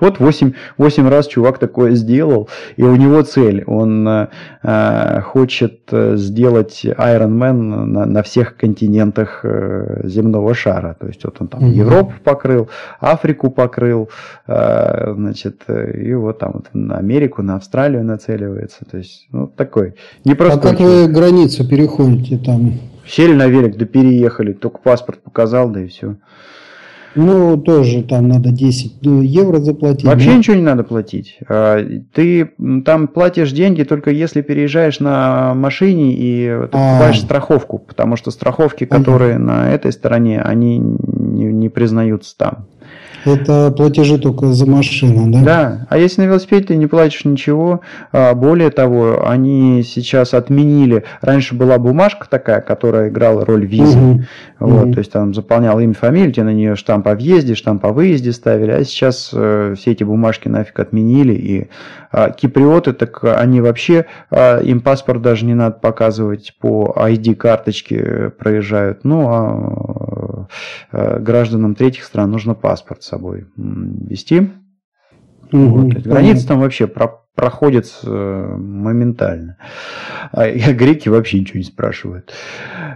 Вот 0.00 0.18
8, 0.18 0.52
8 0.78 1.08
раз 1.08 1.28
чувак 1.28 1.58
такое 1.58 1.92
сделал, 1.92 2.48
и 2.76 2.82
у 2.82 2.94
него 2.96 3.22
цель. 3.22 3.64
Он 3.66 4.28
э, 4.62 5.20
хочет 5.22 5.80
сделать 5.90 6.84
Ironman 6.84 7.84
на, 7.84 8.06
на 8.06 8.22
всех 8.22 8.56
континентах 8.56 9.40
э, 9.44 10.02
земного 10.04 10.54
шара. 10.54 10.96
То 10.98 11.06
есть 11.06 11.24
вот 11.24 11.36
он 11.40 11.48
там 11.48 11.64
Европу 11.70 12.12
покрыл, 12.24 12.68
Африку 13.00 13.50
покрыл, 13.50 14.10
э, 14.46 15.14
значит, 15.14 15.62
и 15.68 16.12
вот 16.14 16.38
там 16.38 16.52
вот 16.54 16.66
на 16.72 16.98
Америку, 16.98 17.42
на 17.42 17.56
Австралию 17.56 18.04
нацелил 18.04 18.41
нацеливается. 18.42 18.84
То 18.90 18.98
есть, 18.98 19.26
ну, 19.30 19.46
такой 19.46 19.94
непростой. 20.24 20.70
А 20.70 20.74
как 20.74 20.80
вы 20.80 21.08
границу 21.08 21.66
переходите 21.68 22.38
там? 22.38 22.74
Сели 23.06 23.34
на 23.34 23.46
велик, 23.46 23.76
да 23.76 23.84
переехали, 23.84 24.52
только 24.52 24.78
паспорт 24.78 25.22
показал, 25.22 25.70
да 25.70 25.82
и 25.82 25.88
все. 25.88 26.16
Ну, 27.14 27.58
тоже 27.58 28.02
там 28.04 28.28
надо 28.28 28.50
10 28.52 29.02
евро 29.02 29.58
заплатить. 29.58 30.04
Вообще 30.04 30.30
да? 30.30 30.36
ничего 30.36 30.56
не 30.56 30.62
надо 30.62 30.82
платить. 30.82 31.38
А, 31.46 31.84
ты 32.14 32.52
там 32.86 33.06
платишь 33.06 33.52
деньги 33.52 33.82
только 33.82 34.10
если 34.10 34.40
переезжаешь 34.40 34.98
на 34.98 35.52
машине 35.54 36.14
и 36.14 36.46
ты 36.46 36.68
покупаешь 36.68 37.18
а. 37.18 37.22
страховку, 37.22 37.78
потому 37.80 38.16
что 38.16 38.30
страховки, 38.30 38.86
которые 38.86 39.36
на 39.36 39.70
этой 39.74 39.92
стороне, 39.92 40.40
они 40.40 40.78
не, 40.78 41.44
не 41.52 41.68
признаются 41.68 42.34
там. 42.38 42.66
Это 43.24 43.70
платежи 43.70 44.18
только 44.18 44.52
за 44.52 44.66
машину, 44.66 45.30
да? 45.30 45.42
Да, 45.42 45.86
а 45.88 45.98
если 45.98 46.22
на 46.22 46.26
велосипеде 46.26 46.68
ты 46.68 46.76
не 46.76 46.86
платишь 46.86 47.24
ничего, 47.24 47.80
а, 48.12 48.34
более 48.34 48.70
того, 48.70 49.28
они 49.28 49.82
сейчас 49.82 50.34
отменили, 50.34 51.04
раньше 51.20 51.54
была 51.54 51.78
бумажка 51.78 52.26
такая, 52.28 52.60
которая 52.60 53.08
играла 53.08 53.44
роль 53.44 53.66
визы, 53.66 53.98
угу. 53.98 54.22
вот, 54.58 54.84
угу. 54.84 54.92
то 54.94 54.98
есть 54.98 55.12
там 55.12 55.34
заполнял 55.34 55.78
имя, 55.80 55.94
фамилию, 55.94 56.32
тебе 56.32 56.44
на 56.44 56.52
нее 56.52 56.76
штамп 56.76 57.08
о 57.08 57.14
въезде, 57.14 57.54
штамп 57.54 57.84
о 57.86 57.92
выезде 57.92 58.32
ставили, 58.32 58.70
а 58.70 58.84
сейчас 58.84 59.30
э, 59.32 59.74
все 59.78 59.92
эти 59.92 60.04
бумажки 60.04 60.48
нафиг 60.48 60.78
отменили, 60.78 61.32
и 61.32 61.68
а, 62.10 62.30
киприоты, 62.30 62.92
так 62.92 63.24
они 63.24 63.60
вообще, 63.60 64.06
а, 64.30 64.60
им 64.60 64.80
паспорт 64.80 65.22
даже 65.22 65.46
не 65.46 65.54
надо 65.54 65.76
показывать, 65.78 66.54
по 66.60 66.94
ID-карточке 66.96 68.30
проезжают, 68.30 69.04
ну, 69.04 69.28
а, 69.28 70.46
а 70.92 71.18
гражданам 71.18 71.74
третьих 71.74 72.04
стран 72.04 72.30
нужно 72.30 72.54
паспорт 72.54 73.02
собой 73.12 73.46
вести. 73.56 74.50
Угу, 75.52 75.66
вот. 75.66 75.92
Границы 75.94 76.46
там 76.46 76.60
вообще 76.60 76.86
про, 76.86 77.22
проходят 77.34 77.86
э, 78.04 78.56
моментально. 78.56 79.58
А 80.32 80.50
греки 80.72 81.08
вообще 81.08 81.40
ничего 81.40 81.58
не 81.58 81.64
спрашивают. 81.64 82.32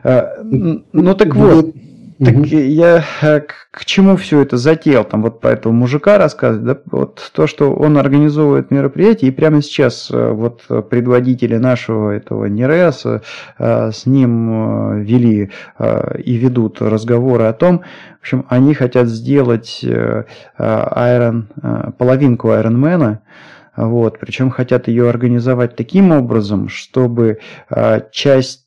А, 0.03 0.39
ну 0.43 1.15
так 1.15 1.35
вот. 1.35 1.75
Так 2.19 2.35
угу. 2.35 2.45
я 2.47 3.05
э, 3.21 3.41
к, 3.41 3.69
к 3.71 3.85
чему 3.85 4.17
все 4.17 4.41
это 4.41 4.57
затеял? 4.57 5.05
Там 5.05 5.23
вот 5.23 5.41
про 5.41 5.51
этого 5.51 5.73
мужика 5.73 6.17
рассказывать, 6.17 6.65
да, 6.65 6.79
вот 6.91 7.31
то, 7.35 7.47
что 7.47 7.75
он 7.75 7.99
организовывает 7.99 8.71
мероприятие, 8.71 9.31
и 9.31 9.35
прямо 9.35 9.61
сейчас 9.61 10.11
э, 10.11 10.31
вот 10.31 10.63
предводители 10.89 11.57
нашего 11.57 12.13
этого 12.13 12.47
НИРЭСа 12.47 13.23
с 13.59 14.07
ним 14.07 15.03
вели 15.03 15.51
и 16.25 16.35
ведут 16.37 16.81
разговоры 16.81 17.45
о 17.45 17.53
том, 17.53 17.81
в 18.19 18.23
общем, 18.23 18.47
они 18.49 18.75
хотят 18.75 19.09
сделать 19.09 19.85
Iron, 20.59 21.93
половинку 21.99 22.49
Ironman, 22.49 23.19
вот, 23.77 24.19
причем 24.19 24.51
хотят 24.51 24.89
ее 24.89 25.09
организовать 25.09 25.77
таким 25.77 26.13
образом, 26.13 26.69
чтобы 26.69 27.41
часть 28.11 28.67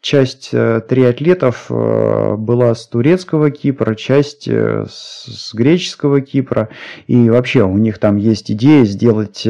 часть 0.00 0.50
э, 0.52 0.80
триатлетов 0.88 1.66
э, 1.70 2.34
была 2.36 2.74
с 2.74 2.86
турецкого 2.86 3.50
Кипра, 3.50 3.94
часть 3.94 4.46
э, 4.48 4.84
с 4.88 5.52
греческого 5.54 6.20
Кипра. 6.20 6.68
И 7.06 7.28
вообще 7.30 7.64
у 7.64 7.76
них 7.76 7.98
там 7.98 8.16
есть 8.16 8.50
идея 8.50 8.84
сделать 8.84 9.46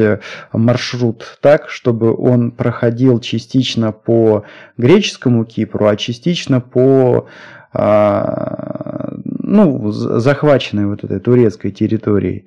маршрут 0.51 1.37
так, 1.41 1.69
чтобы 1.69 2.15
он 2.15 2.51
проходил 2.51 3.19
частично 3.19 3.91
по 3.91 4.43
греческому 4.77 5.45
Кипру, 5.45 5.87
а 5.87 5.95
частично 5.95 6.61
по 6.61 7.27
а, 7.71 9.13
ну, 9.23 9.91
захваченной 9.91 10.87
вот 10.87 11.03
этой 11.03 11.19
турецкой 11.19 11.71
территории. 11.71 12.45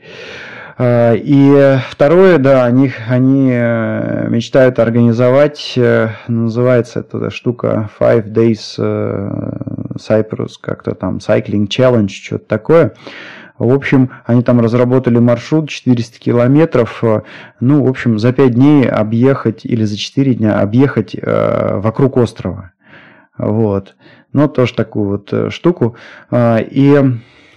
А, 0.84 1.14
и 1.14 1.78
второе, 1.90 2.38
да, 2.38 2.64
они, 2.64 2.90
они 3.08 3.50
э, 3.52 4.26
мечтают 4.28 4.80
организовать, 4.80 5.74
э, 5.76 6.08
называется 6.26 7.00
эта 7.00 7.30
штука 7.30 7.88
Five 8.00 8.32
Days 8.32 8.74
э, 8.78 9.96
Cyprus, 9.96 10.54
как-то 10.60 10.96
там 10.96 11.18
Cycling 11.18 11.68
Challenge, 11.68 12.08
что-то 12.08 12.46
такое. 12.46 12.94
В 13.58 13.72
общем, 13.72 14.10
они 14.26 14.42
там 14.42 14.58
разработали 14.58 15.20
маршрут 15.20 15.68
400 15.68 16.18
километров, 16.18 17.04
ну, 17.60 17.84
в 17.84 17.88
общем, 17.88 18.18
за 18.18 18.32
5 18.32 18.50
дней 18.50 18.88
объехать, 18.88 19.64
или 19.64 19.84
за 19.84 19.96
4 19.96 20.34
дня 20.34 20.58
объехать 20.58 21.14
э, 21.14 21.78
вокруг 21.78 22.16
острова. 22.16 22.72
Вот. 23.38 23.94
Ну, 24.32 24.48
тоже 24.48 24.74
такую 24.74 25.10
вот 25.10 25.52
штуку. 25.52 25.96
И 26.32 27.00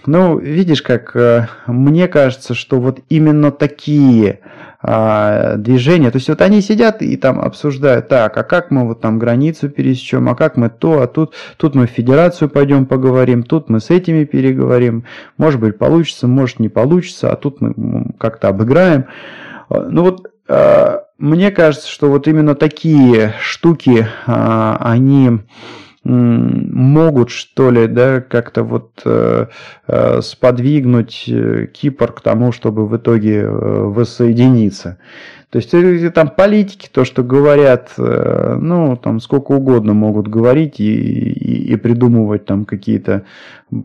ну, 0.06 0.38
видишь, 0.38 0.82
как 0.82 1.14
э, 1.14 1.48
мне 1.66 2.08
кажется, 2.08 2.54
что 2.54 2.80
вот 2.80 3.00
именно 3.08 3.50
такие 3.50 4.40
а, 4.80 5.56
движения, 5.56 6.10
то 6.10 6.18
есть 6.18 6.28
вот 6.28 6.40
они 6.40 6.60
сидят 6.60 7.02
и 7.02 7.16
там 7.16 7.40
обсуждают, 7.40 8.08
так, 8.08 8.36
а 8.36 8.44
как 8.44 8.70
мы 8.70 8.86
вот 8.86 9.00
там 9.00 9.18
границу 9.18 9.68
пересечем, 9.68 10.28
а 10.28 10.36
как 10.36 10.56
мы 10.56 10.68
то, 10.68 11.02
а 11.02 11.06
тут, 11.06 11.34
тут 11.56 11.74
мы 11.74 11.86
в 11.86 11.90
федерацию 11.90 12.48
пойдем 12.48 12.86
поговорим, 12.86 13.42
тут 13.42 13.68
мы 13.68 13.80
с 13.80 13.90
этими 13.90 14.24
переговорим, 14.24 15.04
может 15.38 15.60
быть 15.60 15.78
получится, 15.78 16.28
может 16.28 16.60
не 16.60 16.68
получится, 16.68 17.32
а 17.32 17.36
тут 17.36 17.60
мы 17.60 18.12
как-то 18.18 18.48
обыграем. 18.48 19.06
А, 19.68 19.88
ну 19.88 20.02
вот 20.02 20.30
а, 20.48 21.02
мне 21.18 21.50
кажется, 21.50 21.90
что 21.90 22.08
вот 22.08 22.28
именно 22.28 22.54
такие 22.54 23.34
штуки, 23.40 24.06
они 24.26 25.40
могут, 26.06 27.30
что 27.30 27.70
ли, 27.70 27.86
да, 27.86 28.20
как-то 28.20 28.62
вот 28.62 29.02
э, 29.04 29.46
э, 29.88 30.20
сподвигнуть 30.22 31.24
э, 31.28 31.66
Кипр 31.72 32.12
к 32.12 32.20
тому, 32.20 32.52
чтобы 32.52 32.86
в 32.86 32.96
итоге 32.96 33.40
э, 33.40 33.48
воссоединиться. 33.48 34.98
То 35.50 35.58
есть 35.58 36.12
там 36.12 36.28
политики, 36.28 36.88
то, 36.92 37.04
что 37.04 37.22
говорят, 37.22 37.92
ну, 37.96 38.96
там 38.96 39.20
сколько 39.20 39.52
угодно 39.52 39.94
могут 39.94 40.26
говорить 40.28 40.80
и, 40.80 40.92
и, 40.92 41.72
и 41.72 41.76
придумывать 41.76 42.44
там 42.44 42.64
какие-то 42.64 43.22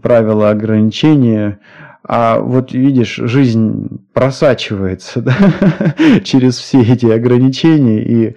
правила 0.02 0.50
ограничения, 0.50 1.60
а 2.04 2.40
вот 2.40 2.72
видишь, 2.72 3.16
жизнь 3.16 4.00
просачивается 4.14 5.22
да, 5.22 5.36
через 6.24 6.58
все 6.58 6.82
эти 6.82 7.06
ограничения. 7.06 8.02
И 8.04 8.36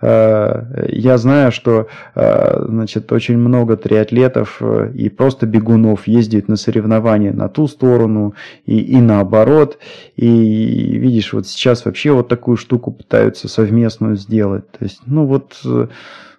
э, 0.00 0.86
я 0.88 1.16
знаю, 1.16 1.52
что 1.52 1.86
э, 2.16 2.64
значит, 2.66 3.12
очень 3.12 3.38
много 3.38 3.76
триатлетов 3.76 4.56
э, 4.60 4.90
и 4.94 5.08
просто 5.10 5.46
бегунов 5.46 6.08
ездят 6.08 6.48
на 6.48 6.56
соревнования 6.56 7.32
на 7.32 7.48
ту 7.48 7.68
сторону 7.68 8.34
и, 8.66 8.80
и 8.80 8.96
наоборот. 8.96 9.78
И 10.16 10.26
видишь, 10.26 11.32
вот 11.32 11.46
сейчас 11.46 11.84
вообще 11.84 12.10
вот 12.10 12.26
такую 12.26 12.56
штуку 12.56 12.90
пытаются 12.90 13.46
совместную 13.48 14.16
сделать. 14.16 14.70
То 14.72 14.84
есть, 14.84 15.00
ну 15.06 15.24
вот... 15.26 15.56
Э, 15.64 15.88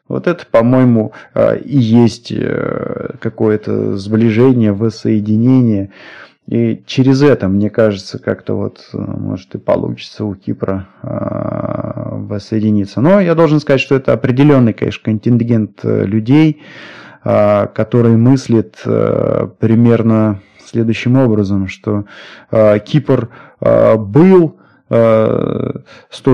вот 0.08 0.28
это, 0.28 0.46
по-моему, 0.46 1.14
э, 1.34 1.58
и 1.62 1.80
есть 1.80 2.32
какое-то 3.20 3.98
сближение, 3.98 4.72
воссоединение. 4.72 5.90
И 6.48 6.84
через 6.86 7.24
это, 7.24 7.48
мне 7.48 7.72
кажется, 7.72 8.20
как-то 8.20 8.56
вот, 8.56 8.88
э, 8.94 8.98
может, 8.98 9.56
и 9.56 9.58
получится 9.58 10.26
у 10.26 10.36
Кипра 10.36 10.88
э, 11.02 11.08
воссоединиться. 12.28 13.02
Но 13.02 13.20
я 13.20 13.34
должен 13.34 13.60
сказать, 13.60 13.82
что 13.82 13.96
это 13.96 14.14
определенный, 14.14 14.74
конечно, 14.74 15.04
контингент 15.04 15.80
э, 15.84 16.06
людей, 16.06 16.62
э, 17.24 17.68
который 17.74 18.16
мыслит 18.16 18.80
э, 18.86 19.48
примерно 19.60 20.42
следующим 20.64 21.18
образом, 21.18 21.68
что 21.68 22.06
э, 22.52 22.80
Кипр 22.80 23.30
э, 23.62 23.96
был 23.96 24.58
100 24.88 25.84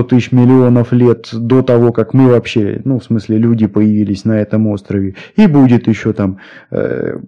тысяч 0.08 0.30
миллионов 0.30 0.92
лет 0.92 1.28
до 1.32 1.62
того, 1.62 1.92
как 1.92 2.12
мы 2.12 2.28
вообще, 2.28 2.82
ну, 2.84 2.98
в 2.98 3.04
смысле, 3.04 3.38
люди 3.38 3.66
появились 3.66 4.24
на 4.24 4.40
этом 4.40 4.66
острове. 4.66 5.14
И 5.36 5.46
будет 5.46 5.88
еще 5.88 6.12
там 6.12 6.38
э, 6.70 7.18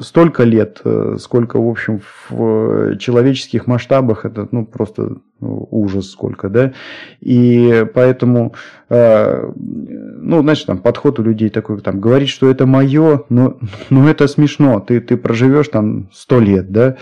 столько 0.00 0.42
лет, 0.42 0.80
э, 0.84 1.16
сколько, 1.20 1.60
в 1.60 1.68
общем, 1.68 2.00
в 2.28 2.96
человеческих 2.98 3.66
масштабах 3.66 4.24
это, 4.24 4.48
ну, 4.50 4.66
просто 4.66 5.18
ужас 5.42 6.10
сколько, 6.10 6.48
да. 6.48 6.72
И 7.20 7.86
поэтому, 7.94 8.54
э, 8.88 9.50
ну, 9.54 10.42
значит, 10.42 10.66
там 10.66 10.78
подход 10.78 11.18
у 11.18 11.22
людей 11.22 11.50
такой, 11.50 11.80
там, 11.80 12.00
говорить, 12.00 12.28
что 12.28 12.50
это 12.50 12.66
мое, 12.66 13.24
но, 13.28 13.58
но 13.90 14.08
это 14.08 14.28
смешно. 14.28 14.80
Ты, 14.80 15.00
ты 15.00 15.16
проживешь 15.16 15.68
там 15.68 16.08
100 16.12 16.40
лет, 16.40 16.72
да, 16.72 16.96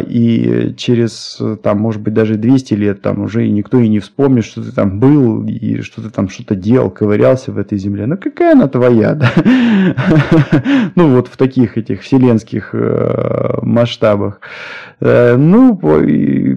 и 0.00 0.74
через, 0.76 1.40
там, 1.62 1.78
может 1.78 2.00
быть, 2.02 2.14
даже 2.14 2.36
200 2.36 2.74
лет 2.74 3.02
там 3.02 3.20
уже 3.20 3.46
и 3.46 3.50
никто 3.50 3.78
и 3.78 3.88
не 3.88 4.00
вспомнит, 4.00 4.44
что 4.44 4.62
ты 4.62 4.72
там 4.72 4.98
был 4.98 5.44
и 5.46 5.80
что 5.82 6.02
ты 6.02 6.10
там 6.10 6.28
что-то 6.28 6.54
делал, 6.54 6.90
ковырялся 6.90 7.52
в 7.52 7.58
этой 7.58 7.78
земле. 7.78 8.06
Ну, 8.06 8.16
какая 8.16 8.52
она 8.52 8.68
твоя, 8.68 9.14
да? 9.14 9.30
Ну, 10.94 11.14
вот 11.14 11.28
в 11.28 11.36
таких 11.36 11.76
этих 11.76 12.02
вселенских 12.02 12.70
э, 12.72 13.58
масштабах. 13.62 14.40
Э, 15.00 15.36
ну, 15.36 15.76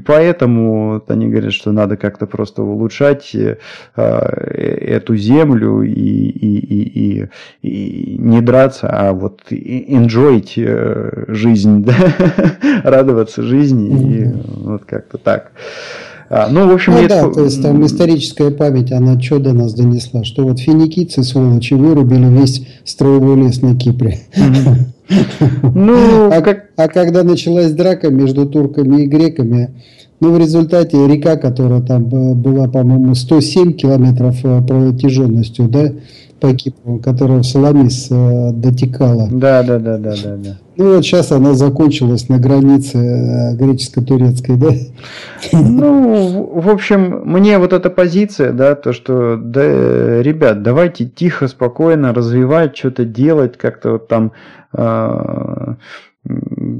поэтому 0.05 1.03
они 1.17 1.27
говорят, 1.27 1.53
что 1.53 1.71
надо 1.71 1.97
как-то 1.97 2.25
просто 2.25 2.63
улучшать 2.63 3.35
э, 3.35 3.57
эту 3.95 5.15
землю 5.15 5.81
и, 5.81 5.91
и, 5.91 6.57
и, 6.59 7.21
и, 7.21 7.29
и 7.61 8.17
не 8.17 8.41
драться, 8.41 8.87
а 8.89 9.13
вот 9.13 9.41
enjoyить 9.49 10.53
жизнь, 11.27 11.83
да? 11.85 11.93
радоваться 12.83 13.41
жизни, 13.41 14.17
и 14.17 14.31
вот 14.63 14.85
как-то 14.85 15.17
так. 15.17 15.51
А, 16.29 16.49
ну, 16.49 16.67
в 16.67 16.73
общем, 16.73 16.93
ну, 16.93 17.07
да, 17.07 17.29
то 17.29 17.43
есть 17.43 17.61
там 17.61 17.85
историческая 17.85 18.51
память, 18.51 18.91
она 18.91 19.19
что 19.19 19.39
до 19.39 19.53
нас 19.53 19.73
донесла? 19.73 20.25
Что 20.25 20.43
вот 20.43 20.59
финикийцы, 20.59 21.23
сволочи, 21.23 21.73
вырубили 21.73 22.27
весь 22.27 22.67
строевой 22.83 23.37
лес 23.37 23.61
на 23.61 23.75
Кипре. 23.75 24.19
Ну, 25.63 26.29
а, 26.33 26.41
как... 26.41 26.65
а 26.75 26.89
когда 26.89 27.23
началась 27.23 27.71
драка 27.71 28.09
между 28.09 28.45
турками 28.45 29.03
и 29.03 29.07
греками, 29.07 29.69
ну, 30.19 30.33
в 30.33 30.39
результате 30.39 31.07
река, 31.07 31.35
которая 31.35 31.81
там 31.81 32.07
э, 32.07 32.33
была, 32.33 32.67
по-моему, 32.67 33.13
107 33.13 33.73
километров 33.73 34.37
э, 34.43 34.61
протяженностью, 34.61 35.67
да, 35.67 35.91
по 36.39 36.53
Кипру, 36.53 36.99
которая 36.99 37.39
в 37.39 37.43
Саламис 37.43 38.07
э, 38.09 38.51
дотекала. 38.51 39.27
Да, 39.31 39.61
да, 39.63 39.77
да, 39.77 39.97
да, 39.97 40.15
да, 40.23 40.35
да. 40.37 40.57
Ну 40.75 40.95
вот 40.95 41.03
сейчас 41.03 41.31
она 41.31 41.53
закончилась 41.53 42.29
на 42.29 42.39
границе 42.39 43.55
греческо-турецкой, 43.59 44.57
да? 44.57 44.69
Ну, 45.51 46.51
в 46.53 46.69
общем, 46.69 47.21
мне 47.25 47.57
вот 47.57 47.73
эта 47.73 47.89
позиция, 47.89 48.53
да, 48.53 48.75
то, 48.75 48.93
что, 48.93 49.37
да, 49.37 50.21
ребят, 50.21 50.63
давайте 50.63 51.05
тихо, 51.05 51.47
спокойно 51.47 52.13
развивать, 52.13 52.77
что-то 52.77 53.05
делать, 53.05 53.57
как-то 53.57 53.93
вот 53.93 54.07
там 54.07 54.31
э, 54.73 55.73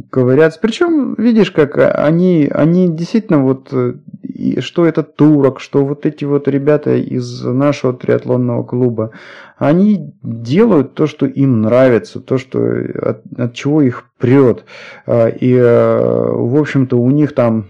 ковыряться. 0.10 0.60
Причем, 0.62 1.16
видишь, 1.16 1.52
как 1.52 1.78
они, 1.78 2.50
они 2.52 2.90
действительно 2.90 3.44
вот, 3.44 3.72
что 4.60 4.86
это 4.86 5.04
турок, 5.04 5.60
что 5.60 5.86
вот 5.86 6.06
эти 6.06 6.26
вот 6.26 6.48
ребята 6.48 6.96
из 6.96 7.44
нашего 7.44 7.94
триатлонного 7.94 8.64
клуба, 8.64 9.12
они 9.58 10.14
делают 10.22 10.94
то, 10.94 11.08
что 11.08 11.26
им 11.26 11.62
нравится, 11.62 12.20
то, 12.20 12.38
что 12.38 12.60
от, 12.60 13.22
от 13.38 13.54
чего 13.56 13.82
их 13.82 14.06
прет. 14.20 14.66
А, 15.08 15.28
и, 15.28 15.52
э, 15.54 16.32
в 16.32 16.56
общем-то, 16.56 16.96
у 16.96 17.10
них 17.10 17.34
там 17.34 17.68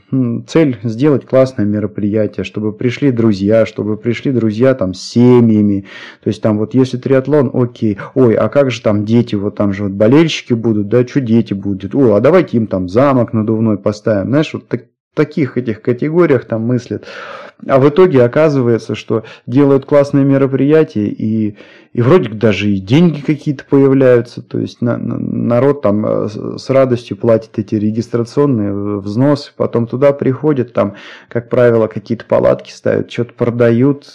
цель 0.48 0.78
сделать 0.84 1.26
классное 1.26 1.66
мероприятие, 1.66 2.44
чтобы 2.44 2.74
пришли 2.74 3.12
друзья, 3.12 3.66
чтобы 3.66 3.96
пришли 3.96 4.32
друзья 4.34 4.74
там 4.74 4.94
с 4.94 5.02
семьями. 5.02 5.86
То 6.24 6.28
есть 6.28 6.42
там 6.42 6.58
вот 6.58 6.74
если 6.74 6.98
триатлон, 6.98 7.52
окей, 7.54 7.98
ой, 8.16 8.36
а 8.36 8.50
как 8.50 8.70
же 8.70 8.82
там 8.82 9.06
дети, 9.06 9.36
вот 9.36 9.56
там 9.56 9.72
же 9.72 9.84
вот 9.84 9.94
болельщики 9.94 10.54
будут, 10.54 10.90
да, 10.90 11.08
что 11.08 11.22
дети 11.22 11.54
будут? 11.54 11.96
О, 11.96 12.16
а 12.16 12.20
давайте 12.20 12.58
им 12.58 12.68
там 12.68 12.90
замок 12.90 13.32
надувной 13.32 13.78
поставим. 13.78 14.28
Знаешь, 14.28 14.54
вот 14.54 14.68
так, 14.68 14.86
таких 15.18 15.58
этих 15.58 15.82
категориях 15.82 16.46
там 16.46 16.62
мыслят. 16.62 17.06
А 17.66 17.80
в 17.80 17.90
итоге 17.90 18.24
оказывается, 18.24 18.94
что 18.94 19.24
делают 19.48 19.86
классные 19.86 20.24
мероприятия 20.24 21.08
и, 21.08 21.58
и 21.92 22.02
вроде 22.02 22.30
даже 22.30 22.70
и 22.70 22.80
деньги 22.80 23.22
какие-то 23.22 23.64
появляются. 23.68 24.44
То 24.44 24.60
есть 24.60 24.80
на, 24.82 24.98
на, 24.98 25.18
народ 25.18 25.82
там 25.82 26.06
э, 26.06 26.28
с 26.58 26.70
радостью 26.70 27.18
платит 27.18 27.58
эти 27.58 27.74
регистрационные 27.74 29.00
взносы, 29.00 29.52
потом 29.58 29.88
туда 29.88 30.14
приходят, 30.14 30.74
там, 30.74 30.96
как 31.30 31.50
правило, 31.50 31.88
какие-то 31.88 32.26
палатки 32.26 32.72
ставят, 32.72 33.12
что-то 33.12 33.34
продают, 33.34 34.06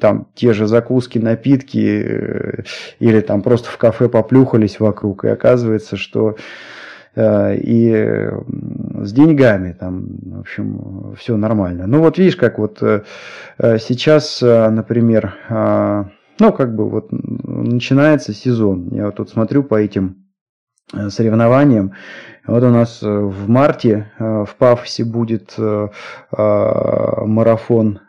там 0.00 0.28
те 0.34 0.54
же 0.54 0.66
закуски, 0.66 1.18
напитки, 1.18 2.02
э, 2.04 2.62
или 3.00 3.20
там 3.20 3.42
просто 3.42 3.68
в 3.68 3.76
кафе 3.76 4.08
поплюхались 4.08 4.80
вокруг, 4.80 5.24
и 5.24 5.28
оказывается, 5.28 5.98
что 5.98 6.36
Э, 6.36 6.40
и 7.16 8.30
с 9.02 9.12
деньгами 9.12 9.72
там, 9.78 10.06
в 10.22 10.40
общем, 10.40 11.14
все 11.18 11.36
нормально. 11.36 11.86
Ну 11.86 12.00
вот 12.00 12.18
видишь, 12.18 12.36
как 12.36 12.58
вот 12.58 12.82
э, 12.82 13.02
э, 13.58 13.78
сейчас, 13.78 14.40
например, 14.40 15.34
ну 15.48 16.52
как 16.52 16.74
бы 16.74 16.88
вот 16.88 17.08
начинается 17.10 18.32
сезон. 18.32 18.88
Я 18.92 19.06
вот 19.06 19.16
тут 19.16 19.30
смотрю 19.30 19.62
по 19.62 19.74
этим 19.74 20.24
соревнованиям. 21.08 21.92
Вот 22.46 22.62
у 22.62 22.70
нас 22.70 23.02
в 23.02 23.48
марте 23.48 24.10
в 24.18 24.48
Пафосе 24.58 25.04
будет 25.04 25.54
марафон 26.30 28.00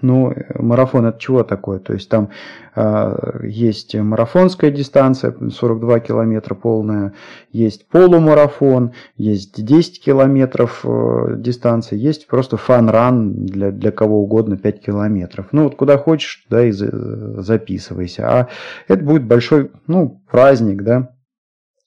ну, 0.00 0.34
марафон 0.58 1.06
это 1.06 1.18
чего 1.18 1.42
такое? 1.42 1.78
То 1.78 1.92
есть 1.92 2.08
там 2.08 2.30
э, 2.74 3.40
есть 3.44 3.94
марафонская 3.94 4.70
дистанция, 4.70 5.34
42 5.50 6.00
километра 6.00 6.54
полная, 6.54 7.14
есть 7.52 7.88
полумарафон, 7.88 8.92
есть 9.16 9.64
10 9.64 10.04
километров 10.04 10.80
э, 10.84 11.36
дистанция, 11.36 11.98
есть 11.98 12.26
просто 12.26 12.56
фан-ран 12.56 13.46
для, 13.46 13.70
для 13.70 13.92
кого 13.92 14.22
угодно 14.22 14.56
5 14.56 14.80
километров. 14.80 15.46
Ну, 15.52 15.64
вот 15.64 15.76
куда 15.76 15.98
хочешь, 15.98 16.44
туда 16.48 16.64
и 16.64 16.72
записывайся. 16.72 18.28
А 18.28 18.48
это 18.88 19.04
будет 19.04 19.24
большой, 19.24 19.70
ну, 19.86 20.22
праздник, 20.30 20.82
да, 20.82 21.10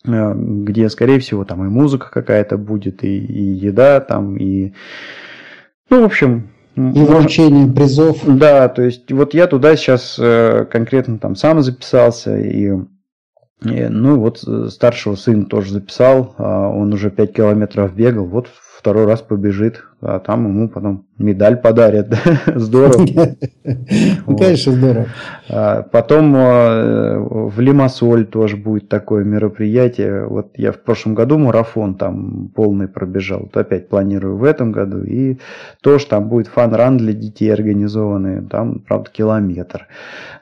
где, 0.06 0.90
скорее 0.90 1.20
всего, 1.20 1.46
там 1.46 1.66
и 1.66 1.70
музыка 1.70 2.10
какая-то 2.12 2.58
будет, 2.58 3.04
и, 3.04 3.18
и 3.18 3.44
еда 3.44 4.00
там, 4.02 4.36
и... 4.36 4.74
Ну, 5.90 6.02
в 6.02 6.06
общем, 6.06 6.50
и 6.76 6.80
вручение 6.80 7.68
призов. 7.72 8.20
Да, 8.26 8.68
то 8.70 8.82
есть 8.82 9.12
вот 9.12 9.34
я 9.34 9.48
туда 9.48 9.76
сейчас 9.76 10.18
э, 10.20 10.66
конкретно 10.72 11.20
там 11.20 11.36
сам 11.36 11.62
записался, 11.62 12.38
и, 12.38 12.72
и 13.64 13.88
ну 13.90 14.20
вот 14.20 14.44
э, 14.48 14.68
старшего 14.70 15.16
сына 15.16 15.46
тоже 15.46 15.74
записал, 15.74 16.36
а 16.38 16.70
он 16.70 16.94
уже 16.94 17.10
5 17.10 17.34
километров 17.34 17.96
бегал, 17.96 18.26
вот 18.26 18.48
второй 18.84 19.06
раз 19.06 19.22
побежит, 19.22 19.86
а 20.02 20.20
там 20.20 20.46
ему 20.46 20.68
потом 20.68 21.06
медаль 21.18 21.56
подарят. 21.56 22.14
Здорово. 22.48 23.06
Ну, 24.26 24.38
конечно, 24.38 24.74
здорово. 24.74 25.06
А 25.50 25.84
потом 25.84 26.36
э, 26.36 27.18
в 27.18 27.60
Лимассоль 27.62 28.26
тоже 28.26 28.58
будет 28.58 28.90
такое 28.90 29.24
мероприятие. 29.24 30.26
Вот 30.28 30.52
я 30.56 30.74
в 30.74 30.80
прошлом 30.80 31.16
году 31.16 31.38
марафон 31.38 31.96
там 31.96 32.50
полный 32.50 32.90
пробежал. 32.90 33.42
Вот 33.42 33.56
опять 33.56 33.88
планирую 33.88 34.36
в 34.36 34.44
этом 34.44 34.74
году. 34.74 35.04
И 35.04 35.38
тоже 35.82 36.08
там 36.08 36.28
будет 36.28 36.48
фан-ран 36.48 36.98
для 36.98 37.14
детей 37.14 37.54
организованный. 37.54 38.46
Там, 38.46 38.80
правда, 38.80 39.10
километр. 39.12 39.88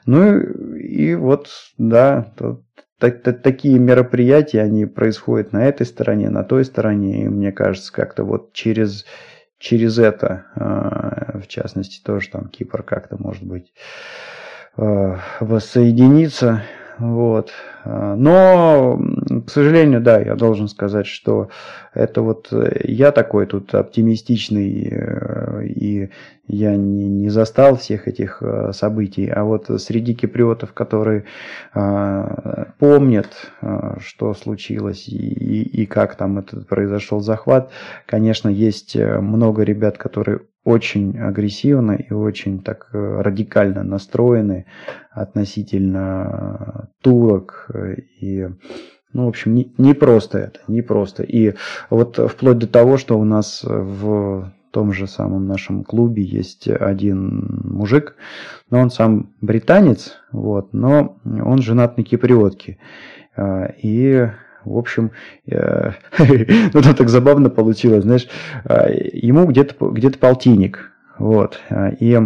Ну 0.04 0.38
и 0.38 1.14
вот, 1.14 1.46
да, 1.78 2.26
так, 3.02 3.20
так, 3.20 3.42
такие 3.42 3.80
мероприятия, 3.80 4.60
они 4.60 4.86
происходят 4.86 5.52
на 5.52 5.66
этой 5.66 5.84
стороне, 5.84 6.30
на 6.30 6.44
той 6.44 6.64
стороне, 6.64 7.24
и 7.24 7.28
мне 7.28 7.50
кажется, 7.50 7.92
как-то 7.92 8.22
вот 8.22 8.52
через, 8.52 9.06
через 9.58 9.98
это, 9.98 10.44
э, 10.54 11.40
в 11.40 11.48
частности, 11.48 12.00
тоже 12.00 12.28
там 12.30 12.46
Кипр 12.46 12.84
как-то, 12.84 13.16
может 13.20 13.42
быть, 13.42 13.72
э, 14.76 15.16
воссоединиться. 15.40 16.62
Вот. 16.98 17.50
Но, 17.84 19.00
к 19.40 19.50
сожалению, 19.50 20.00
да, 20.00 20.20
я 20.20 20.34
должен 20.34 20.68
сказать, 20.68 21.06
что 21.06 21.48
это 21.94 22.22
вот 22.22 22.48
э, 22.52 22.82
я 22.84 23.12
такой 23.12 23.46
тут 23.46 23.74
оптимистичный, 23.74 24.88
э, 24.90 25.66
и 25.66 26.10
я 26.46 26.76
не, 26.76 27.08
не 27.08 27.28
застал 27.28 27.76
всех 27.76 28.08
этих 28.08 28.42
э, 28.42 28.72
событий, 28.72 29.28
а 29.28 29.44
вот 29.44 29.70
среди 29.80 30.14
киприотов, 30.14 30.72
которые 30.72 31.24
помнят, 32.78 33.28
что 33.98 34.34
случилось 34.34 35.08
и, 35.08 35.62
и, 35.62 35.86
как 35.86 36.16
там 36.16 36.38
этот 36.38 36.66
произошел 36.68 37.20
захват, 37.20 37.70
конечно, 38.06 38.48
есть 38.48 38.96
много 38.96 39.62
ребят, 39.62 39.96
которые 39.98 40.40
очень 40.64 41.18
агрессивно 41.18 41.92
и 41.92 42.12
очень 42.12 42.62
так 42.62 42.88
радикально 42.92 43.82
настроены 43.82 44.66
относительно 45.10 46.90
турок 47.00 47.70
и 48.20 48.48
ну, 49.12 49.26
в 49.26 49.28
общем, 49.28 49.54
не, 49.54 49.72
не 49.78 49.94
просто 49.94 50.38
это, 50.38 50.60
не 50.68 50.82
просто. 50.82 51.22
И 51.22 51.54
вот 51.90 52.18
вплоть 52.18 52.58
до 52.58 52.66
того, 52.66 52.96
что 52.96 53.18
у 53.18 53.24
нас 53.24 53.62
в 53.64 54.52
том 54.72 54.92
же 54.92 55.06
самом 55.06 55.46
нашем 55.46 55.84
клубе 55.84 56.22
есть 56.22 56.66
один 56.66 57.60
мужик, 57.64 58.16
но 58.70 58.80
он 58.80 58.90
сам 58.90 59.30
британец, 59.40 60.18
вот, 60.32 60.72
но 60.72 61.18
он 61.24 61.62
женат 61.62 61.98
на 61.98 62.04
киприотке. 62.04 62.78
А, 63.36 63.66
и 63.78 64.30
в 64.64 64.78
общем, 64.78 65.10
э, 65.46 65.90
ну 66.18 66.82
там 66.82 66.94
так 66.94 67.08
забавно 67.08 67.50
получилось, 67.50 68.04
знаешь, 68.04 68.28
э, 68.64 69.10
ему 69.12 69.46
где-то 69.46 69.90
где 69.90 70.10
полтинник, 70.10 70.92
вот, 71.18 71.60
и 72.00 72.18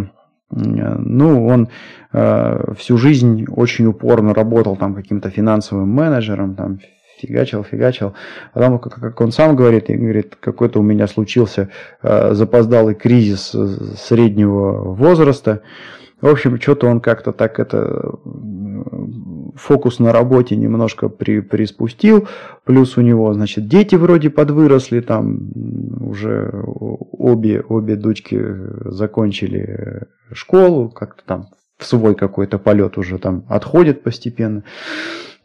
ну, 0.49 1.45
он 1.45 1.69
э, 2.13 2.73
всю 2.77 2.97
жизнь 2.97 3.45
очень 3.49 3.85
упорно 3.85 4.33
работал 4.33 4.75
там 4.75 4.95
каким-то 4.95 5.29
финансовым 5.29 5.89
менеджером, 5.89 6.55
там 6.55 6.79
фигачил, 7.19 7.63
фигачил. 7.63 8.13
Потом, 8.53 8.79
как, 8.79 8.95
как 8.95 9.19
он 9.21 9.31
сам 9.31 9.55
говорит, 9.55 9.89
и 9.89 9.95
говорит, 9.95 10.37
какой-то 10.39 10.79
у 10.79 10.83
меня 10.83 11.07
случился 11.07 11.69
э, 12.01 12.33
запоздалый 12.33 12.95
кризис 12.95 13.55
среднего 13.97 14.93
возраста. 14.93 15.61
В 16.21 16.27
общем, 16.27 16.59
что-то 16.59 16.87
он 16.87 16.99
как-то 16.99 17.31
так 17.31 17.59
это 17.59 18.15
фокус 19.55 19.99
на 19.99 20.11
работе 20.11 20.55
немножко 20.55 21.09
при, 21.09 21.41
приспустил, 21.41 22.27
плюс 22.63 22.97
у 22.97 23.01
него, 23.01 23.33
значит, 23.33 23.67
дети 23.67 23.95
вроде 23.95 24.29
подвыросли, 24.29 25.01
там 25.01 25.51
уже 26.01 26.51
обе, 26.65 27.61
обе 27.61 27.95
дочки 27.95 28.39
закончили 28.85 30.07
школу, 30.31 30.89
как-то 30.89 31.23
там 31.25 31.47
в 31.77 31.85
свой 31.85 32.15
какой-то 32.15 32.57
полет 32.57 32.97
уже 32.97 33.19
там 33.19 33.45
отходит 33.47 34.03
постепенно. 34.03 34.63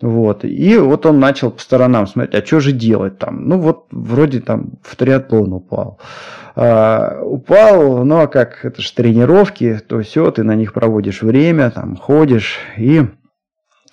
Вот. 0.02 0.44
И 0.44 0.76
вот 0.76 1.06
он 1.06 1.20
начал 1.20 1.52
по 1.52 1.60
сторонам 1.60 2.08
смотреть, 2.08 2.42
а 2.42 2.46
что 2.46 2.58
же 2.58 2.72
делать 2.72 3.18
там? 3.18 3.48
Ну 3.48 3.58
вот 3.58 3.86
вроде 3.92 4.40
там 4.40 4.72
в 4.82 4.96
триатлон 4.96 5.52
упал. 5.52 6.00
А, 6.56 7.22
упал, 7.22 8.04
ну 8.04 8.18
а 8.18 8.26
как, 8.26 8.64
это 8.64 8.82
же 8.82 8.92
тренировки, 8.92 9.80
то 9.86 10.02
все, 10.02 10.30
ты 10.32 10.42
на 10.42 10.56
них 10.56 10.72
проводишь 10.72 11.22
время, 11.22 11.70
там 11.70 11.96
ходишь 11.96 12.58
и 12.76 13.06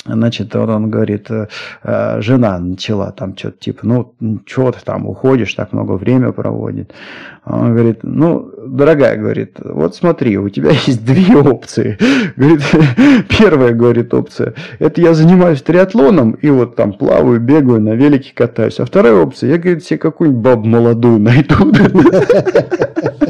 Значит, 0.06 0.56
вот 0.56 0.70
он 0.70 0.90
говорит, 0.90 1.30
э, 1.30 1.48
э, 1.84 2.22
жена 2.22 2.58
начала 2.58 3.12
там 3.12 3.38
что-то 3.38 3.60
типа, 3.60 3.86
ну, 3.86 4.16
что 4.46 4.72
ты 4.72 4.80
там 4.84 5.06
уходишь, 5.06 5.54
так 5.54 5.74
много 5.74 5.94
времени 5.94 6.32
проводит. 6.32 6.94
Он 7.46 7.74
говорит, 7.74 8.00
ну, 8.04 8.52
дорогая, 8.66 9.18
говорит, 9.18 9.58
вот 9.64 9.96
смотри, 9.96 10.38
у 10.38 10.50
тебя 10.50 10.70
есть 10.86 11.06
две 11.06 11.36
опции. 11.36 11.98
Говорит, 12.36 12.62
первая, 13.30 13.74
говорит, 13.74 14.14
опция, 14.14 14.54
это 14.80 15.02
я 15.02 15.14
занимаюсь 15.14 15.62
триатлоном 15.62 16.32
и 16.32 16.50
вот 16.50 16.76
там 16.76 16.94
плаваю, 16.94 17.40
бегаю, 17.40 17.82
на 17.82 17.96
велике 17.96 18.34
катаюсь. 18.34 18.80
А 18.80 18.86
вторая 18.86 19.14
опция, 19.14 19.52
я, 19.52 19.58
говорит, 19.58 19.84
себе 19.84 20.00
какую-нибудь 20.00 20.44
бабу 20.44 20.68
молодую 20.68 21.20
найду. 21.20 21.56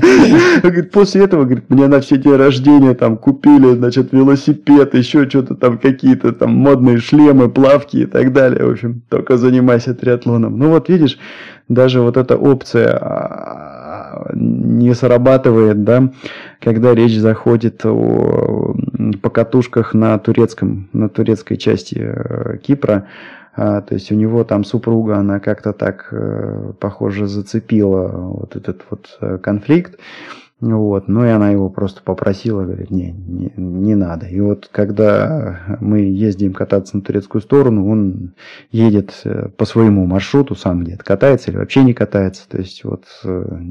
Говорит, 0.61 0.91
после 0.91 1.23
этого, 1.23 1.45
говорит, 1.45 1.69
мне 1.69 1.87
на 1.87 1.99
все 2.01 2.17
дни 2.17 2.31
рождения 2.33 2.93
там 2.93 3.17
купили, 3.17 3.75
значит, 3.75 4.11
велосипед, 4.11 4.93
еще 4.93 5.29
что-то 5.29 5.55
там 5.55 5.77
какие-то 5.77 6.33
там 6.33 6.51
модные 6.51 6.97
шлемы, 6.97 7.49
плавки 7.49 7.97
и 7.97 8.05
так 8.05 8.33
далее. 8.33 8.65
В 8.65 8.71
общем, 8.71 9.01
только 9.09 9.37
занимайся 9.37 9.93
триатлоном. 9.93 10.57
Ну 10.57 10.69
вот 10.69 10.89
видишь, 10.89 11.17
даже 11.69 12.01
вот 12.01 12.17
эта 12.17 12.35
опция 12.35 12.97
а, 12.99 14.31
не 14.33 14.93
срабатывает, 14.93 15.83
да, 15.83 16.11
когда 16.59 16.93
речь 16.93 17.17
заходит 17.17 17.85
о 17.85 18.75
покатушках 19.21 19.93
на 19.93 20.17
турецком, 20.17 20.89
на 20.93 21.09
турецкой 21.09 21.57
части 21.57 21.97
э, 21.99 22.57
Кипра. 22.57 23.07
А, 23.55 23.81
то 23.81 23.95
есть 23.95 24.11
у 24.11 24.15
него 24.15 24.43
там 24.43 24.63
супруга, 24.63 25.17
она 25.17 25.39
как-то 25.39 25.73
так, 25.73 26.07
э, 26.11 26.73
похоже, 26.79 27.27
зацепила 27.27 28.07
вот 28.07 28.55
этот 28.55 28.81
вот 28.89 29.17
э, 29.21 29.37
конфликт. 29.37 29.99
Вот, 30.61 31.07
ну 31.07 31.23
и 31.23 31.29
она 31.29 31.51
его 31.51 31.69
просто 31.69 32.01
попросила, 32.03 32.63
говорит, 32.63 32.91
не, 32.91 33.11
не, 33.11 33.53
не 33.55 33.95
надо. 33.95 34.25
И 34.25 34.41
вот 34.41 34.67
когда 34.69 35.77
мы 35.79 36.01
ездим 36.01 36.53
кататься 36.53 36.97
на 36.97 37.01
турецкую 37.01 37.41
сторону, 37.41 37.89
он 37.89 38.33
едет 38.69 39.21
э, 39.23 39.47
по 39.55 39.63
своему 39.63 40.05
маршруту, 40.05 40.55
сам 40.55 40.83
где-то 40.83 41.05
катается 41.05 41.49
или 41.49 41.57
вообще 41.57 41.83
не 41.83 41.93
катается. 41.93 42.41
То 42.49 42.57
есть 42.57 42.83
вот, 42.83 43.05
э, 43.23 43.61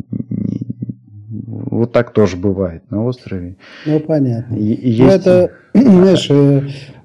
вот 1.29 1.93
так 1.93 2.15
тоже 2.15 2.39
бывает 2.39 2.91
на 2.91 3.05
острове. 3.05 3.57
Ну, 3.85 4.01
понятно. 4.01 4.55
И, 4.55 4.73
и 4.73 4.89
есть... 4.89 5.01
Ну, 5.01 5.09
это, 5.09 5.51
знаешь, 5.75 6.27
э, 6.31 6.63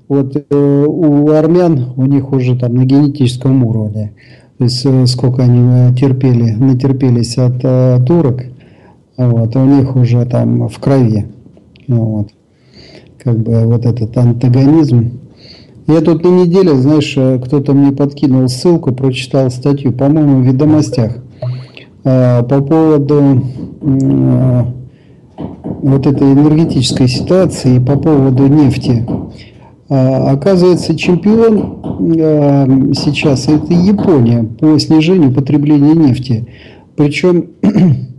вот 0.08 0.34
у 0.50 1.30
армян, 1.32 1.94
у 1.98 2.06
них 2.06 2.32
уже 2.32 2.58
там 2.58 2.74
на 2.76 2.86
генетическом 2.86 3.66
уровне, 3.66 4.14
то 4.60 4.64
есть 4.64 5.12
сколько 5.12 5.44
они 5.44 5.94
терпели, 5.96 6.52
натерпелись 6.52 7.38
от 7.38 7.60
турок, 8.06 8.44
вот, 9.18 9.56
у 9.56 9.66
них 9.66 9.96
уже 9.96 10.26
там 10.26 10.68
в 10.68 10.80
крови. 10.80 11.28
Вот. 11.88 12.30
Как 13.24 13.38
бы 13.40 13.66
вот 13.66 13.86
этот 13.86 14.18
антагонизм. 14.18 15.20
Я 15.88 16.02
тут 16.02 16.24
на 16.24 16.30
неделе, 16.30 16.76
знаешь, 16.76 17.18
кто-то 17.46 17.74
мне 17.74 17.92
подкинул 17.92 18.48
ссылку, 18.48 18.94
прочитал 18.94 19.52
статью, 19.52 19.92
по-моему, 19.92 20.42
в 20.42 20.46
ведомостях 20.46 21.18
а, 22.06 22.42
по 22.44 22.62
поводу 22.62 23.44
а, 23.82 24.74
вот 25.82 26.08
этой 26.08 26.34
энергетической 26.34 27.08
ситуации 27.08 27.78
и 27.78 27.80
по 27.80 27.98
поводу 27.98 28.48
нефти. 28.48 29.06
Оказывается, 29.90 30.96
чемпион 30.96 32.94
сейчас 32.96 33.48
это 33.48 33.74
Япония 33.74 34.44
по 34.44 34.80
снижению 34.80 35.34
потребления 35.34 35.94
нефти. 35.94 36.48
Причем 36.96 37.50
Э, 37.64 38.13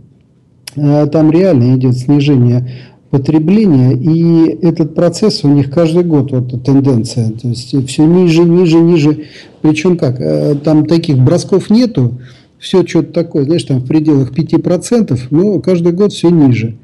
там 0.75 1.31
реально 1.31 1.75
идет 1.75 1.97
снижение 1.97 2.69
потребления, 3.15 3.93
и 3.93 4.65
этот 4.65 4.93
процесс 4.93 5.45
у 5.45 5.47
них 5.47 5.71
каждый 5.71 6.03
год 6.03 6.31
вот 6.31 6.63
тенденция, 6.63 7.31
то 7.31 7.47
есть 7.47 7.73
все 7.87 8.05
ниже, 8.05 8.43
ниже, 8.43 8.79
ниже. 8.79 9.27
Причем 9.61 9.97
как, 9.97 10.19
э, 10.19 10.55
там 10.55 10.85
таких 10.85 11.17
бросков 11.17 11.69
нету, 11.69 12.19
все 12.59 12.85
что-то 12.85 13.13
такое, 13.13 13.45
знаешь, 13.45 13.63
там 13.63 13.79
в 13.79 13.87
пределах 13.87 14.33
5%, 14.33 15.17
но 15.29 15.61
каждый 15.61 15.93
год 15.93 16.11
все 16.11 16.29
ниже. 16.29 16.75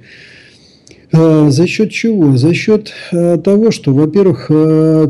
Э, 1.11 1.49
за 1.49 1.67
счет 1.67 1.91
чего? 1.91 2.37
За 2.37 2.53
счет 2.53 2.93
того, 3.11 3.71
что, 3.71 3.93
во-первых, 3.93 4.49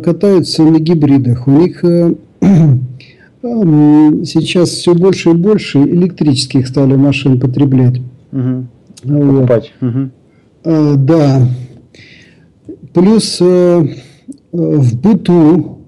катаются 0.03 0.63
на 0.63 0.79
гибридах. 0.79 1.47
У 1.47 1.51
них 1.51 1.83
сейчас 3.43 4.69
все 4.69 4.95
больше 4.95 5.29
и 5.29 5.33
больше 5.33 5.77
электрических 5.77 6.67
стали 6.67 6.95
машин 6.95 7.39
потреблять. 7.39 8.01
Угу. 8.31 8.65
Вот. 9.03 9.35
Покупать. 9.35 9.73
Угу. 9.81 10.09
Да. 10.97 11.47
Плюс 12.93 13.37
э, 13.39 13.87
в 14.51 14.99
быту, 14.99 15.79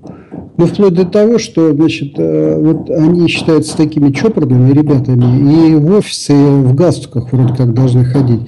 ну, 0.57 0.65
вплоть 0.65 0.93
до 0.93 1.05
того, 1.05 1.37
что, 1.37 1.73
значит, 1.73 2.13
э, 2.17 2.59
вот 2.59 2.89
они 2.89 3.27
считаются 3.27 3.75
такими 3.75 4.11
чопорными 4.11 4.71
ребятами, 4.71 5.69
и 5.69 5.75
в 5.75 5.91
офисы 5.91 6.33
в 6.33 6.73
галстуках 6.73 7.31
вроде 7.31 7.53
как 7.55 7.73
должны 7.73 8.05
ходить. 8.05 8.41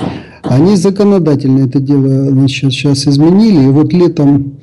Они 0.43 0.75
законодательно 0.77 1.65
это 1.65 1.79
дело 1.79 2.29
значит, 2.29 2.71
сейчас 2.71 3.07
изменили, 3.07 3.65
и 3.65 3.71
вот 3.71 3.91
летом 3.91 4.53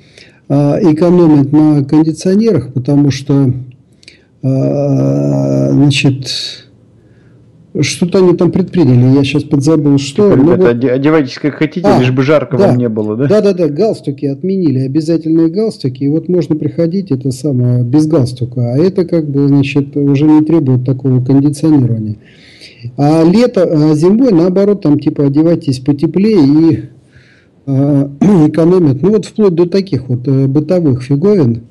экономят 0.49 1.51
на 1.53 1.85
кондиционерах, 1.85 2.73
потому 2.73 3.11
что 3.11 3.53
а, 4.43 5.71
значит, 5.71 6.62
что-то 7.81 8.19
они 8.19 8.37
там 8.37 8.51
предприняли, 8.51 9.17
я 9.17 9.25
сейчас 9.25 9.45
подзабыл, 9.45 9.99
что. 9.99 10.31
Типа, 10.31 10.41
ребята, 10.41 10.63
вот... 10.63 10.85
одевайтесь 10.85 11.39
как 11.39 11.55
хотите, 11.55 11.89
а, 11.89 11.99
лишь 11.99 12.11
бы 12.11 12.23
жарко 12.23 12.59
да, 12.59 12.69
вам 12.69 12.77
не 12.77 12.89
было, 12.89 13.17
да? 13.17 13.27
Да, 13.27 13.41
да, 13.41 13.55
да, 13.55 13.69
галстуки 13.69 14.27
отменили, 14.27 14.81
обязательные 14.81 15.49
галстуки, 15.49 16.05
и 16.05 16.09
вот 16.09 16.29
можно 16.29 16.55
приходить, 16.55 17.11
это 17.11 17.31
самое, 17.31 17.83
без 17.83 18.07
галстука, 18.07 18.75
а 18.75 18.79
это 18.79 19.07
как 19.07 19.29
бы, 19.29 19.49
значит, 19.49 19.97
уже 19.97 20.25
не 20.27 20.43
требует 20.43 20.85
такого 20.85 21.25
кондиционирования. 21.25 22.17
А 22.97 23.25
лето, 23.25 23.63
а 23.63 23.95
зимой, 23.95 24.33
наоборот, 24.33 24.83
там 24.83 24.99
типа 24.99 25.27
одевайтесь 25.27 25.79
потеплее 25.79 26.45
и 26.45 26.81
э, 27.67 28.09
экономят, 28.49 29.03
ну 29.03 29.13
вот 29.13 29.25
вплоть 29.25 29.55
до 29.55 29.67
таких 29.67 30.09
вот 30.09 30.29
э, 30.29 30.47
бытовых 30.47 31.03
фиговин, 31.03 31.63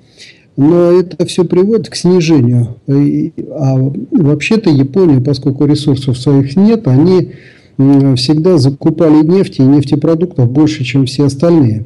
но 0.58 0.92
это 0.92 1.26
все 1.26 1.46
приводит 1.46 1.90
к 1.90 1.96
снижению. 1.96 2.76
А 2.88 3.78
вообще-то 4.12 4.70
Япония, 4.70 5.22
поскольку 5.22 5.66
ресурсов 5.66 6.18
своих 6.18 6.56
нет, 6.56 6.88
они 6.88 7.32
всегда 8.16 8.58
закупали 8.58 9.26
нефти 9.26 9.62
и 9.62 9.66
нефтепродуктов 9.66 10.52
больше, 10.52 10.84
чем 10.84 11.06
все 11.06 11.26
остальные. 11.26 11.86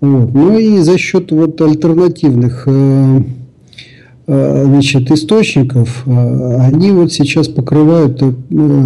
Вот. 0.00 0.32
Ну 0.34 0.58
и 0.58 0.78
за 0.78 0.98
счет 0.98 1.32
вот 1.32 1.60
альтернативных 1.60 2.64
э, 2.66 3.22
э, 4.26 4.64
значит, 4.66 5.10
источников, 5.10 6.04
э, 6.06 6.56
они 6.60 6.90
вот 6.92 7.12
сейчас 7.12 7.48
покрывают 7.48 8.22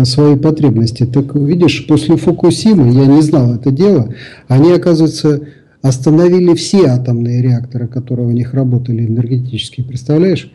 свои 0.05 0.37
потребности. 0.37 1.05
Так 1.07 1.35
видишь, 1.35 1.87
после 1.87 2.17
Фукусимы, 2.17 2.93
я 2.93 3.07
не 3.07 3.23
знал 3.23 3.55
это 3.55 3.71
дело, 3.71 4.15
они, 4.49 4.73
оказывается, 4.73 5.41
остановили 5.83 6.55
все 6.55 6.87
атомные 6.87 7.43
реакторы, 7.43 7.89
которые 7.89 8.29
у 8.29 8.33
них 8.33 8.55
работали 8.55 9.07
энергетически, 9.07 9.83
представляешь? 9.83 10.53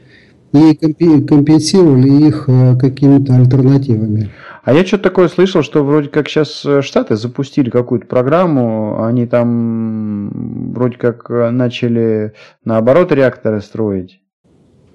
И 0.53 0.73
компенсировали 0.75 2.27
их 2.27 2.45
э, 2.47 2.77
какими-то 2.77 3.35
альтернативами. 3.35 4.29
А 4.63 4.73
я 4.73 4.85
что-то 4.85 5.03
такое 5.03 5.27
слышал, 5.27 5.61
что 5.63 5.83
вроде 5.83 6.09
как 6.09 6.29
сейчас 6.29 6.65
э, 6.65 6.81
Штаты 6.81 7.17
запустили 7.17 7.69
какую-то 7.69 8.07
программу, 8.07 9.03
они 9.03 9.27
там 9.27 10.71
вроде 10.73 10.97
как 10.97 11.29
э, 11.29 11.49
начали 11.49 12.33
наоборот 12.63 13.11
реакторы 13.11 13.61
строить. 13.61 14.21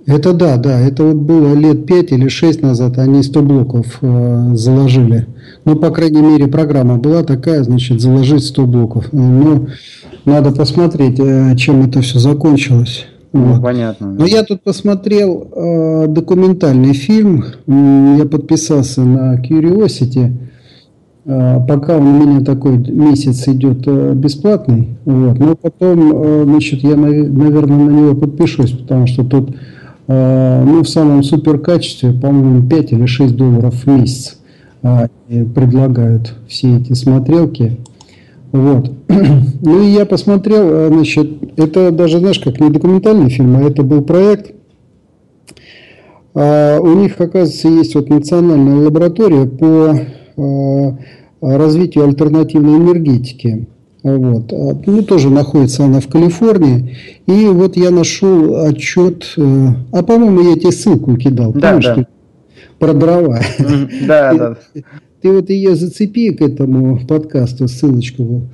Это 0.07 0.33
да, 0.33 0.57
да, 0.57 0.81
это 0.81 1.05
вот 1.05 1.17
было 1.17 1.55
лет 1.55 1.87
5 1.87 2.13
или 2.13 2.29
6 2.29 2.63
назад, 2.63 2.99
они 2.99 3.23
100 3.23 3.43
блоков 3.43 3.99
э, 4.01 4.51
заложили. 4.55 5.27
Ну, 5.65 5.77
по 5.77 5.91
крайней 5.91 6.23
мере, 6.23 6.47
программа 6.47 6.97
была 6.97 7.23
такая, 7.23 7.63
значит, 7.63 8.01
заложить 8.01 8.45
100 8.45 8.67
блоков. 8.67 9.13
Ну, 9.13 9.69
надо 10.25 10.53
посмотреть, 10.53 11.21
э, 11.21 11.55
чем 11.57 11.83
это 11.87 12.01
все 12.01 12.19
закончилось. 12.19 13.07
Ну, 13.33 13.53
вот. 13.53 13.63
понятно. 13.63 14.13
Но 14.13 14.27
я 14.27 14.43
тут 14.43 14.63
посмотрел 14.63 15.49
э, 15.55 16.07
документальный 16.09 16.95
фильм. 16.95 17.45
Я 17.67 18.25
подписался 18.25 19.03
на 19.03 19.41
Curiosity. 19.41 20.33
Э, 21.27 21.59
пока 21.69 21.97
он 21.97 22.07
у 22.07 22.27
меня 22.27 22.41
такой 22.45 22.79
месяц 22.79 23.47
идет 23.47 23.87
э, 23.87 24.15
бесплатный. 24.15 24.97
Вот. 25.05 25.39
Но 25.39 25.55
потом, 25.55 26.11
э, 26.13 26.45
значит, 26.45 26.83
я, 26.83 26.97
наверное, 26.97 27.77
на 27.77 27.91
него 27.91 28.15
подпишусь, 28.17 28.73
потому 28.73 29.07
что 29.07 29.25
тут 29.25 29.51
э, 29.51 29.55
ну, 30.13 30.83
в 30.83 30.89
самом 30.89 31.23
супер 31.23 31.61
качестве, 31.61 32.13
по-моему, 32.13 32.69
5 32.69 32.93
или 32.93 33.07
6 33.07 33.37
долларов 33.37 33.75
в 33.75 33.87
месяц 33.87 34.39
э, 34.83 35.07
предлагают 35.55 36.35
все 36.49 36.79
эти 36.79 36.95
смотрелки. 36.95 37.79
Вот. 38.51 38.93
Ну 39.63 39.83
и 39.83 39.89
я 39.89 40.07
посмотрел, 40.07 40.69
э, 40.69 40.89
значит, 40.89 41.31
это 41.57 41.93
даже, 41.93 42.19
знаешь, 42.19 42.41
как 42.41 42.59
не 42.61 42.71
документальный 42.71 43.31
фильм, 43.31 43.57
а 43.57 43.63
это 43.63 43.85
был 43.85 44.03
проект. 44.03 44.53
А 46.35 46.81
у 46.81 46.95
них, 46.95 47.21
оказывается, 47.21 47.69
есть 47.69 47.95
вот 47.95 48.09
национальная 48.09 48.85
лаборатория 48.85 49.47
по 49.47 50.97
развитию 51.41 52.05
альтернативной 52.05 52.79
энергетики. 52.79 53.69
Вот. 54.03 54.53
А, 54.53 54.79
ну, 54.87 55.03
тоже 55.03 55.31
находится 55.31 55.85
она 55.85 56.01
в 56.01 56.09
Калифорнии. 56.09 56.97
И 57.27 57.47
вот 57.47 57.77
я 57.77 57.91
нашел 57.91 58.67
отчет, 58.67 59.35
э, 59.37 59.67
а 59.93 60.03
по-моему, 60.03 60.51
я 60.51 60.57
тебе 60.57 60.73
ссылку 60.73 61.17
кидал, 61.17 61.53
да, 61.53 61.73
помнишь, 61.73 61.87
да. 61.87 62.07
про 62.79 62.95
дрова. 62.95 63.41
Да, 64.07 64.35
да. 64.35 64.57
Ты 65.21 65.33
вот 65.33 65.51
ее 65.51 65.77
зацепи 65.77 66.31
к 66.33 66.41
этому 66.41 67.07
подкасту, 67.07 67.69
ссылочку. 67.69 68.49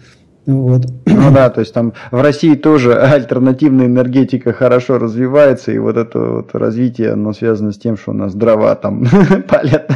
Вот. 0.47 0.86
Ну 1.07 1.32
да, 1.32 1.51
то 1.51 1.61
есть 1.61 1.74
там 1.74 1.92
в 2.12 2.20
России 2.22 2.55
тоже 2.55 2.94
альтернативная 2.94 3.86
энергетика 3.86 4.53
хорошо 4.53 4.99
развивается, 4.99 5.72
и 5.72 5.78
вот 5.78 5.97
это 5.97 6.20
вот 6.20 6.55
развитие, 6.55 7.12
оно 7.12 7.32
связано 7.32 7.72
с 7.72 7.78
тем, 7.78 7.97
что 7.97 8.12
у 8.12 8.14
нас 8.14 8.32
дрова 8.34 8.74
там 8.76 9.05
палят. 9.49 9.90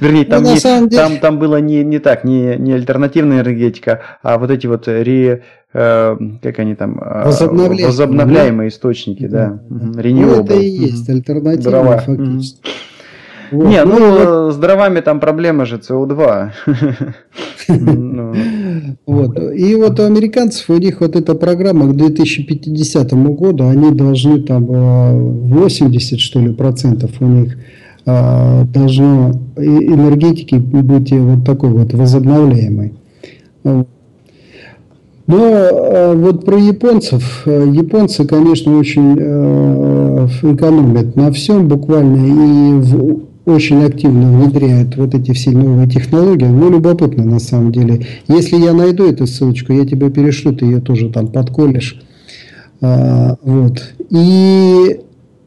Вернее, 0.00 0.24
там, 0.24 0.44
ну, 0.44 0.54
не, 0.54 0.60
деле... 0.60 0.88
там, 0.88 1.18
там 1.18 1.38
было 1.38 1.60
не, 1.60 1.82
не 1.82 1.98
так, 1.98 2.22
не, 2.24 2.56
не 2.56 2.72
альтернативная 2.72 3.38
энергетика, 3.40 4.00
а 4.22 4.38
вот 4.38 4.50
эти 4.50 4.68
вот 4.68 4.86
ре, 4.86 5.42
э, 5.72 6.16
как 6.42 6.58
они 6.60 6.76
там, 6.76 6.98
э, 7.00 7.24
возобновляемые, 7.24 7.86
возобновляемые 7.86 8.68
источники, 8.68 9.26
да, 9.26 9.58
да. 9.68 10.00
Renewable. 10.02 10.36
Ну, 10.36 10.44
это 10.44 10.54
и 10.54 10.66
есть 10.66 11.08
альтернатива 11.08 11.70
дрова. 11.70 11.98
фактически. 11.98 12.60
Вот. 13.50 13.68
Не, 13.68 13.84
ну, 13.84 13.98
ну 13.98 14.50
с 14.50 14.56
дровами 14.56 15.00
там 15.00 15.20
проблема 15.20 15.66
же 15.66 15.76
СО2. 15.76 16.50
Вот. 19.06 19.38
И 19.54 19.74
вот 19.74 20.00
у 20.00 20.02
американцев, 20.02 20.68
у 20.70 20.76
них 20.76 21.00
вот 21.00 21.16
эта 21.16 21.34
программа 21.34 21.86
к 21.86 21.96
2050 21.96 23.12
году, 23.12 23.68
они 23.68 23.90
должны 23.90 24.40
там 24.40 24.66
80, 24.66 26.12
э, 26.12 26.16
что 26.18 26.40
ли, 26.40 26.52
процентов 26.52 27.10
у 27.20 27.24
них 27.26 27.56
э, 28.04 28.64
должно 28.64 29.32
энергетики 29.56 30.56
быть 30.56 31.12
вот 31.12 31.44
такой 31.44 31.70
вот 31.70 31.92
возобновляемой. 31.94 32.94
Но 33.64 33.86
э, 35.28 36.14
вот 36.14 36.44
про 36.44 36.56
японцев, 36.56 37.46
японцы, 37.46 38.24
конечно, 38.24 38.78
очень 38.78 39.16
экономят 40.54 41.16
на 41.16 41.32
всем 41.32 41.68
буквально 41.68 42.26
и 42.26 42.80
в 42.80 43.25
очень 43.46 43.84
активно 43.84 44.38
внедряют 44.38 44.96
вот 44.96 45.14
эти 45.14 45.32
все 45.32 45.52
новые 45.52 45.88
технологии. 45.88 46.46
Ну, 46.46 46.68
любопытно 46.68 47.24
на 47.24 47.38
самом 47.38 47.70
деле. 47.70 48.04
Если 48.26 48.56
я 48.56 48.72
найду 48.72 49.06
эту 49.06 49.26
ссылочку, 49.26 49.72
я 49.72 49.86
тебе 49.86 50.10
перешлю, 50.10 50.52
ты 50.52 50.64
ее 50.64 50.80
тоже 50.80 51.10
там 51.10 51.28
подколешь. 51.28 52.00
А, 52.80 53.36
вот. 53.42 53.82
И 54.10 55.00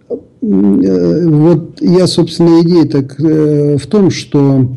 э, 0.09 1.27
вот 1.27 1.81
я, 1.81 2.07
собственно, 2.07 2.61
идея 2.61 2.85
так 2.85 3.19
э, 3.19 3.77
в 3.77 3.85
том, 3.87 4.11
что 4.11 4.69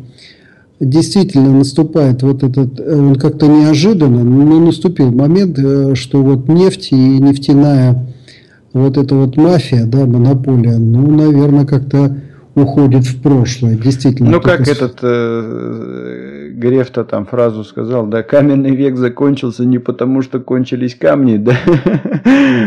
действительно 0.81 1.57
наступает 1.57 2.23
вот 2.23 2.43
этот, 2.43 2.77
э, 2.77 2.99
он 2.99 3.15
как-то 3.15 3.47
неожиданно, 3.47 4.21
но 4.23 4.59
наступил 4.59 5.13
момент, 5.13 5.57
что 5.97 6.21
вот 6.21 6.49
нефть 6.49 6.89
и 6.91 6.95
нефтяная 6.95 8.05
вот 8.73 8.97
эта 8.97 9.15
вот 9.15 9.37
мафия, 9.37 9.85
да, 9.85 10.05
монополия, 10.05 10.77
ну, 10.77 11.09
наверное, 11.09 11.65
как-то 11.65 12.17
уходит 12.55 13.05
в 13.05 13.21
прошлое, 13.21 13.75
действительно. 13.75 14.29
Ну, 14.29 14.41
как 14.41 14.67
этот 14.67 14.99
э, 15.01 16.51
Греф-то 16.53 17.03
там 17.03 17.25
фразу 17.25 17.63
сказал, 17.63 18.05
да, 18.07 18.21
каменный 18.21 18.75
век 18.75 18.97
закончился 18.97 19.65
не 19.65 19.79
потому, 19.79 20.21
что 20.21 20.39
кончились 20.39 20.95
камни, 20.95 21.37
да. 21.37 21.57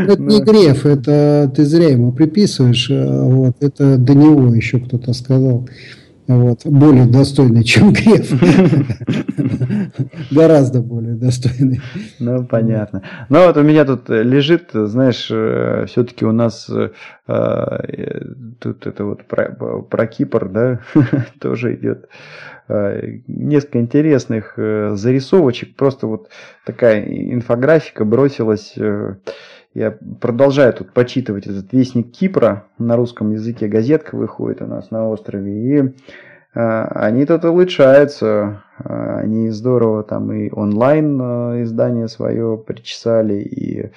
Это 0.08 0.16
не 0.22 0.40
Греф, 0.42 0.86
это 0.86 1.50
ты 1.54 1.64
зря 1.64 1.90
ему 1.90 2.12
приписываешь, 2.12 2.90
э, 2.90 3.22
вот, 3.22 3.56
это 3.60 3.96
до 3.96 4.14
него 4.14 4.54
еще 4.54 4.80
кто-то 4.80 5.12
сказал 5.12 5.68
вот, 6.26 6.66
более 6.66 7.06
достойный, 7.06 7.62
чем 7.62 7.92
Греф. 7.92 8.32
Гораздо 10.30 10.80
более 10.80 11.14
достойный. 11.14 11.80
Ну, 12.18 12.44
понятно. 12.44 13.02
Ну, 13.28 13.46
вот 13.46 13.56
у 13.56 13.62
меня 13.62 13.84
тут 13.84 14.08
лежит, 14.08 14.70
знаешь, 14.72 15.28
э, 15.30 15.84
все-таки 15.86 16.24
у 16.24 16.32
нас 16.32 16.68
э, 16.68 16.90
э, 17.28 18.20
тут 18.58 18.86
это 18.86 19.04
вот 19.04 19.24
про, 19.24 19.52
про 19.82 20.06
Кипр, 20.06 20.48
да, 20.48 20.80
тоже 21.40 21.74
идет 21.74 22.08
несколько 22.68 23.78
интересных 23.78 24.54
зарисовочек. 24.56 25.76
Просто 25.76 26.08
вот 26.08 26.30
такая 26.64 27.04
инфографика 27.04 28.04
бросилась 28.04 28.74
я 29.76 29.94
продолжаю 30.22 30.72
тут 30.72 30.92
почитывать 30.92 31.46
этот 31.46 31.70
вестник 31.70 32.10
Кипра. 32.10 32.64
На 32.78 32.96
русском 32.96 33.32
языке 33.32 33.68
газетка 33.68 34.16
выходит 34.16 34.62
у 34.62 34.66
нас 34.66 34.90
на 34.90 35.06
острове. 35.06 35.52
И 35.52 35.94
а, 36.54 36.84
они 36.94 37.26
тут 37.26 37.44
улучшаются. 37.44 38.62
А, 38.78 39.18
они 39.18 39.50
здорово 39.50 40.02
там 40.02 40.32
и 40.32 40.50
онлайн 40.50 41.20
а, 41.20 41.62
издание 41.62 42.08
свое 42.08 42.56
причесали, 42.56 43.34
и 43.34 43.90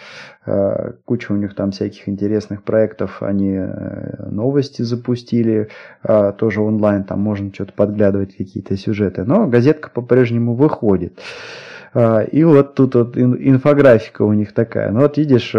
куча 1.05 1.31
у 1.31 1.35
них 1.35 1.55
там 1.55 1.71
всяких 1.71 2.09
интересных 2.09 2.63
проектов. 2.63 3.21
Они 3.21 3.53
э, 3.55 4.29
новости 4.31 4.81
запустили, 4.81 5.69
тоже 6.39 6.61
онлайн, 6.61 7.03
там 7.03 7.19
можно 7.19 7.53
что-то 7.53 7.73
подглядывать, 7.73 8.35
какие-то 8.35 8.75
сюжеты. 8.75 9.25
Но 9.25 9.45
газетка 9.45 9.91
по-прежнему 9.91 10.55
выходит. 10.55 11.19
И 11.93 12.43
вот 12.43 12.75
тут 12.75 12.95
вот 12.95 13.17
инфографика 13.17 14.21
у 14.21 14.33
них 14.33 14.53
такая. 14.53 14.91
Ну 14.91 14.99
вот 14.99 15.17
видишь, 15.17 15.55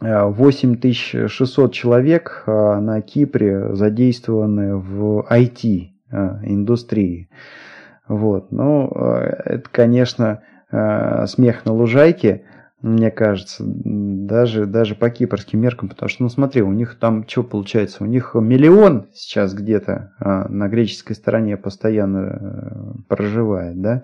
8600 0.00 1.72
человек 1.72 2.42
а, 2.46 2.80
на 2.80 3.00
Кипре 3.00 3.74
задействованы 3.74 4.76
в 4.76 5.26
IT-индустрии. 5.30 7.28
А, 8.06 8.14
вот. 8.14 8.50
Ну, 8.52 8.90
а, 8.94 9.20
это, 9.44 9.68
конечно, 9.70 10.42
смех 11.26 11.64
на 11.64 11.72
лужайке, 11.72 12.42
мне 12.84 13.10
кажется, 13.10 13.64
даже, 13.66 14.66
даже 14.66 14.94
по 14.94 15.08
кипрским 15.08 15.58
меркам, 15.58 15.88
потому 15.88 16.10
что, 16.10 16.22
ну 16.22 16.28
смотри, 16.28 16.60
у 16.60 16.70
них 16.70 16.98
там 16.98 17.26
что 17.26 17.42
получается, 17.42 18.04
у 18.04 18.06
них 18.06 18.34
миллион 18.34 19.06
сейчас 19.14 19.54
где-то 19.54 20.12
на 20.20 20.68
греческой 20.68 21.16
стороне 21.16 21.56
постоянно 21.56 22.18
э, 22.18 23.02
проживает, 23.08 23.80
да, 23.80 24.02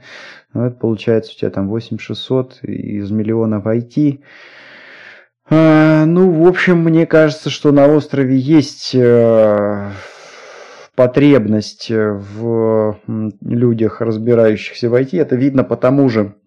ну 0.55 0.65
это 0.65 0.77
получается 0.77 1.33
у 1.37 1.39
тебя 1.39 1.51
там 1.51 1.69
8600 1.69 2.61
из 2.63 3.11
миллиона 3.11 3.61
в 3.61 3.69
IT, 3.69 4.21
а, 5.53 6.07
ну, 6.07 6.31
в 6.31 6.49
общем, 6.49 6.79
мне 6.79 7.07
кажется, 7.07 7.51
что 7.51 7.73
на 7.73 7.87
острове 7.89 8.37
есть 8.39 8.95
э, 8.95 9.91
потребность 10.95 11.91
в 11.91 12.99
людях, 13.41 14.01
разбирающихся 14.01 14.89
в 14.89 14.95
IT. 14.95 15.19
Это 15.19 15.35
видно 15.35 15.65
по 15.65 15.77
тому 15.77 16.09
же 16.09 16.21
э, 16.21 16.40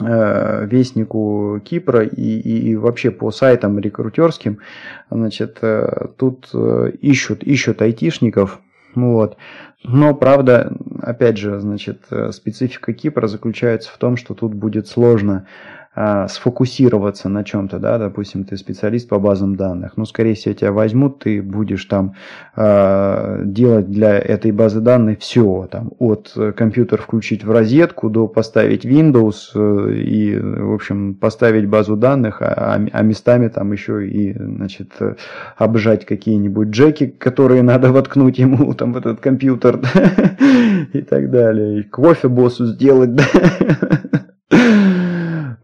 вестнику 0.00 1.60
Кипра 1.64 2.04
и, 2.04 2.38
и, 2.38 2.70
и 2.70 2.76
вообще 2.76 3.10
по 3.10 3.30
сайтам 3.30 3.78
рекрутерским. 3.78 4.58
Значит, 5.10 5.58
э, 5.62 6.06
тут 6.16 6.52
ищут, 7.00 7.42
ищут 7.42 7.82
айтишников. 7.82 8.60
Вот. 8.94 9.36
Но, 9.84 10.14
правда, 10.14 10.72
опять 11.02 11.36
же, 11.36 11.60
значит, 11.60 12.02
специфика 12.32 12.92
Кипра 12.92 13.26
заключается 13.28 13.92
в 13.92 13.98
том, 13.98 14.16
что 14.16 14.34
тут 14.34 14.54
будет 14.54 14.88
сложно 14.88 15.46
сфокусироваться 16.28 17.28
на 17.28 17.44
чем-то, 17.44 17.78
да, 17.78 17.98
допустим, 17.98 18.44
ты 18.44 18.56
специалист 18.56 19.08
по 19.08 19.18
базам 19.18 19.56
данных, 19.56 19.92
ну, 19.96 20.04
скорее 20.04 20.34
всего, 20.34 20.54
тебя 20.54 20.72
возьмут, 20.72 21.20
ты 21.20 21.42
будешь 21.42 21.84
там 21.86 22.14
э, 22.56 23.42
делать 23.44 23.90
для 23.90 24.18
этой 24.18 24.52
базы 24.52 24.80
данных 24.80 25.18
все, 25.20 25.68
там, 25.70 25.92
от 25.98 26.36
компьютер 26.56 27.02
включить 27.02 27.44
в 27.44 27.50
розетку 27.50 28.10
до 28.10 28.28
поставить 28.28 28.84
Windows 28.84 29.50
э, 29.54 29.94
и, 29.94 30.38
в 30.38 30.74
общем, 30.74 31.14
поставить 31.14 31.68
базу 31.68 31.96
данных, 31.96 32.42
а, 32.42 32.80
а 32.92 33.02
местами 33.02 33.48
там 33.48 33.72
еще 33.72 34.08
и, 34.08 34.34
значит, 34.34 34.92
обжать 35.56 36.06
какие-нибудь 36.06 36.68
джеки, 36.68 37.06
которые 37.06 37.62
надо 37.72 37.92
воткнуть 37.92 38.38
ему 38.38 38.72
там 38.74 38.92
в 38.92 38.96
этот 38.96 39.20
компьютер 39.20 39.80
и 40.92 41.02
так 41.02 41.30
далее, 41.30 41.80
и 41.80 41.82
кофе 41.82 42.28
боссу 42.28 42.66
сделать. 42.66 43.10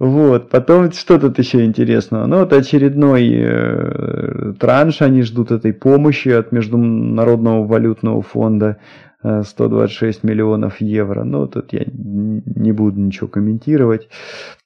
Вот, 0.05 0.51
потом 0.51 0.93
что 0.93 1.19
тут 1.19 1.39
еще 1.39 1.65
интересного? 1.65 2.27
Ну, 2.27 2.41
вот 2.41 2.53
очередной 2.53 3.27
э, 3.33 4.53
транш, 4.61 5.01
они 5.01 5.23
ждут 5.23 5.51
этой 5.51 5.73
помощи 5.73 6.29
от 6.29 6.53
Международного 6.53 7.67
валютного 7.67 8.21
фонда. 8.21 8.77
126 9.25 10.23
миллионов 10.23 10.81
евро. 10.81 11.25
Ну, 11.25 11.47
тут 11.47 11.73
я 11.73 11.85
не 11.87 12.73
буду 12.73 13.01
ничего 13.01 13.27
комментировать. 13.27 14.09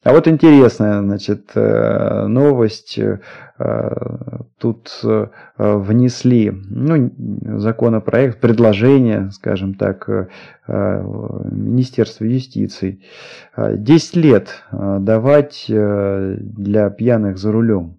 А 0.03 0.13
вот 0.13 0.27
интересная, 0.27 1.03
значит, 1.03 1.51
э, 1.55 2.27
новость. 2.27 2.99
Э, 2.99 3.19
тут 4.59 5.01
э, 5.05 5.27
внесли 5.57 6.51
ну, 6.51 7.11
законопроект, 7.59 8.41
предложение, 8.41 9.31
скажем 9.33 9.75
так, 9.75 10.09
Министерства 10.67 12.25
юстиции. 12.25 13.01
10 13.57 14.17
лет 14.17 14.65
давать 14.71 15.65
для 15.69 16.91
пьяных 16.91 17.39
за 17.39 17.53
рулем 17.53 17.98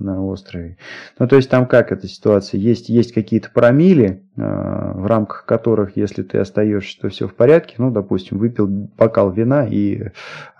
на 0.00 0.24
острове. 0.24 0.76
Ну, 1.18 1.26
то 1.26 1.36
есть 1.36 1.50
там 1.50 1.66
как 1.66 1.92
эта 1.92 2.06
ситуация? 2.06 2.58
Есть, 2.58 2.88
есть 2.88 3.12
какие-то 3.12 3.50
промили, 3.52 4.22
э, 4.36 4.92
в 4.94 5.06
рамках 5.06 5.44
которых, 5.44 5.96
если 5.96 6.22
ты 6.22 6.38
остаешься, 6.38 7.00
то 7.00 7.08
все 7.08 7.28
в 7.28 7.34
порядке. 7.34 7.76
Ну, 7.78 7.90
допустим, 7.90 8.38
выпил 8.38 8.66
бокал 8.66 9.30
вина 9.30 9.66
и 9.66 10.10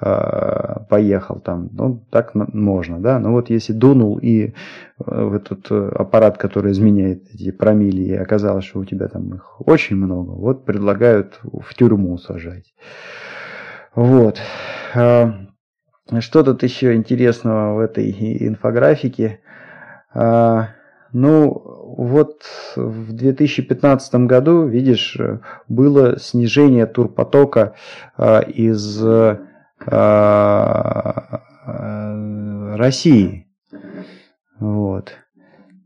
э, 0.01 0.75
поехал 0.89 1.41
там. 1.41 1.69
Ну, 1.73 2.03
так 2.11 2.35
можно, 2.35 3.01
да. 3.01 3.19
Но 3.19 3.33
вот 3.33 3.51
если 3.51 3.73
дунул 3.73 4.19
и 4.19 4.47
э, 4.47 4.53
в 4.99 5.35
этот 5.35 5.71
э, 5.71 5.89
аппарат, 5.95 6.39
который 6.39 6.73
изменяет 6.73 7.25
эти 7.35 7.51
промили, 7.51 8.03
и 8.03 8.15
оказалось, 8.15 8.65
что 8.65 8.81
у 8.81 8.85
тебя 8.85 9.09
там 9.09 9.35
их 9.35 9.61
очень 9.67 9.97
много, 9.97 10.31
вот 10.31 10.65
предлагают 10.65 11.41
в 11.43 11.75
тюрьму 11.75 12.19
сажать. 12.19 12.75
Вот. 13.95 14.41
Что 16.21 16.43
тут 16.43 16.63
еще 16.63 16.95
интересного 16.95 17.75
в 17.75 17.81
этой 17.81 18.11
инфографике? 18.47 19.41
А, 20.15 20.71
ну, 21.13 21.63
вот 21.99 22.43
в 22.77 23.13
2015 23.13 24.15
году, 24.27 24.67
видишь, 24.67 25.19
было 25.69 26.19
снижение 26.19 26.87
турпотока 26.87 27.75
а, 28.17 28.41
из 28.41 29.05
а, 29.05 29.41
России. 32.77 33.47
Вот. 34.59 35.13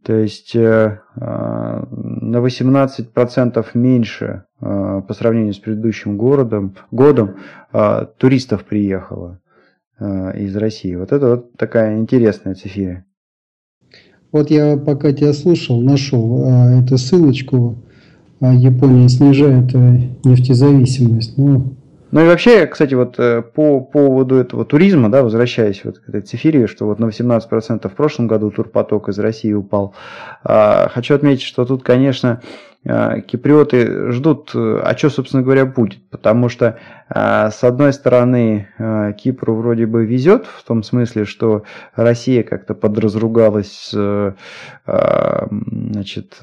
То 0.04 0.14
есть 0.14 0.56
э, 0.56 0.98
на 1.14 2.36
18% 2.38 3.66
меньше 3.74 4.44
по 4.58 5.06
сравнению 5.10 5.52
с 5.52 5.58
предыдущим 5.58 6.16
городом, 6.16 6.76
годом 6.90 7.36
туристов 8.18 8.64
приехало. 8.64 9.41
Э, 10.04 10.36
из 10.36 10.56
России. 10.56 10.96
Вот 10.96 11.12
это 11.12 11.28
вот 11.28 11.56
такая 11.56 11.96
интересная 11.96 12.56
цифра. 12.56 13.04
Вот 14.32 14.50
я 14.50 14.76
пока 14.76 15.12
тебя 15.12 15.32
слушал, 15.32 15.80
нашел 15.80 16.44
а, 16.44 16.80
эту 16.82 16.98
ссылочку. 16.98 17.76
А, 18.40 18.52
Япония 18.52 19.08
снижает 19.08 19.72
нефтезависимость. 20.24 21.38
Ну, 21.38 21.76
ну 22.10 22.20
и 22.20 22.26
вообще, 22.26 22.66
кстати, 22.66 22.94
вот 22.94 23.16
по 23.54 23.80
поводу 23.80 24.34
этого 24.34 24.64
туризма, 24.64 25.08
да, 25.08 25.22
возвращаясь 25.22 25.84
вот 25.84 26.00
к 26.00 26.08
этой 26.08 26.22
цифре, 26.22 26.66
что 26.66 26.86
вот 26.86 26.98
на 26.98 27.04
18% 27.04 27.88
в 27.88 27.94
прошлом 27.94 28.26
году 28.26 28.50
турпоток 28.50 29.08
из 29.08 29.18
России 29.20 29.52
упал, 29.52 29.94
хочу 30.42 31.14
отметить, 31.14 31.42
что 31.42 31.64
тут, 31.64 31.84
конечно, 31.84 32.42
киприоты 32.84 34.10
ждут, 34.10 34.50
э, 34.54 34.80
а 34.82 34.96
что, 34.96 35.08
собственно 35.08 35.42
говоря, 35.44 35.66
будет. 35.66 36.00
Потому 36.10 36.48
что, 36.48 36.78
а, 37.08 37.50
с 37.50 37.62
одной 37.62 37.92
стороны, 37.92 38.68
Кипру 39.18 39.54
вроде 39.54 39.86
бы 39.86 40.04
везет, 40.04 40.46
в 40.46 40.64
том 40.64 40.82
смысле, 40.82 41.24
что 41.24 41.62
Россия 41.94 42.42
как-то 42.42 42.74
подразругалась 42.74 43.90
с 43.92 44.34
значит, 44.84 46.38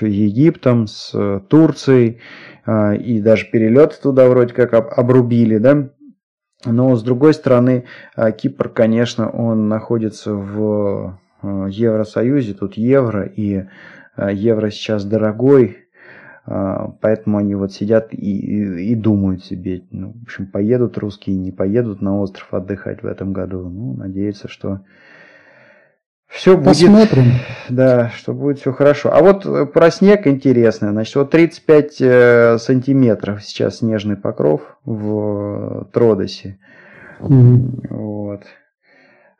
Египтом, 0.00 0.88
с 0.88 1.40
Турцией, 1.48 2.20
и 2.66 3.20
даже 3.20 3.46
перелет 3.46 4.00
туда 4.02 4.28
вроде 4.28 4.54
как 4.54 4.98
обрубили, 4.98 5.58
да, 5.58 5.90
но 6.64 6.96
с 6.96 7.02
другой 7.02 7.34
стороны, 7.34 7.84
Кипр, 8.38 8.70
конечно, 8.70 9.28
он 9.30 9.68
находится 9.68 10.32
в 10.32 11.18
Евросоюзе, 11.42 12.54
тут 12.54 12.74
евро, 12.74 13.24
и 13.24 13.64
евро 14.16 14.70
сейчас 14.70 15.04
дорогой, 15.04 15.83
поэтому 16.44 17.38
они 17.38 17.54
вот 17.54 17.72
сидят 17.72 18.12
и, 18.12 18.16
и, 18.16 18.92
и 18.92 18.94
думают 18.94 19.44
себе, 19.44 19.82
ну, 19.90 20.12
в 20.12 20.22
общем, 20.24 20.46
поедут 20.46 20.98
русские, 20.98 21.36
не 21.36 21.52
поедут 21.52 22.02
на 22.02 22.20
остров 22.20 22.52
отдыхать 22.52 23.02
в 23.02 23.06
этом 23.06 23.32
году. 23.32 23.68
Ну, 23.68 23.94
надеются, 23.94 24.48
что 24.48 24.80
все 26.34 26.56
будет, 26.56 26.66
Посмотрим. 26.66 27.24
да, 27.68 28.10
что 28.10 28.34
будет 28.34 28.58
все 28.58 28.72
хорошо. 28.72 29.10
А 29.12 29.22
вот 29.22 29.46
э, 29.46 29.66
про 29.66 29.90
снег 29.90 30.26
интересно. 30.26 30.90
Значит, 30.90 31.14
вот 31.14 31.30
35 31.30 31.96
э, 32.00 32.58
сантиметров 32.58 33.44
сейчас 33.44 33.78
снежный 33.78 34.16
покров 34.16 34.76
в 34.84 35.88
Тродосе. 35.92 36.58
Mm-hmm. 37.20 37.86
Вот. 37.90 38.42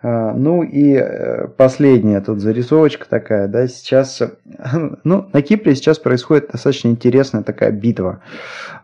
А, 0.04 0.34
ну 0.34 0.62
и 0.62 0.96
э, 0.96 1.48
последняя 1.56 2.20
тут 2.20 2.38
зарисовочка 2.40 3.08
такая, 3.08 3.48
да, 3.48 3.66
сейчас, 3.66 4.22
ну, 5.04 5.30
на 5.32 5.40
Кипре 5.40 5.74
сейчас 5.74 5.98
происходит 5.98 6.50
достаточно 6.52 6.88
интересная 6.88 7.42
такая 7.42 7.70
битва. 7.70 8.20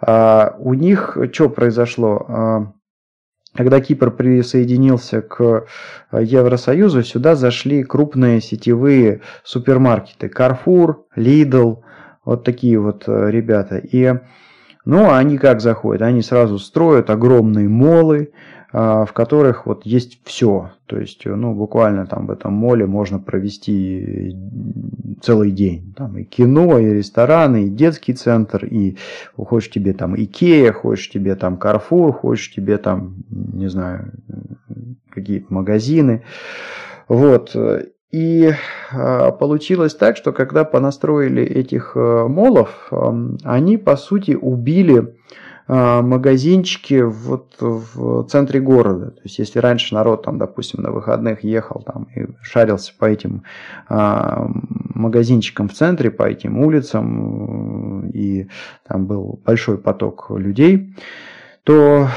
А, 0.01 0.57
у 0.59 0.73
них 0.73 1.19
что 1.31 1.51
произошло? 1.51 2.25
А, 2.27 2.73
когда 3.55 3.81
Кипр 3.81 4.11
присоединился 4.13 5.21
к 5.21 5.67
Евросоюзу, 6.13 7.03
сюда 7.03 7.35
зашли 7.35 7.83
крупные 7.83 8.41
сетевые 8.41 9.21
супермаркеты. 9.45 10.29
Carrefour, 10.29 11.01
Lidl, 11.17 11.83
вот 12.25 12.45
такие 12.45 12.79
вот 12.79 13.05
ребята. 13.07 13.77
И 13.77 14.15
ну, 14.87 15.13
они 15.13 15.37
как 15.37 15.61
заходят? 15.61 16.03
Они 16.03 16.23
сразу 16.23 16.59
строят 16.59 17.11
огромные 17.11 17.69
молы, 17.69 18.33
в 18.73 19.09
которых 19.13 19.67
вот 19.67 19.85
есть 19.85 20.21
все. 20.25 20.71
То 20.87 20.99
есть, 20.99 21.25
ну, 21.25 21.55
буквально 21.55 22.07
там 22.07 22.27
в 22.27 22.31
этом 22.31 22.53
моле 22.53 22.87
можно 22.87 23.19
провести 23.19 24.37
целый 25.23 25.51
день. 25.51 25.93
Там 25.97 26.19
и 26.19 26.25
кино, 26.25 26.79
и 26.79 26.95
рестораны, 26.95 27.65
и 27.65 27.71
детский 27.71 28.15
центр, 28.15 28.65
и 28.65 28.97
хочешь 29.37 29.71
тебе 29.71 29.93
там 29.93 30.15
Икея, 30.15 30.73
хочешь 30.73 31.11
тебе 31.11 31.35
там 31.35 31.57
Карфур, 31.57 32.13
хочешь 32.13 32.53
тебе 32.53 32.79
там, 32.79 33.25
не 33.29 33.69
знаю, 33.69 34.13
какие-то 35.11 35.53
магазины. 35.53 36.23
Вот. 37.09 37.57
И 38.11 38.51
э, 38.93 39.33
получилось 39.39 39.95
так, 39.95 40.17
что 40.17 40.33
когда 40.33 40.65
понастроили 40.65 41.45
этих 41.45 41.93
э, 41.95 42.27
молов, 42.27 42.89
э, 42.91 42.97
они 43.45 43.77
по 43.77 43.97
сути 43.97 44.33
убили 44.33 44.99
э, 44.99 45.13
магазинчики 45.73 47.01
вот 47.01 47.55
в 47.61 48.25
центре 48.25 48.61
города. 48.61 49.11
То 49.13 49.21
есть 49.25 49.39
если 49.39 49.61
раньше 49.61 49.95
народ 49.95 50.25
там, 50.25 50.37
допустим, 50.39 50.83
на 50.83 50.91
выходных 50.91 51.45
ехал 51.45 51.83
там 51.83 52.09
и 52.17 52.27
шарился 52.43 52.93
по 52.99 53.05
этим 53.05 53.45
э, 53.89 54.47
магазинчикам 54.95 55.69
в 55.69 55.75
центре, 55.75 56.11
по 56.11 56.25
этим 56.25 56.59
улицам, 56.59 58.11
и 58.11 58.49
там 58.87 59.07
был 59.07 59.41
большой 59.45 59.79
поток 59.79 60.31
людей, 60.31 60.95
то 61.63 62.09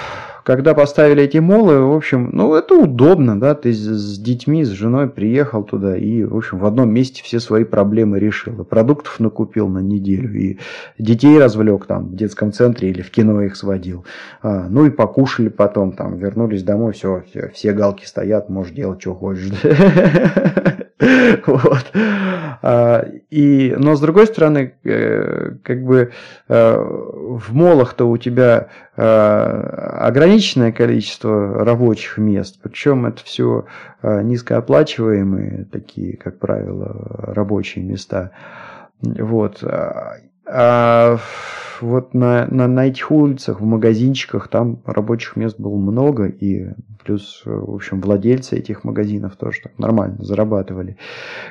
когда 0.44 0.74
поставили 0.74 1.24
эти 1.24 1.38
молы, 1.38 1.80
в 1.80 1.94
общем, 1.94 2.30
ну, 2.34 2.54
это 2.54 2.76
удобно, 2.76 3.40
да, 3.40 3.56
ты 3.56 3.72
с 3.74 4.20
детьми, 4.20 4.64
с 4.64 4.70
женой 4.70 5.10
приехал 5.10 5.64
туда 5.64 5.96
и, 5.96 6.24
в 6.24 6.36
общем, 6.36 6.60
в 6.60 6.66
одном 6.66 6.90
месте 6.90 7.24
все 7.24 7.40
свои 7.40 7.64
проблемы 7.64 8.20
решил. 8.20 8.62
И 8.62 8.66
продуктов 8.66 9.20
накупил 9.20 9.68
на 9.68 9.80
неделю, 9.80 10.34
и 10.34 10.58
детей 11.00 11.40
развлек 11.40 11.86
там 11.86 12.08
в 12.08 12.16
детском 12.16 12.52
центре 12.52 12.90
или 12.90 13.02
в 13.02 13.12
кино 13.12 13.42
их 13.42 13.56
сводил. 13.56 14.06
А, 14.42 14.68
ну 14.70 14.86
и 14.86 14.90
покушали 14.90 15.50
потом, 15.50 15.94
там, 15.94 16.18
вернулись 16.18 16.64
домой, 16.64 16.94
все, 16.94 17.24
все, 17.30 17.50
все 17.54 17.74
галки 17.74 18.06
стоят, 18.06 18.50
можешь 18.50 18.74
делать, 18.74 19.02
что 19.02 19.16
хочешь. 19.16 19.50
Вот. 21.48 21.92
А, 22.66 23.06
и, 23.30 23.76
но 23.78 23.96
с 23.96 24.00
другой 24.00 24.28
стороны, 24.28 24.76
э, 24.84 25.52
как 25.64 25.84
бы 25.84 26.12
э, 26.48 26.78
в 26.78 27.54
молах-то 27.54 28.06
у 28.06 28.18
тебя 28.18 28.70
э, 28.96 29.02
ограниченное 29.04 30.72
количество 30.72 31.66
рабочих 31.66 32.18
мест, 32.18 32.60
причем 32.62 33.06
это 33.06 33.24
все 33.24 33.66
низкооплачиваемые 34.02 35.66
такие, 35.72 36.18
как 36.18 36.40
правило, 36.40 37.34
рабочие 37.34 37.84
места. 37.86 38.32
Вот. 39.02 39.64
А 40.46 41.20
вот 41.82 42.14
на, 42.14 42.48
на, 42.48 42.68
на 42.68 42.88
этих 42.88 43.12
улицах, 43.12 43.60
в 43.60 43.66
магазинчиках, 43.66 44.48
там 44.48 44.82
рабочих 44.86 45.36
мест 45.36 45.60
было 45.60 45.76
много, 45.76 46.26
и 46.26 46.70
плюс, 47.04 47.42
в 47.46 47.76
общем, 47.76 48.02
владельцы 48.02 48.58
этих 48.58 48.84
магазинов 48.84 49.36
тоже 49.36 49.62
так 49.64 49.78
нормально 49.78 50.18
зарабатывали. 50.20 50.98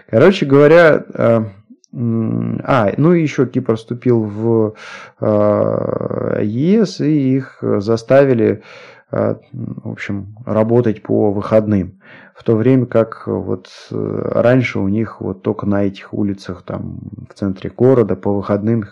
Короче 0.09 0.47
говоря, 0.47 1.05
э, 1.15 1.45
а, 1.93 2.93
ну 2.97 3.13
и 3.13 3.23
еще 3.23 3.47
Кипр 3.47 3.77
вступил 3.77 4.23
в 4.23 4.75
э, 5.21 6.41
ЕС, 6.43 7.01
и 7.01 7.37
их 7.37 7.59
заставили, 7.61 8.63
э, 9.11 9.35
в 9.53 9.91
общем, 9.91 10.35
работать 10.47 11.03
по 11.03 11.31
выходным 11.31 12.01
в 12.43 12.45
то 12.45 12.57
время 12.57 12.87
как 12.87 13.29
вот 13.29 13.69
э, 13.93 14.23
раньше 14.35 14.81
у 14.81 14.89
них 14.89 15.21
вот 15.21 15.43
только 15.43 15.65
на 15.65 15.85
этих 15.85 16.13
улицах 16.13 16.65
там 16.65 16.99
в 17.31 17.35
центре 17.35 17.71
города 17.71 18.17
по 18.17 18.35
выходным 18.35 18.83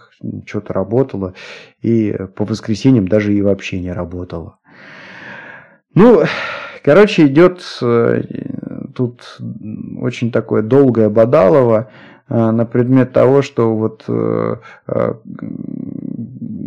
что-то 0.47 0.73
работало, 0.73 1.35
и 1.83 2.17
по 2.37 2.45
воскресеньям 2.45 3.09
даже 3.09 3.35
и 3.35 3.43
вообще 3.43 3.81
не 3.81 3.91
работало. 3.91 4.59
Ну, 5.97 6.23
короче, 6.85 7.27
идет 7.27 7.61
э, 7.83 8.23
тут 8.95 9.41
очень 10.01 10.31
такое 10.31 10.63
долгое 10.63 11.09
бодалово 11.09 11.91
э, 11.91 12.10
на 12.31 12.65
предмет 12.65 13.13
того, 13.13 13.43
что 13.43 13.75
вот 13.77 14.05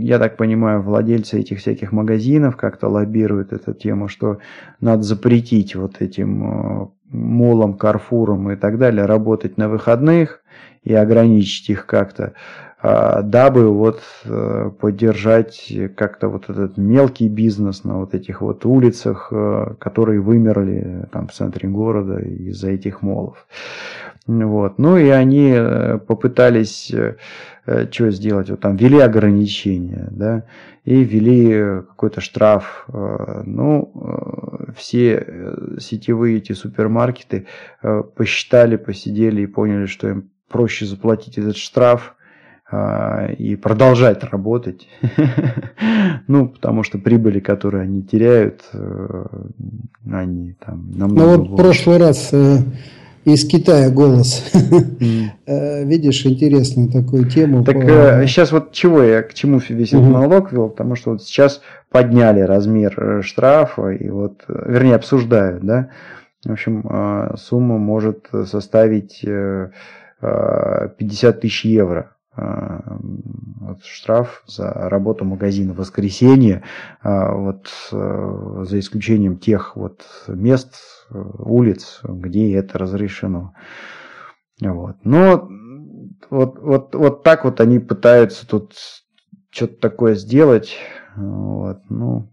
я 0.03 0.19
так 0.19 0.35
понимаю, 0.35 0.81
владельцы 0.81 1.39
этих 1.39 1.59
всяких 1.59 1.91
магазинов 1.91 2.57
как-то 2.57 2.89
лоббируют 2.89 3.53
эту 3.53 3.73
тему, 3.73 4.09
что 4.09 4.39
надо 4.81 5.03
запретить 5.03 5.75
вот 5.75 6.01
этим 6.01 6.43
э, 6.43 6.87
молом, 7.09 7.75
карфуром 7.75 8.51
и 8.51 8.55
так 8.55 8.77
далее 8.77 9.05
работать 9.05 9.57
на 9.57 9.69
выходных 9.69 10.41
и 10.83 10.93
ограничить 10.93 11.69
их 11.69 11.85
как-то, 11.85 12.33
а, 12.81 13.21
дабы 13.21 13.69
вот 13.69 14.01
э, 14.25 14.71
поддержать 14.77 15.71
как-то 15.95 16.27
вот 16.27 16.49
этот 16.49 16.75
мелкий 16.75 17.29
бизнес 17.29 17.85
на 17.85 17.99
вот 17.99 18.13
этих 18.13 18.41
вот 18.41 18.65
улицах, 18.65 19.29
э, 19.31 19.75
которые 19.79 20.19
вымерли 20.19 21.07
там 21.13 21.27
в 21.27 21.31
центре 21.31 21.69
города 21.69 22.19
из-за 22.19 22.71
этих 22.71 23.01
молов. 23.01 23.47
Вот. 24.25 24.79
Ну 24.79 24.97
и 24.97 25.09
они 25.09 25.53
попытались 26.07 26.93
Э, 27.65 27.89
что 27.89 28.11
сделать? 28.11 28.49
Вот 28.49 28.59
там 28.59 28.75
ввели 28.75 28.99
ограничения, 28.99 30.07
да, 30.11 30.43
и 30.83 31.03
ввели 31.03 31.81
какой-то 31.87 32.19
штраф. 32.19 32.85
Э, 32.89 33.43
ну, 33.45 33.91
э, 33.95 34.71
все 34.75 35.55
сетевые 35.79 36.37
эти 36.37 36.53
супермаркеты 36.53 37.47
посчитали, 38.15 38.75
посидели 38.75 39.41
и 39.41 39.47
поняли, 39.47 39.85
что 39.85 40.09
им 40.09 40.29
проще 40.49 40.85
заплатить 40.85 41.37
этот 41.37 41.57
штраф, 41.57 42.15
и 43.37 43.55
продолжать 43.55 44.23
работать. 44.23 44.87
ну, 46.27 46.47
потому 46.47 46.81
что 46.81 46.97
прибыли, 46.97 47.39
которые 47.39 47.83
они 47.83 48.01
теряют, 48.01 48.63
они 50.11 50.53
там 50.53 50.89
намного 50.89 51.21
Ну 51.21 51.37
вот 51.37 51.49
в 51.49 51.55
прошлый 51.55 51.97
раз 51.97 52.33
из 53.25 53.47
Китая 53.47 53.89
голос. 53.89 54.43
Mm. 54.53 55.85
Видишь, 55.85 56.25
интересную 56.25 56.91
такую 56.91 57.29
тему. 57.29 57.63
Так 57.63 57.75
по... 57.75 58.25
сейчас 58.27 58.51
э, 58.51 58.55
вот 58.55 58.71
чего 58.71 59.01
я 59.01 59.21
к 59.23 59.33
чему 59.33 59.59
весь 59.67 59.93
этот 59.93 60.07
монолог 60.07 60.51
вел, 60.51 60.69
потому 60.69 60.95
что 60.95 61.11
вот 61.11 61.23
сейчас 61.23 61.61
подняли 61.89 62.41
размер 62.41 62.93
э, 62.97 63.21
штрафа 63.21 63.89
и 63.89 64.09
вот, 64.09 64.43
вернее, 64.47 64.95
обсуждают, 64.95 65.63
да. 65.63 65.89
В 66.45 66.51
общем, 66.51 66.83
сумма 67.37 67.77
может 67.77 68.27
составить 68.47 69.21
50 70.21 71.39
тысяч 71.39 71.63
евро. 71.63 72.12
Вот 72.35 73.83
штраф 73.83 74.43
за 74.47 74.71
работу 74.71 75.23
магазина 75.23 75.73
в 75.73 75.77
воскресенье, 75.77 76.63
вот 77.03 77.69
за 77.91 78.79
исключением 78.79 79.37
тех 79.37 79.75
вот 79.75 80.01
мест, 80.27 80.75
улиц, 81.11 81.99
где 82.03 82.55
это 82.55 82.79
разрешено. 82.79 83.53
Вот. 84.59 84.95
Но 85.03 85.47
вот, 86.29 86.59
вот, 86.59 86.95
вот 86.95 87.23
так 87.23 87.45
вот 87.45 87.59
они 87.59 87.79
пытаются 87.79 88.47
тут 88.47 88.73
что-то 89.51 89.79
такое 89.79 90.15
сделать. 90.15 90.75
Вот. 91.15 91.79
Ну, 91.89 92.29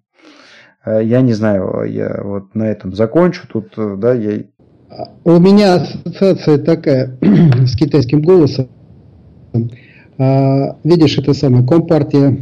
э, 0.84 1.04
я 1.04 1.20
не 1.20 1.32
знаю, 1.32 1.84
я 1.84 2.20
вот 2.22 2.54
на 2.54 2.64
этом 2.64 2.94
закончу. 2.94 3.46
Тут, 3.46 3.74
э, 3.76 3.96
да, 3.98 4.14
я... 4.14 4.44
У 5.24 5.38
меня 5.38 5.74
ассоциация 5.74 6.58
такая 6.58 7.18
с 7.20 7.76
китайским 7.76 8.22
голосом. 8.22 8.68
А, 10.20 10.76
видишь, 10.84 11.16
это 11.18 11.32
самое, 11.32 11.66
Компартия 11.66 12.36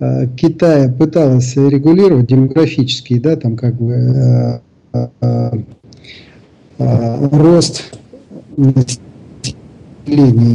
Э, 0.00 0.26
Китая 0.36 0.88
пыталась 0.88 1.56
регулировать 1.56 2.26
демографический, 2.26 3.18
да, 3.20 3.36
там 3.36 3.56
как 3.56 3.74
бы 3.76 4.60
э, 4.92 5.50
рост 6.78 7.98
населения, 8.56 8.98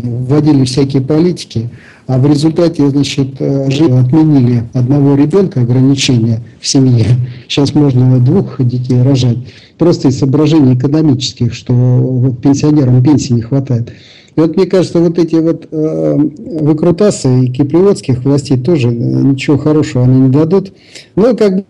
вводили 0.03 0.65
всякие 0.65 1.01
политики, 1.01 1.69
а 2.05 2.17
в 2.17 2.25
результате, 2.27 2.89
значит, 2.89 3.41
отменили 3.41 4.63
одного 4.73 5.15
ребенка, 5.15 5.61
ограничения 5.61 6.41
в 6.59 6.67
семье. 6.67 7.05
Сейчас 7.47 7.73
можно 7.73 8.19
двух 8.19 8.61
детей 8.61 9.01
рожать. 9.01 9.37
Просто 9.77 10.09
из 10.09 10.19
соображений 10.19 10.73
экономических, 10.75 11.53
что 11.53 12.35
пенсионерам 12.41 13.01
пенсии 13.03 13.33
не 13.33 13.41
хватает. 13.41 13.93
И 14.39 14.41
вот 14.41 14.55
мне 14.55 14.67
кажется, 14.67 14.99
вот 14.99 15.19
эти 15.19 15.35
вот 15.35 15.67
э, 15.69 16.15
выкрутасы 16.15 17.43
и 17.43 17.51
киприотских 17.51 18.23
властей 18.23 18.57
тоже 18.57 18.87
э, 18.87 18.91
ничего 18.91 19.57
хорошего 19.57 20.05
они 20.05 20.21
не 20.21 20.29
дадут. 20.29 20.71
Но 21.17 21.35
как 21.35 21.57
бы 21.57 21.65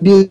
без 0.00 0.26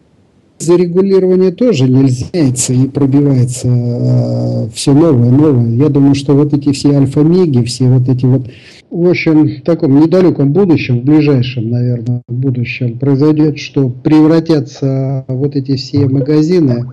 зарегулирования 0.60 1.51
тоже 1.51 1.88
нельзя 1.88 2.26
и 2.34 2.88
пробивается 2.88 3.70
э, 3.70 4.70
все 4.74 4.93
новое, 4.93 5.30
новое. 5.32 5.76
Я 5.78 5.88
думаю, 5.88 6.14
что 6.14 6.34
вот 6.34 6.53
эти 6.53 6.74
все 6.74 6.97
альфа-меги, 6.97 7.64
все 7.64 7.88
вот 7.88 8.10
эти 8.10 8.26
вот, 8.26 8.49
в 8.89 9.08
общем, 9.08 9.47
в 9.47 9.62
таком 9.62 10.01
недалеком 10.01 10.51
будущем, 10.51 10.99
в 10.99 11.03
ближайшем, 11.05 11.70
наверное, 11.70 12.22
будущем 12.28 12.99
произойдет, 12.99 13.60
что 13.60 13.88
превратятся 13.88 15.24
вот 15.30 15.55
эти 15.55 15.78
все 15.78 16.05
магазины 16.10 16.86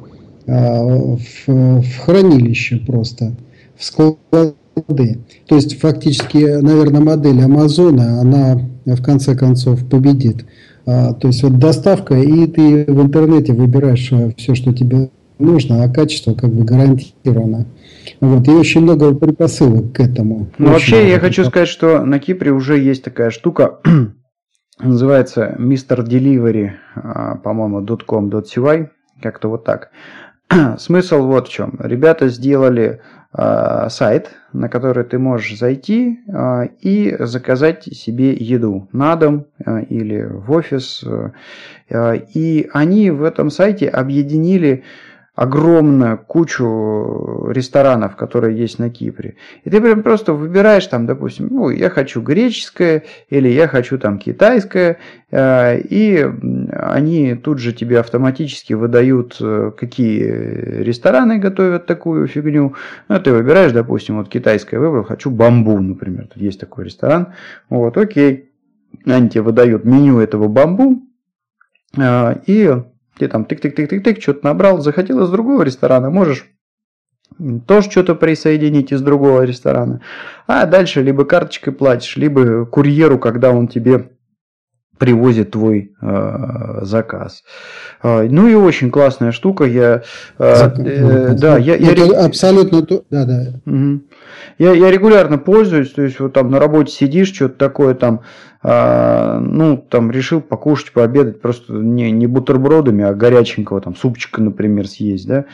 э, 0.47 1.17
в, 1.17 1.49
в 1.49 1.99
хранилище 2.05 2.77
просто, 2.77 3.35
в 3.77 3.85
склады. 3.85 4.55
То 5.47 5.55
есть 5.55 5.81
фактически, 5.81 6.61
наверное, 6.61 7.01
модель 7.01 7.43
Амазона, 7.43 8.21
она 8.21 8.61
в 8.85 9.03
конце 9.03 9.37
концов 9.37 9.89
победит. 9.89 10.45
А, 10.87 11.15
то 11.15 11.29
есть 11.29 11.43
вот 11.43 11.59
доставка, 11.59 12.15
и 12.15 12.47
ты 12.47 12.85
в 12.85 13.01
интернете 13.01 13.55
выбираешь 13.55 14.13
э, 14.13 14.33
все, 14.37 14.55
что 14.55 14.75
тебе 14.75 15.11
нужно, 15.39 15.83
а 15.83 15.89
качество 15.89 16.35
как 16.35 16.51
бы 16.51 16.65
гарантировано. 16.65 17.67
Вот, 18.21 18.47
и 18.49 18.51
очень 18.51 18.83
много 18.83 19.15
предпосылок 19.15 19.93
к 19.93 20.01
этому. 20.01 20.49
Ну, 20.59 20.69
вообще, 20.71 21.09
я 21.09 21.19
хочу 21.19 21.45
сказать, 21.45 21.69
что 21.69 22.05
на 22.05 22.19
Кипре 22.19 22.53
уже 22.53 22.79
есть 22.79 23.03
такая 23.03 23.31
штука, 23.31 23.81
называется 24.79 25.57
Mr. 25.59 26.07
Delivery, 26.07 26.73
а, 26.95 27.37
по-моему, 27.37 27.87
.com.cy, 27.87 28.89
как-то 29.23 29.49
вот 29.49 29.65
так. 29.65 29.91
Смысл 30.79 31.27
вот 31.27 31.49
в 31.49 31.51
чем. 31.51 31.77
Ребята 31.79 32.29
сделали 32.29 33.01
сайт, 33.37 34.31
на 34.55 34.69
который 34.69 35.05
ты 35.05 35.19
можешь 35.19 35.59
зайти 35.59 36.21
э, 36.27 36.69
и 36.81 37.17
заказать 37.19 37.85
себе 37.85 38.33
еду 38.33 38.89
на 38.93 39.17
дом 39.17 39.47
э, 39.59 39.83
или 39.91 40.23
в 40.23 40.51
офис. 40.53 41.05
Э, 41.05 42.17
и 42.33 42.71
они 42.73 43.11
в 43.11 43.25
этом 43.25 43.51
сайте 43.51 43.89
объединили 43.89 44.85
огромную 45.35 46.19
кучу 46.19 47.49
ресторанов, 47.51 48.15
которые 48.15 48.57
есть 48.57 48.79
на 48.79 48.89
Кипре. 48.89 49.35
И 49.65 49.71
ты 49.71 49.81
прям 49.81 50.03
просто 50.05 50.33
выбираешь 50.33 50.87
там, 50.87 51.07
допустим, 51.07 51.49
ну, 51.51 51.71
я 51.71 51.91
хочу 51.91 52.21
греческое 52.21 53.03
или 53.31 53.49
я 53.49 53.67
хочу 53.67 53.99
там 53.99 54.19
китайское, 54.19 54.99
э, 55.33 55.81
и 55.81 56.25
они 56.73 57.35
тут 57.35 57.59
же 57.59 57.73
тебе 57.73 57.99
автоматически 57.99 58.75
выдают, 58.75 59.37
э, 59.41 59.73
какие 59.77 60.23
рестораны 60.23 61.39
готовят 61.39 61.87
такую 61.87 62.29
фигню. 62.29 62.75
Ну, 63.09 63.21
ты 63.21 63.33
выбираешь, 63.33 63.73
допустим, 63.73 64.19
вот 64.19 64.29
китайское 64.29 64.79
выбрал, 64.79 65.03
хочу 65.03 65.31
бамбу, 65.31 65.81
например, 65.81 66.29
тут 66.33 66.41
есть 66.41 66.61
такой 66.61 66.85
ресторан. 66.85 67.35
Вот, 67.69 67.97
окей. 67.99 68.51
Они 69.05 69.29
тебе 69.29 69.43
выдают 69.43 69.85
меню 69.85 70.21
этого 70.21 70.47
бамбу, 70.47 71.03
э, 71.99 72.37
и 72.47 72.73
ты 73.19 73.29
там 73.29 73.45
тык-тык-тык-тык-тык, 73.45 74.21
что-то 74.21 74.45
набрал, 74.45 74.81
захотел 74.81 75.23
из 75.23 75.31
другого 75.31 75.63
ресторана, 75.63 76.11
можешь 76.11 76.47
тоже 77.67 77.91
что-то 77.91 78.15
присоединить 78.15 78.93
из 78.93 79.03
другого 79.03 79.43
ресторана. 79.43 80.01
А 80.47 80.67
дальше 80.67 81.03
либо 81.03 81.25
карточкой 81.25 81.73
платишь, 81.73 82.17
либо 82.17 82.65
курьеру, 82.67 83.19
когда 83.19 83.51
он 83.51 83.69
тебе 83.69 84.11
привозит 84.99 85.51
твой 85.51 85.93
э, 86.01 86.79
заказ. 86.83 87.43
Э, 88.03 88.27
ну 88.31 88.47
и 88.47 88.55
очень 88.55 88.91
классная 88.91 89.33
штука. 89.33 89.65
Я, 89.65 90.03
э, 90.39 90.71
э, 90.79 91.35
да, 91.35 91.59
я, 91.59 91.75
я, 91.75 91.93
я 91.93 92.25
абсолютно 92.25 92.83
да, 93.11 93.25
да. 93.25 93.61
Угу. 93.67 94.01
Я, 94.59 94.73
я 94.73 94.91
регулярно 94.91 95.39
пользуюсь, 95.39 95.91
то 95.91 96.03
есть 96.03 96.21
вот 96.21 96.33
там 96.33 96.51
на 96.51 96.61
работе 96.61 96.93
сидишь, 96.93 97.33
что-то 97.35 97.57
такое 97.57 97.95
там, 97.95 98.21
э, 98.65 99.39
ну 99.41 99.77
там 99.77 100.11
решил 100.11 100.41
покушать, 100.41 100.93
пообедать, 100.93 101.41
просто 101.41 101.73
не, 101.75 102.11
не 102.11 102.27
бутербродами, 102.27 103.05
а 103.05 103.15
горяченького 103.15 103.81
там 103.81 103.95
супчика, 103.95 104.43
например, 104.43 104.89
съесть, 104.89 105.29
да. 105.29 105.45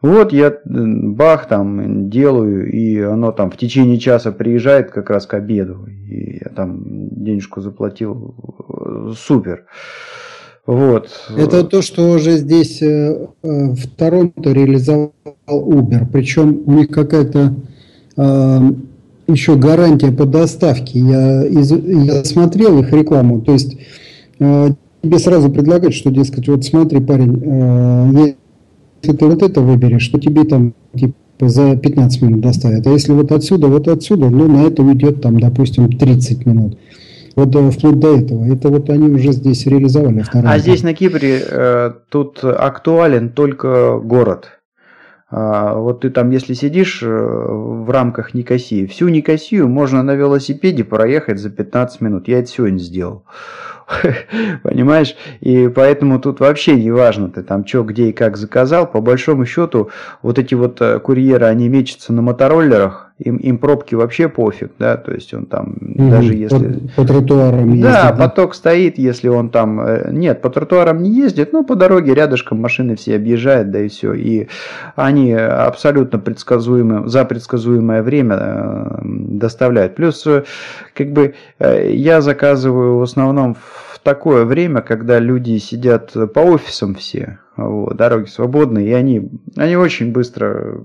Вот 0.00 0.32
я 0.32 0.54
бах 0.64 1.46
там 1.46 2.08
делаю, 2.08 2.70
и 2.72 2.98
оно 3.00 3.32
там 3.32 3.50
в 3.50 3.58
течение 3.58 3.98
часа 3.98 4.32
приезжает 4.32 4.90
как 4.90 5.10
раз 5.10 5.26
к 5.26 5.34
обеду, 5.34 5.86
и 6.08 6.38
я 6.42 6.50
там 6.50 6.80
денежку 7.10 7.60
заплатил, 7.60 8.34
супер. 9.18 9.66
Вот. 10.66 11.10
Это 11.36 11.64
то, 11.64 11.82
что 11.82 12.10
уже 12.10 12.36
здесь 12.36 12.80
э, 12.82 12.86
э, 12.86 13.26
в 13.42 13.88
Торонто 13.96 14.52
реализовал 14.52 15.12
Uber. 15.48 16.06
Причем 16.12 16.62
у 16.66 16.72
них 16.74 16.90
какая-то 16.90 17.54
э, 18.16 18.58
еще 19.32 19.56
гарантия 19.56 20.12
по 20.12 20.24
доставке. 20.24 20.98
Я, 20.98 21.46
из, 21.46 21.70
я 21.70 22.24
смотрел 22.24 22.78
их 22.80 22.92
рекламу. 22.92 23.40
То 23.40 23.52
есть 23.52 23.78
тебе 24.38 25.18
сразу 25.18 25.50
предлагают, 25.50 25.94
что, 25.94 26.10
дескать, 26.10 26.48
вот 26.48 26.64
смотри, 26.64 27.00
парень, 27.00 28.36
если 29.02 29.16
ты 29.16 29.26
вот 29.26 29.42
это 29.42 29.60
выберешь, 29.60 30.02
что 30.02 30.18
тебе 30.18 30.44
там 30.44 30.74
типа 30.94 31.14
за 31.40 31.76
15 31.76 32.22
минут 32.22 32.40
доставят. 32.40 32.86
А 32.86 32.90
если 32.90 33.12
вот 33.12 33.32
отсюда, 33.32 33.68
вот 33.68 33.88
отсюда, 33.88 34.28
ну, 34.28 34.46
на 34.48 34.66
это 34.66 34.82
уйдет 34.82 35.22
там, 35.22 35.40
допустим, 35.40 35.90
30 35.90 36.46
минут. 36.46 36.78
Вот 37.36 37.54
э, 37.54 37.70
вплоть 37.70 37.98
до 37.98 38.18
этого. 38.18 38.44
Это 38.44 38.68
вот 38.68 38.90
они 38.90 39.08
уже 39.08 39.32
здесь 39.32 39.66
реализовали. 39.66 40.24
А 40.32 40.58
здесь 40.58 40.82
на 40.82 40.94
Кипре 40.94 41.40
э, 41.48 41.92
тут 42.08 42.42
актуален 42.42 43.30
только 43.30 43.98
город. 43.98 44.59
А, 45.30 45.74
вот 45.74 46.00
ты 46.00 46.10
там, 46.10 46.30
если 46.30 46.54
сидишь 46.54 47.02
э, 47.02 47.06
в 47.06 47.88
рамках 47.88 48.34
Никосии, 48.34 48.86
всю 48.86 49.08
Никосию 49.08 49.68
можно 49.68 50.02
на 50.02 50.14
велосипеде 50.14 50.82
проехать 50.82 51.38
за 51.38 51.50
15 51.50 52.00
минут. 52.00 52.26
Я 52.26 52.40
это 52.40 52.48
сегодня 52.48 52.78
сделал. 52.78 53.24
Понимаешь? 54.62 55.16
И 55.40 55.68
поэтому 55.68 56.20
тут 56.20 56.40
вообще 56.40 56.76
не 56.76 56.90
важно, 56.90 57.30
ты 57.30 57.42
там 57.42 57.66
что, 57.66 57.82
где 57.82 58.10
и 58.10 58.12
как 58.12 58.36
заказал. 58.36 58.86
По 58.86 59.00
большому 59.00 59.46
счету, 59.46 59.90
вот 60.22 60.38
эти 60.38 60.54
вот 60.54 60.80
э, 60.80 60.98
курьеры, 61.00 61.46
они 61.46 61.68
мечутся 61.68 62.12
на 62.12 62.22
мотороллерах, 62.22 63.10
им, 63.18 63.36
им 63.36 63.58
пробки 63.58 63.94
вообще 63.94 64.28
пофиг, 64.28 64.72
да, 64.78 64.96
то 64.96 65.12
есть 65.12 65.34
он 65.34 65.44
там, 65.46 65.76
угу, 65.80 66.10
даже 66.10 66.34
если... 66.34 66.88
По, 66.96 67.02
по 67.02 67.08
тротуарам 67.08 67.68
ездит, 67.68 67.82
да, 67.82 68.10
да, 68.10 68.16
поток 68.16 68.54
стоит, 68.54 68.98
если 68.98 69.28
он 69.28 69.50
там... 69.50 69.80
Э, 69.80 70.10
нет, 70.10 70.40
по 70.40 70.50
тротуарам 70.50 71.02
не 71.02 71.10
ездит, 71.10 71.52
но 71.52 71.64
по 71.64 71.76
дороге 71.76 72.14
рядышком 72.14 72.60
машины 72.60 72.96
все 72.96 73.16
объезжают, 73.16 73.70
да 73.70 73.80
и 73.80 73.88
все. 73.88 74.14
И 74.14 74.48
они 74.96 75.32
абсолютно 75.32 76.18
предсказуемые, 76.18 77.08
за 77.08 77.24
предсказуемое 77.24 78.02
время 78.02 78.36
э, 78.40 78.98
доставляют. 79.02 79.96
Плюс, 79.96 80.26
как 80.94 81.12
бы, 81.12 81.34
я 81.58 82.20
заказываю 82.20 82.98
в 82.98 83.02
основном 83.02 83.54
в 83.54 83.79
такое 84.02 84.44
время, 84.44 84.80
когда 84.80 85.18
люди 85.18 85.58
сидят 85.58 86.12
по 86.34 86.40
офисам 86.40 86.94
все, 86.94 87.38
вот, 87.56 87.96
дороги 87.96 88.28
свободные, 88.28 88.88
и 88.88 88.92
они, 88.92 89.30
они 89.56 89.76
очень 89.76 90.12
быстро 90.12 90.84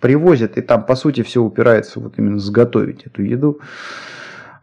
привозят, 0.00 0.58
и 0.58 0.62
там, 0.62 0.84
по 0.84 0.96
сути, 0.96 1.22
все 1.22 1.42
упирается 1.42 2.00
вот 2.00 2.14
именно 2.18 2.38
сготовить 2.38 3.06
эту 3.06 3.22
еду. 3.22 3.60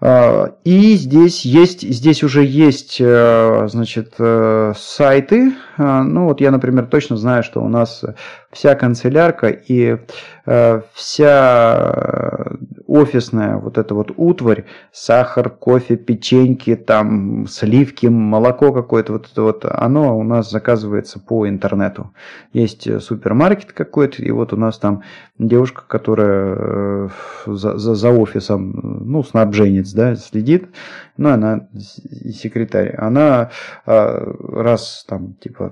А, 0.01 0.55
и 0.63 0.95
здесь 0.95 1.45
есть, 1.45 1.81
здесь 1.81 2.23
уже 2.23 2.43
есть, 2.43 2.97
э, 2.99 3.67
значит, 3.69 4.13
э, 4.19 4.73
сайты. 4.77 5.53
А, 5.77 6.03
ну 6.03 6.25
вот 6.25 6.41
я, 6.41 6.51
например, 6.51 6.85
точно 6.85 7.17
знаю, 7.17 7.43
что 7.43 7.61
у 7.61 7.67
нас 7.67 8.03
вся 8.51 8.75
канцелярка 8.75 9.47
и 9.47 9.97
э, 10.45 10.81
вся 10.93 12.45
офисная 12.87 13.57
вот 13.57 13.77
эта 13.77 13.93
вот 13.93 14.11
утварь, 14.15 14.65
сахар, 14.91 15.49
кофе, 15.49 15.97
печеньки, 15.97 16.75
там 16.75 17.47
сливки, 17.47 18.07
молоко 18.07 18.71
какое-то, 18.71 19.13
вот 19.13 19.29
это 19.31 19.41
вот, 19.41 19.65
оно 19.65 20.17
у 20.17 20.23
нас 20.23 20.49
заказывается 20.49 21.19
по 21.19 21.47
интернету. 21.49 22.13
Есть 22.53 23.01
супермаркет 23.01 23.73
какой-то, 23.73 24.21
и 24.21 24.31
вот 24.31 24.53
у 24.53 24.57
нас 24.57 24.77
там 24.77 25.03
девушка, 25.37 25.83
которая 25.87 27.09
за, 27.45 27.77
за, 27.77 27.95
за 27.95 28.09
офисом, 28.11 29.01
ну, 29.05 29.23
снабженец, 29.23 29.91
да, 29.91 30.15
следит, 30.15 30.69
ну, 31.17 31.29
она 31.29 31.67
секретарь, 31.77 32.95
она 32.95 33.51
раз 33.85 35.05
там, 35.07 35.33
типа, 35.33 35.64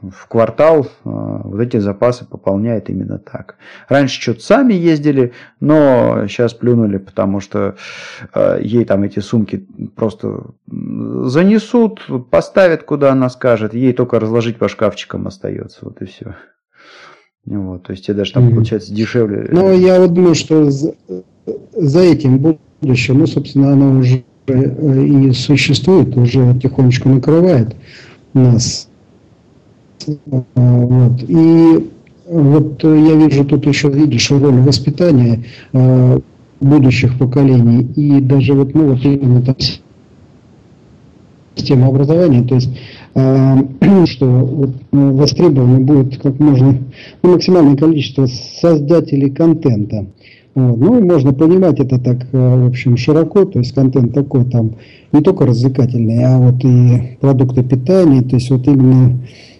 в 0.00 0.28
квартал 0.28 0.86
а, 1.04 1.40
вот 1.44 1.60
эти 1.60 1.78
запасы 1.78 2.24
пополняет 2.24 2.88
именно 2.88 3.18
так. 3.18 3.56
Раньше 3.88 4.20
что-то 4.20 4.40
сами 4.40 4.72
ездили, 4.72 5.32
но 5.60 6.26
сейчас 6.28 6.54
плюнули, 6.54 6.98
потому 6.98 7.40
что 7.40 7.76
а, 8.32 8.58
ей 8.58 8.84
там 8.84 9.02
эти 9.02 9.18
сумки 9.18 9.66
просто 9.96 10.44
занесут, 10.66 12.06
поставят, 12.30 12.84
куда 12.84 13.12
она 13.12 13.28
скажет, 13.28 13.74
ей 13.74 13.92
только 13.92 14.20
разложить 14.20 14.58
по 14.58 14.68
шкафчикам 14.68 15.26
остается, 15.26 15.80
вот 15.82 16.00
и 16.00 16.04
все. 16.06 16.36
Вот, 17.44 17.84
то 17.84 17.92
есть 17.92 18.06
тебе 18.06 18.18
даже 18.18 18.34
там 18.34 18.50
получается 18.52 18.94
дешевле. 18.94 19.48
Ну, 19.50 19.72
я 19.74 19.98
вот 20.00 20.12
думаю, 20.12 20.34
что 20.34 20.70
за, 20.70 20.92
за 21.72 22.00
этим 22.00 22.38
будущее, 22.38 23.16
ну, 23.16 23.26
собственно, 23.26 23.72
оно 23.72 23.98
уже 23.98 24.22
и 24.46 25.32
существует, 25.32 26.16
уже 26.16 26.54
потихонечку 26.54 27.08
накрывает 27.08 27.74
нас 28.32 28.87
вот. 30.54 31.22
И 31.26 31.90
вот 32.28 32.84
я 32.84 33.14
вижу 33.14 33.44
тут 33.44 33.66
еще, 33.66 33.88
видишь, 33.88 34.30
роль 34.30 34.60
воспитания 34.60 35.44
э, 35.72 36.20
будущих 36.60 37.18
поколений 37.18 37.86
и 37.96 38.20
даже 38.20 38.54
вот, 38.54 38.74
ну, 38.74 38.92
вот 38.92 39.04
именно 39.04 39.42
там 39.42 39.56
система 41.56 41.88
образования, 41.88 42.42
то 42.42 42.54
есть 42.54 42.70
а, 43.14 43.58
что 44.06 44.26
вот, 44.26 44.70
ну, 44.92 45.14
востребовано 45.14 45.80
будет 45.80 46.18
как 46.18 46.38
можно, 46.38 46.78
ну, 47.22 47.32
максимальное 47.32 47.76
количество 47.76 48.26
создателей 48.26 49.30
контента. 49.30 50.06
Вот. 50.54 50.76
Ну, 50.78 51.04
можно 51.04 51.32
понимать 51.32 51.80
это 51.80 51.98
так, 51.98 52.26
в 52.32 52.66
общем, 52.66 52.96
широко, 52.96 53.44
то 53.44 53.58
есть 53.58 53.74
контент 53.74 54.12
такой 54.14 54.44
там 54.44 54.72
не 55.12 55.20
только 55.20 55.46
развлекательный, 55.46 56.24
а 56.24 56.38
вот 56.38 56.64
и 56.64 57.16
продукты 57.20 57.62
питания, 57.62 58.22
то 58.22 58.36
есть 58.36 58.50
вот 58.50 58.66
именно 58.66 59.18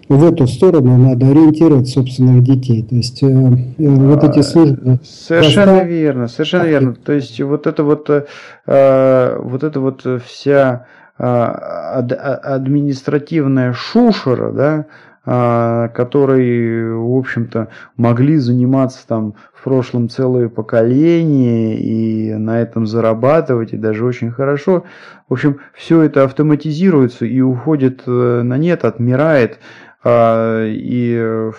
в 0.09 0.24
эту 0.24 0.46
сторону 0.46 0.96
надо 0.96 1.26
ориентировать 1.26 1.88
собственных 1.88 2.42
детей. 2.42 2.82
То 2.82 2.94
есть 2.94 3.22
э, 3.22 3.26
э 3.26 3.88
вот 3.88 4.24
эти 4.24 4.40
службы. 4.40 5.00
Совершенно 5.04 5.72
просто... 5.72 5.88
верно, 5.88 6.28
совершенно 6.28 6.64
верно. 6.64 6.94
То 6.94 7.12
есть 7.12 7.40
вот 7.40 7.66
это 7.66 7.84
вот, 7.84 8.09
э, 8.09 9.38
вот 9.42 9.64
это 9.64 9.80
вот 9.80 10.06
вся 10.24 10.86
э, 11.18 11.24
ад, 11.24 12.12
административная 12.12 13.72
шушера, 13.74 14.52
да, 14.52 14.86
э, 15.26 15.88
которой, 15.94 16.94
в 16.94 17.18
общем-то, 17.18 17.68
могли 17.96 18.38
заниматься 18.38 19.06
там 19.06 19.34
в 19.52 19.64
прошлом 19.64 20.09
целые 20.09 20.48
поколения 20.48 21.76
и 21.76 22.32
на 22.34 22.61
этом 22.61 22.86
зарабатывать, 22.86 23.74
и 23.74 23.76
даже 23.76 24.06
очень 24.06 24.30
хорошо. 24.30 24.84
В 25.28 25.34
общем, 25.34 25.59
все 25.74 26.02
это 26.02 26.24
автоматизируется 26.24 27.26
и 27.26 27.40
уходит 27.42 28.04
э, 28.06 28.42
на 28.42 28.56
нет, 28.56 28.84
отмирает. 28.84 29.59
А, 30.05 30.64
и 30.64 31.16
э, 31.18 31.53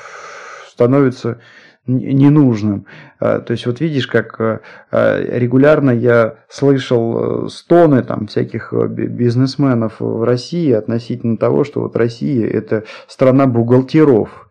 становится 0.68 1.40
ненужным. 1.88 2.86
А, 3.20 3.40
то 3.40 3.52
есть 3.52 3.66
вот 3.66 3.82
видишь, 3.82 4.08
как 4.08 4.40
э, 4.40 4.60
э, 4.92 5.40
регулярно 5.40 5.92
я 5.92 6.36
слышал 6.48 7.50
стоны 7.50 8.04
там 8.04 8.28
всяких 8.28 8.72
бизнесменов 8.72 9.96
в 10.00 10.24
России 10.24 10.72
относительно 10.72 11.38
того, 11.38 11.64
что 11.64 11.82
вот 11.82 11.96
Россия 11.96 12.48
это 12.48 12.86
страна 13.08 13.46
бухгалтеров. 13.46 14.49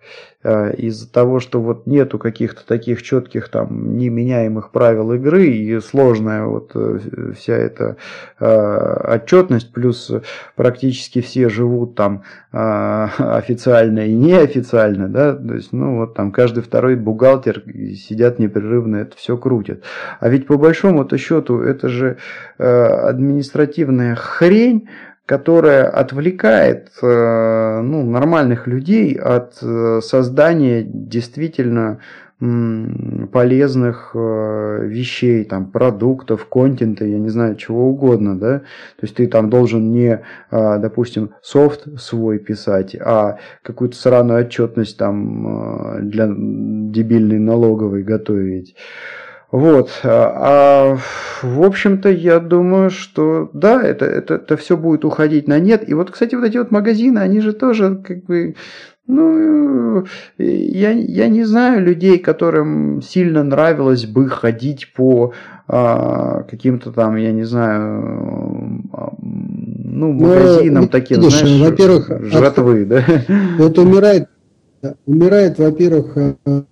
Э, 0.48 0.72
из-за 0.74 1.12
того, 1.12 1.40
что 1.40 1.60
вот 1.60 1.86
нету 1.86 2.18
каких-то 2.18 2.66
таких 2.66 3.02
четких 3.02 3.50
там 3.50 3.98
неменяемых 3.98 4.70
правил 4.70 5.12
игры 5.12 5.46
и 5.46 5.78
сложная 5.80 6.44
вот 6.44 6.70
э, 6.74 7.00
вся 7.36 7.54
эта 7.54 7.96
э, 8.40 9.14
отчетность, 9.14 9.72
плюс 9.74 10.10
практически 10.56 11.20
все 11.20 11.50
живут 11.50 11.96
там 11.96 12.22
официально 12.50 14.06
и 14.06 14.14
неофициально, 14.14 15.08
да, 15.08 15.34
то 15.34 15.54
есть, 15.54 15.72
ну 15.72 15.98
вот 15.98 16.14
там 16.14 16.32
каждый 16.32 16.62
второй 16.62 16.96
бухгалтер 16.96 17.62
сидят 17.94 18.38
непрерывно, 18.38 18.96
это 18.96 19.16
все 19.16 19.36
крутят. 19.36 19.82
А 20.18 20.30
ведь 20.30 20.46
по 20.46 20.56
большому-то 20.56 21.18
счету 21.18 21.60
это 21.60 21.88
же 21.88 22.16
административная 22.56 24.14
хрень, 24.14 24.88
которая 25.28 25.86
отвлекает 25.86 26.88
э, 27.02 27.80
ну, 27.82 28.02
нормальных 28.02 28.66
людей 28.66 29.12
от 29.12 29.58
э, 29.60 30.00
создания 30.02 30.82
действительно 30.82 31.98
полезных 33.32 34.12
э, 34.14 34.86
вещей, 34.86 35.44
там, 35.44 35.70
продуктов, 35.70 36.46
контента, 36.46 37.04
я 37.04 37.18
не 37.18 37.28
знаю, 37.28 37.56
чего 37.56 37.90
угодно, 37.90 38.38
да, 38.38 38.60
то 38.60 39.02
есть 39.02 39.16
ты 39.16 39.26
там 39.26 39.50
должен 39.50 39.90
не, 39.90 40.22
допустим, 40.52 41.30
софт 41.42 41.88
свой 42.00 42.38
писать, 42.38 42.94
а 42.94 43.38
какую-то 43.62 43.96
сраную 43.96 44.46
отчетность 44.46 44.96
там 44.96 46.08
для 46.08 46.28
дебильной 46.28 47.40
налоговой 47.40 48.04
готовить. 48.04 48.76
Вот. 49.50 50.00
А, 50.04 50.32
а 50.92 50.98
в 51.42 51.62
общем-то, 51.62 52.10
я 52.10 52.38
думаю, 52.38 52.90
что 52.90 53.50
да, 53.52 53.82
это, 53.82 54.04
это, 54.04 54.34
это 54.34 54.56
все 54.56 54.76
будет 54.76 55.04
уходить 55.04 55.48
на 55.48 55.58
нет. 55.58 55.88
И 55.88 55.94
вот, 55.94 56.10
кстати, 56.10 56.34
вот 56.34 56.44
эти 56.44 56.58
вот 56.58 56.70
магазины, 56.70 57.18
они 57.18 57.40
же 57.40 57.52
тоже 57.52 57.96
как 57.96 58.24
бы 58.24 58.56
ну, 59.06 60.04
я, 60.36 60.90
я 60.90 61.28
не 61.28 61.44
знаю 61.44 61.82
людей, 61.82 62.18
которым 62.18 63.00
сильно 63.00 63.42
нравилось 63.42 64.04
бы 64.04 64.28
ходить 64.28 64.92
по 64.94 65.32
а, 65.66 66.42
каким-то 66.42 66.92
там, 66.92 67.16
я 67.16 67.32
не 67.32 67.44
знаю, 67.44 68.82
а, 68.92 69.14
ну, 69.18 70.12
ну 70.12 70.26
магазинам 70.26 70.82
Но, 70.82 70.88
таким, 70.88 71.20
видишь, 71.20 71.38
знаешь, 71.38 71.70
во-первых, 71.70 72.10
жратвы, 72.30 72.82
от... 72.82 72.88
да? 72.88 73.04
Вот 73.56 73.78
умирает 73.78 74.28
Умирает, 75.06 75.58
во-первых, 75.58 76.16
э, 76.16 76.62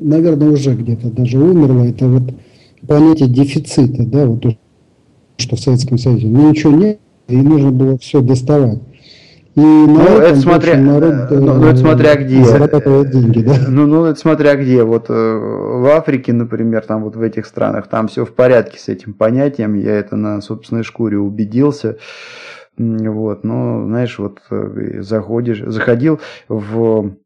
наверное, 0.00 0.50
уже 0.50 0.74
где-то 0.74 1.10
даже 1.10 1.38
умерло, 1.38 1.82
это 1.82 2.06
вот 2.06 2.34
понятие 2.86 3.28
дефицита, 3.28 4.04
да, 4.06 4.26
вот 4.26 4.42
то, 4.42 4.56
что 5.36 5.56
в 5.56 5.60
Советском 5.60 5.98
Союзе. 5.98 6.28
Ну, 6.28 6.50
ничего 6.50 6.72
нет, 6.72 7.00
и 7.26 7.36
нужно 7.36 7.72
было 7.72 7.98
все 7.98 8.20
доставать. 8.20 8.78
И 9.56 9.60
ну, 9.60 10.00
это 10.00 10.36
смотря, 10.36 10.76
народ, 10.76 11.28
ну, 11.30 11.54
ну, 11.54 11.64
это 11.64 11.76
смотря 11.78 12.14
где. 12.14 12.44
Зарабатывает 12.44 13.10
деньги, 13.10 13.42
да? 13.42 13.56
Ну, 13.68 13.84
ну, 13.86 14.04
это 14.04 14.18
смотря 14.18 14.54
где. 14.54 14.84
Вот 14.84 15.08
в 15.08 15.86
Африке, 15.92 16.32
например, 16.32 16.84
там 16.86 17.02
вот 17.02 17.16
в 17.16 17.20
этих 17.20 17.46
странах, 17.46 17.88
там 17.88 18.06
все 18.06 18.24
в 18.24 18.32
порядке 18.32 18.78
с 18.78 18.88
этим 18.88 19.12
понятием. 19.12 19.74
Я 19.74 19.96
это 19.96 20.14
на 20.14 20.40
собственной 20.40 20.84
шкуре 20.84 21.18
убедился. 21.18 21.98
Вот, 22.78 23.42
но, 23.42 23.84
знаешь, 23.84 24.18
вот 24.20 24.38
заходишь, 25.00 25.62
заходил 25.66 26.20
в 26.48 27.16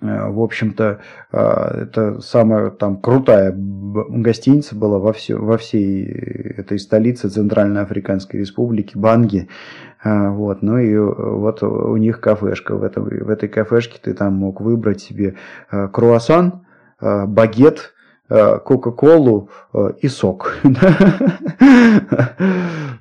в 0.00 0.40
общем-то, 0.42 1.00
э, 1.32 1.82
это 1.82 2.20
самая 2.20 2.70
там 2.70 2.98
крутая 2.98 3.52
гостиница 3.56 4.76
была 4.76 4.98
во, 4.98 5.12
все, 5.12 5.36
во 5.36 5.58
всей 5.58 6.04
этой 6.04 6.78
столице 6.78 7.28
Центральной 7.28 7.82
Африканской 7.82 8.40
Республики, 8.40 8.96
Банги. 8.96 9.48
Э, 10.04 10.28
вот, 10.30 10.62
ну 10.62 10.78
и 10.78 10.96
вот 10.96 11.62
у 11.62 11.96
них 11.96 12.20
кафешка. 12.20 12.76
В, 12.76 12.84
этом, 12.84 13.04
в 13.04 13.28
этой 13.28 13.48
кафешке 13.48 13.98
ты 14.00 14.14
там 14.14 14.34
мог 14.34 14.60
выбрать 14.60 15.00
себе 15.00 15.34
круассан, 15.70 16.64
багет, 17.00 17.94
Кока-Колу 18.28 19.48
и 20.00 20.08
сок. 20.08 20.58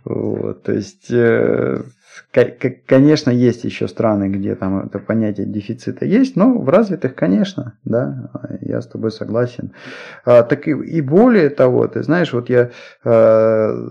то 0.04 0.56
есть 0.68 1.12
Конечно, 2.32 3.32
есть 3.32 3.64
еще 3.64 3.88
страны, 3.88 4.30
где 4.30 4.56
там 4.56 4.86
это 4.86 5.00
понятие 5.00 5.48
дефицита 5.48 6.06
есть, 6.06 6.36
но 6.36 6.58
в 6.58 6.70
развитых, 6.70 7.16
конечно, 7.16 7.74
да, 7.84 8.30
я 8.62 8.82
с 8.82 8.88
тобой 8.88 9.12
согласен. 9.12 9.74
А, 10.26 10.44
так 10.44 10.68
и, 10.68 10.72
и 10.72 11.02
более 11.02 11.50
того, 11.50 11.88
ты 11.88 12.04
знаешь, 12.04 12.34
вот 12.34 12.50
я, 12.50 12.72
э, 13.04 13.88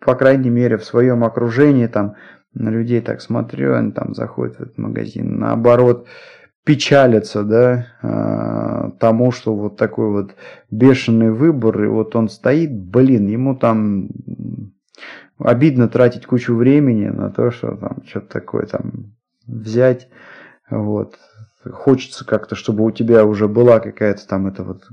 по 0.00 0.14
крайней 0.14 0.50
мере, 0.50 0.76
в 0.76 0.84
своем 0.84 1.24
окружении 1.24 1.86
там 1.86 2.16
на 2.54 2.68
людей 2.68 3.00
так 3.00 3.20
смотрю, 3.20 3.74
они 3.74 3.92
там 3.92 4.14
заходят 4.14 4.56
в 4.56 4.60
этот 4.60 4.78
магазин, 4.78 5.38
наоборот, 5.38 6.06
печалятся, 6.64 7.42
да, 7.42 7.86
э, 8.02 8.90
тому, 8.98 9.32
что 9.32 9.54
вот 9.54 9.76
такой 9.76 10.10
вот 10.10 10.34
бешеный 10.70 11.30
выбор, 11.30 11.84
и 11.84 11.88
вот 11.88 12.16
он 12.16 12.28
стоит, 12.28 12.72
блин, 12.72 13.26
ему 13.26 13.54
там 13.54 14.08
обидно 15.38 15.88
тратить 15.88 16.26
кучу 16.26 16.54
времени 16.54 17.08
на 17.08 17.30
то, 17.30 17.50
что 17.50 17.76
там 17.76 18.02
что-то 18.06 18.28
такое 18.28 18.66
там 18.66 19.14
взять. 19.46 20.08
Вот. 20.70 21.18
Хочется 21.64 22.26
как-то, 22.26 22.56
чтобы 22.56 22.84
у 22.84 22.90
тебя 22.90 23.24
уже 23.24 23.48
была 23.48 23.80
какая-то 23.80 24.26
там 24.28 24.46
это 24.46 24.62
вот 24.62 24.86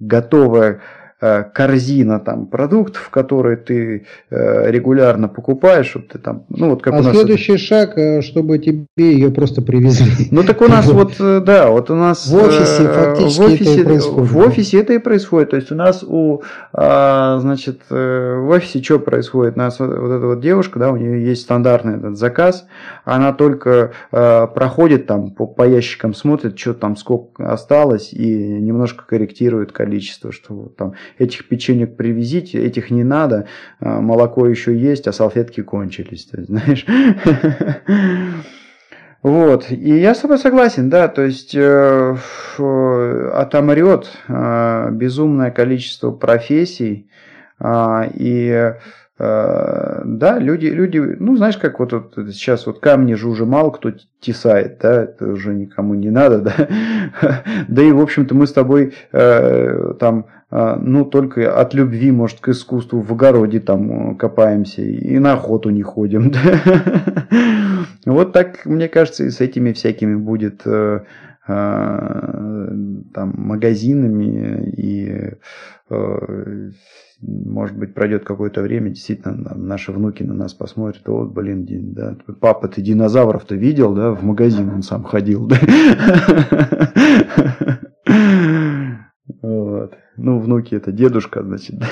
готовая 0.00 0.80
корзина 1.18 2.20
там 2.20 2.46
продуктов, 2.46 3.08
которые 3.08 3.56
ты 3.56 4.04
э, 4.28 4.70
регулярно 4.70 5.28
покупаешь, 5.28 5.86
чтобы 5.86 6.06
ты 6.12 6.18
там, 6.18 6.44
ну 6.50 6.70
вот 6.70 6.82
как 6.82 6.92
а 6.92 6.98
у 6.98 7.02
нас 7.02 7.16
следующий 7.16 7.52
это... 7.52 7.62
шаг, 7.62 7.96
э, 7.96 8.20
чтобы 8.20 8.58
тебе 8.58 8.84
ее 8.98 9.30
просто 9.30 9.62
привезли. 9.62 10.28
Ну 10.36 10.42
так 10.42 10.60
у 10.60 10.68
нас 10.68 10.86
вот, 10.90 11.14
да, 11.18 11.70
вот 11.70 11.90
у 11.90 11.94
нас 11.94 12.26
в 12.26 12.34
офисе 12.34 12.84
фактически 12.88 13.40
в 13.40 13.44
офисе, 13.44 13.80
это 13.80 13.80
и 13.80 13.84
происходит. 13.84 14.30
В 14.30 14.38
офисе 14.38 14.80
это 14.80 14.92
и 14.92 14.98
происходит, 14.98 15.50
то 15.50 15.56
есть 15.56 15.72
у 15.72 15.74
нас 15.74 16.04
у, 16.06 16.42
а, 16.74 17.38
значит, 17.40 17.80
в 17.88 18.48
офисе 18.50 18.82
что 18.82 18.98
происходит? 18.98 19.56
У 19.56 19.58
нас 19.58 19.78
вот, 19.78 19.90
эта 19.90 20.26
вот 20.26 20.40
девушка, 20.40 20.78
да, 20.78 20.90
у 20.90 20.96
нее 20.96 21.24
есть 21.24 21.42
стандартный 21.42 21.96
этот 21.96 22.18
заказ, 22.18 22.66
она 23.04 23.32
только 23.32 23.92
проходит 24.10 25.06
там 25.06 25.30
по, 25.30 25.46
по 25.46 25.66
ящикам, 25.66 26.12
смотрит, 26.12 26.58
что 26.58 26.74
там 26.74 26.96
сколько 26.96 27.50
осталось 27.50 28.12
и 28.12 28.34
немножко 28.60 29.04
корректирует 29.06 29.72
количество, 29.72 30.32
что 30.32 30.70
там 30.76 30.94
этих 31.18 31.48
печенек 31.48 31.96
привезите, 31.96 32.64
этих 32.64 32.90
не 32.90 33.04
надо, 33.04 33.46
а, 33.80 34.00
молоко 34.00 34.46
еще 34.46 34.76
есть, 34.76 35.06
а 35.06 35.12
салфетки 35.12 35.62
кончились, 35.62 36.26
ты 36.26 36.44
знаешь. 36.44 36.86
Вот, 39.22 39.72
и 39.72 39.98
я 39.98 40.14
с 40.14 40.20
тобой 40.20 40.38
согласен, 40.38 40.88
да, 40.88 41.08
то 41.08 41.22
есть 41.22 41.52
э, 41.52 42.16
отомрет 43.32 44.08
э, 44.28 44.90
безумное 44.92 45.50
количество 45.50 46.12
профессий, 46.12 47.10
э, 47.58 48.10
и 48.14 48.48
э, 48.48 48.74
да, 49.18 50.38
люди, 50.38 50.66
люди, 50.66 50.98
ну, 50.98 51.36
знаешь, 51.36 51.56
как 51.56 51.80
вот, 51.80 51.92
вот 51.92 52.14
сейчас 52.32 52.66
вот 52.66 52.80
камни 52.80 53.14
же 53.14 53.28
уже 53.28 53.46
мало 53.46 53.70
кто 53.70 53.92
тесает, 54.20 54.78
да, 54.82 55.04
это 55.04 55.26
уже 55.26 55.54
никому 55.54 55.94
не 55.94 56.10
надо, 56.10 56.40
да, 57.20 57.42
да 57.66 57.82
и, 57.82 57.92
в 57.92 58.00
общем-то, 58.00 58.34
мы 58.34 58.46
с 58.46 58.52
тобой 58.52 58.92
э, 59.12 59.94
там, 59.98 60.26
э, 60.50 60.76
ну, 60.80 61.06
только 61.06 61.58
от 61.58 61.72
любви, 61.72 62.10
может, 62.10 62.40
к 62.40 62.48
искусству 62.48 63.00
в 63.00 63.10
огороде 63.12 63.60
там 63.60 64.16
копаемся 64.16 64.82
и 64.82 65.18
на 65.18 65.32
охоту 65.32 65.70
не 65.70 65.82
ходим, 65.82 66.32
вот 68.04 68.32
так, 68.32 68.66
мне 68.66 68.88
кажется, 68.88 69.24
и 69.24 69.30
с 69.30 69.40
этими 69.40 69.72
всякими 69.72 70.14
будет 70.14 70.60
э, 70.66 70.70
э, 70.70 71.04
там 71.46 73.32
магазинами 73.36 74.70
и 74.76 75.36
э, 75.90 76.70
может 77.20 77.76
быть, 77.76 77.94
пройдет 77.94 78.24
какое-то 78.24 78.62
время, 78.62 78.90
действительно, 78.90 79.54
наши 79.54 79.92
внуки 79.92 80.22
на 80.22 80.34
нас 80.34 80.54
посмотрят, 80.54 81.06
вот, 81.06 81.32
блин, 81.32 81.66
да, 81.94 82.16
папа, 82.40 82.68
ты 82.68 82.82
динозавров-то 82.82 83.54
видел, 83.54 83.94
да, 83.94 84.10
в 84.10 84.22
магазин 84.22 84.70
он 84.70 84.82
сам 84.82 85.04
ходил, 85.04 85.46
да. 85.46 85.56
Ну, 90.18 90.38
внуки 90.38 90.74
это 90.74 90.92
дедушка, 90.92 91.42
значит, 91.42 91.78
да. 91.78 91.86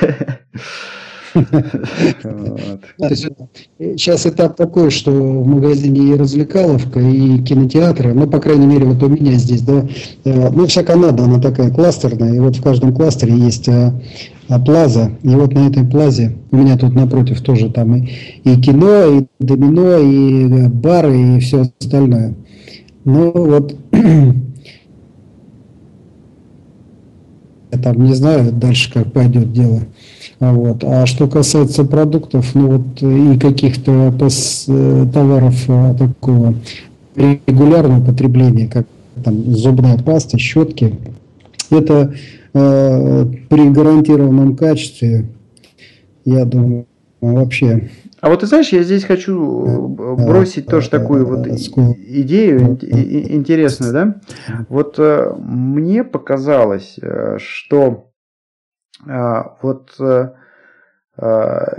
Сейчас 3.79 4.27
этап 4.27 4.57
такой, 4.57 4.91
что 4.91 5.11
в 5.11 5.47
магазине 5.47 6.13
и 6.13 6.17
развлекаловка, 6.17 7.01
и 7.01 7.39
кинотеатры, 7.39 8.15
ну, 8.15 8.27
по 8.27 8.39
крайней 8.39 8.67
мере, 8.67 8.87
вот 8.87 9.03
у 9.03 9.09
меня 9.09 9.33
здесь, 9.33 9.63
да, 9.63 9.87
э, 10.25 10.51
ну, 10.51 10.67
вся 10.67 10.83
Канада, 10.85 11.25
она 11.25 11.41
такая 11.41 11.71
кластерная, 11.71 12.35
и 12.35 12.39
вот 12.39 12.57
в 12.57 12.63
каждом 12.63 12.95
кластере 12.95 13.35
есть 13.37 13.69
э, 13.69 13.93
плаза, 14.65 15.11
и 15.23 15.29
вот 15.29 15.55
на 15.55 15.67
этой 15.69 15.85
плазе, 15.85 16.37
у 16.53 16.57
меня 16.57 16.77
тут 16.77 16.95
напротив 16.95 17.41
тоже 17.41 17.71
там 17.71 17.97
и, 17.97 18.11
и 18.45 18.61
кино, 18.61 19.19
и 19.19 19.27
домино, 19.41 19.99
и 19.99 20.49
э, 20.49 20.69
бары, 20.69 21.37
и 21.37 21.41
все 21.41 21.67
остальное. 21.81 22.35
Ну, 23.05 23.33
вот. 23.33 23.77
Я 27.73 27.79
там 27.83 28.05
не 28.05 28.15
знаю 28.15 28.53
дальше, 28.53 28.93
как 28.93 29.13
пойдет 29.13 29.53
дело. 29.53 29.81
Вот. 30.41 30.85
А 30.85 31.07
что 31.07 31.29
касается 31.29 31.85
продуктов, 31.85 32.55
ну 32.55 32.79
вот 32.79 33.03
и 33.03 33.39
каких-то 33.39 34.13
э, 34.69 35.07
товаров 35.13 35.55
э, 35.69 35.95
такого 35.99 36.55
регулярного 37.15 38.05
потребления, 38.05 38.69
как 38.69 38.87
там 39.23 39.55
зубная 39.55 39.99
паста, 39.99 40.39
щетки, 40.39 40.97
это 41.71 42.15
э, 42.53 43.27
при 43.49 43.71
гарантированном 43.71 44.57
качестве, 44.57 45.27
я 46.25 46.45
думаю, 46.45 46.87
вообще. 47.21 47.91
А 48.21 48.31
вот 48.31 48.41
ты 48.41 48.47
знаешь, 48.47 48.71
я 48.71 48.83
здесь 48.83 49.05
хочу 49.05 49.89
бросить 50.19 50.67
тоже 50.67 50.89
такую 50.89 51.27
вот 51.27 51.47
идею 51.47 52.79
интересную, 52.81 53.93
да? 53.93 54.15
Вот 54.71 54.99
мне 54.99 56.05
показалось, 56.05 56.97
что 57.37 58.07
вот 59.01 59.95
э, 60.01 60.31
а, 61.17 61.79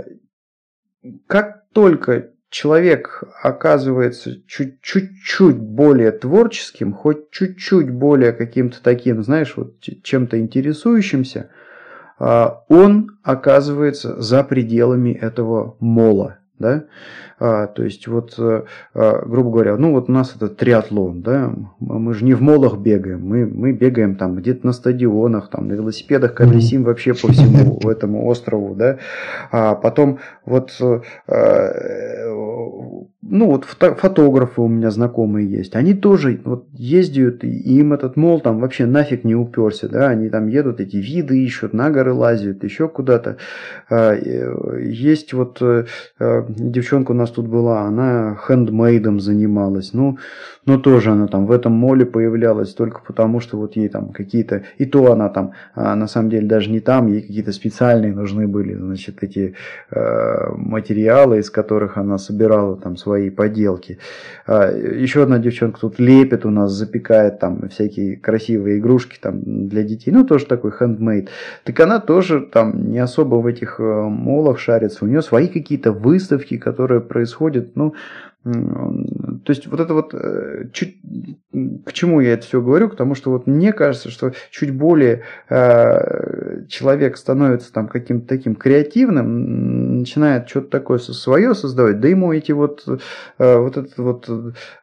как 1.26 1.64
только 1.72 2.30
человек 2.48 3.24
оказывается 3.42 4.36
чуть-чуть 4.46 5.58
более 5.58 6.12
творческим, 6.12 6.92
хоть 6.92 7.30
чуть-чуть 7.30 7.90
более 7.90 8.32
каким-то 8.32 8.82
таким, 8.82 9.22
знаешь, 9.22 9.56
вот 9.56 9.80
чем-то 9.80 10.38
интересующимся, 10.38 11.50
а, 12.18 12.64
он 12.68 13.18
оказывается 13.22 14.20
за 14.20 14.42
пределами 14.44 15.10
этого 15.10 15.76
мола 15.80 16.38
да, 16.58 16.84
а, 17.38 17.66
то 17.66 17.82
есть 17.82 18.06
вот, 18.06 18.34
а, 18.38 18.64
грубо 18.94 19.50
говоря, 19.50 19.76
ну 19.76 19.92
вот 19.92 20.08
у 20.08 20.12
нас 20.12 20.34
это 20.34 20.48
триатлон, 20.48 21.22
да, 21.22 21.52
мы 21.80 22.14
же 22.14 22.24
не 22.24 22.34
в 22.34 22.42
молах 22.42 22.78
бегаем, 22.78 23.26
мы, 23.26 23.46
мы 23.46 23.72
бегаем 23.72 24.16
там 24.16 24.36
где-то 24.36 24.66
на 24.66 24.72
стадионах, 24.72 25.50
там 25.50 25.68
на 25.68 25.74
велосипедах 25.74 26.34
колесим 26.34 26.84
вообще 26.84 27.12
по 27.14 27.28
всему 27.28 27.78
этому 27.90 28.26
острову, 28.26 28.74
да, 28.74 28.98
а 29.50 29.74
потом 29.74 30.18
вот, 30.44 30.76
а, 30.80 31.02
ну 33.30 33.46
вот 33.46 33.64
фотографы 33.64 34.60
у 34.60 34.68
меня 34.68 34.90
знакомые 34.90 35.50
есть, 35.50 35.74
они 35.76 35.94
тоже 35.94 36.40
вот 36.44 36.66
ездят, 36.72 37.44
и 37.44 37.48
им 37.48 37.92
этот 37.92 38.16
мол 38.16 38.40
там 38.40 38.60
вообще 38.60 38.86
нафиг 38.86 39.24
не 39.24 39.34
уперся, 39.34 39.88
да, 39.88 40.08
они 40.08 40.28
там 40.28 40.48
едут, 40.48 40.80
эти 40.80 40.96
виды 40.96 41.42
ищут, 41.44 41.72
на 41.72 41.90
горы 41.90 42.12
лазят, 42.12 42.64
еще 42.64 42.88
куда-то, 42.88 43.36
а, 43.90 44.14
есть 44.14 45.32
вот 45.32 45.60
э, 45.60 45.86
девчонка 46.48 47.12
у 47.12 47.14
нас 47.14 47.30
тут 47.30 47.46
была, 47.46 47.82
она 47.82 48.36
хендмейдом 48.46 49.20
занималась. 49.20 49.92
Ну, 49.92 50.18
но 50.66 50.78
тоже 50.78 51.12
она 51.12 51.28
там 51.28 51.46
в 51.46 51.52
этом 51.52 51.72
моле 51.72 52.04
появлялась 52.04 52.74
только 52.74 53.00
потому, 53.06 53.40
что 53.40 53.56
вот 53.56 53.76
ей 53.76 53.88
там 53.88 54.08
какие-то... 54.08 54.64
И 54.78 54.84
то 54.84 55.12
она 55.12 55.28
там, 55.28 55.52
а, 55.74 55.94
на 55.94 56.08
самом 56.08 56.28
деле, 56.30 56.46
даже 56.46 56.70
не 56.70 56.80
там, 56.80 57.06
ей 57.06 57.22
какие-то 57.22 57.52
специальные 57.52 58.12
нужны 58.12 58.48
были, 58.48 58.74
значит, 58.74 59.22
эти 59.22 59.54
э, 59.90 60.48
материалы, 60.56 61.38
из 61.38 61.50
которых 61.50 61.96
она 61.96 62.18
собирала 62.18 62.76
там 62.76 62.96
свои 62.96 63.15
поделки. 63.30 63.98
А, 64.46 64.70
еще 64.70 65.22
одна 65.22 65.38
девчонка 65.38 65.80
тут 65.80 65.98
лепит 65.98 66.44
у 66.44 66.50
нас, 66.50 66.72
запекает 66.72 67.38
там 67.38 67.68
всякие 67.68 68.16
красивые 68.16 68.78
игрушки 68.78 69.18
там 69.20 69.68
для 69.68 69.82
детей. 69.82 70.10
Ну, 70.10 70.24
тоже 70.24 70.46
такой 70.46 70.70
хендмейд. 70.70 71.30
Так 71.64 71.80
она 71.80 72.00
тоже 72.00 72.40
там 72.40 72.90
не 72.90 72.98
особо 72.98 73.36
в 73.36 73.46
этих 73.46 73.80
э, 73.80 73.82
молах 73.82 74.58
шарится. 74.58 75.04
У 75.04 75.08
нее 75.08 75.22
свои 75.22 75.48
какие-то 75.48 75.92
выставки, 75.92 76.56
которые 76.58 77.00
происходят, 77.00 77.76
ну, 77.76 77.94
то 79.46 79.52
есть 79.52 79.68
вот 79.68 79.78
это 79.78 79.94
вот 79.94 80.12
э, 80.12 80.64
чуть 80.72 80.96
к 81.84 81.92
чему 81.92 82.20
я 82.20 82.32
это 82.32 82.44
все 82.44 82.60
говорю, 82.60 82.88
потому 82.88 83.14
что 83.14 83.30
вот 83.30 83.46
мне 83.46 83.72
кажется, 83.72 84.10
что 84.10 84.32
чуть 84.50 84.72
более 84.72 85.22
э, 85.48 86.64
человек 86.68 87.16
становится 87.16 87.72
там 87.72 87.86
каким-то 87.86 88.26
таким 88.26 88.56
креативным, 88.56 90.00
начинает 90.00 90.48
что-то 90.48 90.70
такое 90.70 90.98
свое 90.98 91.54
создавать, 91.54 92.00
да 92.00 92.08
ему 92.08 92.32
эти 92.32 92.50
вот 92.50 92.82
э, 92.88 92.98
вот 93.56 93.76
этот 93.76 93.96
вот 93.98 94.28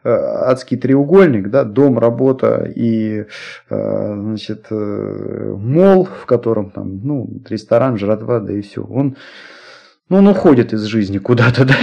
адский 0.06 0.78
треугольник, 0.78 1.50
да, 1.50 1.66
дом, 1.66 2.00
работа 2.00 2.64
и 2.74 3.26
значит 3.70 4.68
мол, 4.70 6.06
в 6.06 6.26
котором 6.26 6.72
там 6.72 7.02
ну 7.04 7.30
ресторан, 7.50 7.98
жратва, 7.98 8.40
да 8.40 8.54
и 8.54 8.62
все, 8.62 8.82
он 8.82 9.18
ну, 10.10 10.18
он 10.20 10.28
уходит 10.28 10.74
из 10.74 10.84
жизни 10.84 11.18
куда-то, 11.18 11.66
да? 11.66 11.76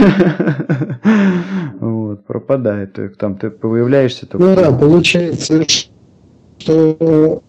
Вот, 2.10 2.24
пропадает. 2.24 2.98
Там 3.18 3.36
ты 3.36 3.50
появляешься 3.50 4.26
только... 4.26 4.44
Ну 4.44 4.56
да, 4.56 4.72
получается, 4.72 5.62
что 6.58 7.42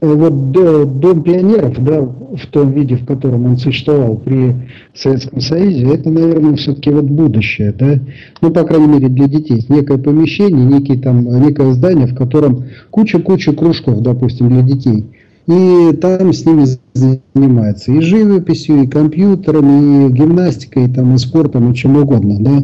вот 0.00 0.52
Дом 0.52 1.22
пионеров, 1.24 1.82
да, 1.82 2.02
в 2.02 2.46
том 2.52 2.70
виде, 2.70 2.94
в 2.94 3.04
котором 3.04 3.46
он 3.46 3.56
существовал 3.56 4.16
при 4.18 4.54
Советском 4.94 5.40
Союзе, 5.40 5.92
это, 5.92 6.08
наверное, 6.08 6.54
все-таки 6.54 6.90
вот 6.90 7.06
будущее, 7.06 7.72
да, 7.72 7.98
ну, 8.40 8.52
по 8.52 8.62
крайней 8.62 8.86
мере, 8.86 9.08
для 9.08 9.26
детей. 9.26 9.64
Некое 9.68 9.98
помещение, 9.98 10.64
некий 10.64 10.98
там, 10.98 11.24
некое 11.42 11.72
здание, 11.72 12.06
в 12.06 12.14
котором 12.14 12.66
куча-куча 12.90 13.54
кружков, 13.54 14.02
допустим, 14.02 14.50
для 14.50 14.62
детей 14.62 15.04
и 15.46 15.92
там 15.94 16.32
с 16.32 16.44
ними 16.44 16.66
занимается 16.94 17.92
и 17.92 18.00
живописью, 18.00 18.82
и 18.82 18.86
компьютером, 18.86 20.08
и 20.08 20.12
гимнастикой, 20.12 20.86
и, 20.86 20.92
там, 20.92 21.14
и 21.14 21.18
спортом, 21.18 21.70
и 21.70 21.74
чем 21.74 21.96
угодно, 21.96 22.36
да. 22.40 22.62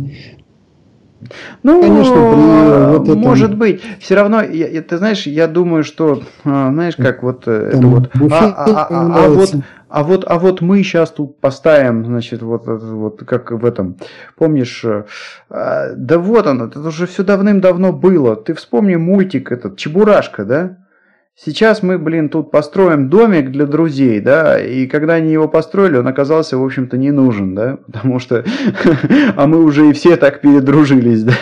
Ну, 1.62 1.80
Конечно, 1.80 2.14
при 2.14 2.98
вот 2.98 3.08
этом... 3.08 3.18
может 3.20 3.56
быть. 3.56 3.80
Все 4.00 4.16
равно, 4.16 4.42
я, 4.42 4.82
ты 4.82 4.98
знаешь, 4.98 5.26
я 5.26 5.46
думаю, 5.46 5.84
что, 5.84 6.22
а, 6.44 6.70
знаешь, 6.72 6.96
как 6.96 7.22
вот 7.22 7.44
э, 7.46 7.72
это 7.74 7.86
вот. 7.86 8.10
А, 8.30 8.46
а, 8.48 8.64
а, 8.66 8.86
а, 8.90 9.24
а 9.24 9.28
вот 9.28 9.54
а 9.92 10.04
вот, 10.04 10.24
а 10.26 10.38
вот 10.38 10.62
мы 10.62 10.82
сейчас 10.82 11.10
тут 11.10 11.38
поставим, 11.38 12.06
значит, 12.06 12.40
вот, 12.40 12.62
вот 12.66 13.24
как 13.26 13.50
в 13.50 13.62
этом, 13.66 13.98
помнишь, 14.38 14.82
э, 14.86 15.04
да 15.50 16.18
вот 16.18 16.46
оно, 16.46 16.64
это 16.64 16.80
уже 16.80 17.06
все 17.06 17.22
давным-давно 17.22 17.92
было. 17.92 18.34
Ты 18.34 18.54
вспомни 18.54 18.96
мультик 18.96 19.52
этот, 19.52 19.76
Чебурашка, 19.76 20.46
да? 20.46 20.78
Сейчас 21.34 21.82
мы, 21.82 21.98
блин, 21.98 22.28
тут 22.28 22.50
построим 22.50 23.08
домик 23.08 23.50
для 23.50 23.64
друзей, 23.64 24.20
да, 24.20 24.60
и 24.60 24.86
когда 24.86 25.14
они 25.14 25.32
его 25.32 25.48
построили, 25.48 25.96
он 25.96 26.06
оказался, 26.06 26.58
в 26.58 26.64
общем-то, 26.64 26.98
не 26.98 27.10
нужен, 27.10 27.54
да, 27.54 27.78
потому 27.86 28.18
что, 28.18 28.44
а 29.36 29.46
мы 29.46 29.64
уже 29.64 29.88
и 29.88 29.92
все 29.94 30.16
так 30.16 30.42
передружились, 30.42 31.22
да, 31.24 31.34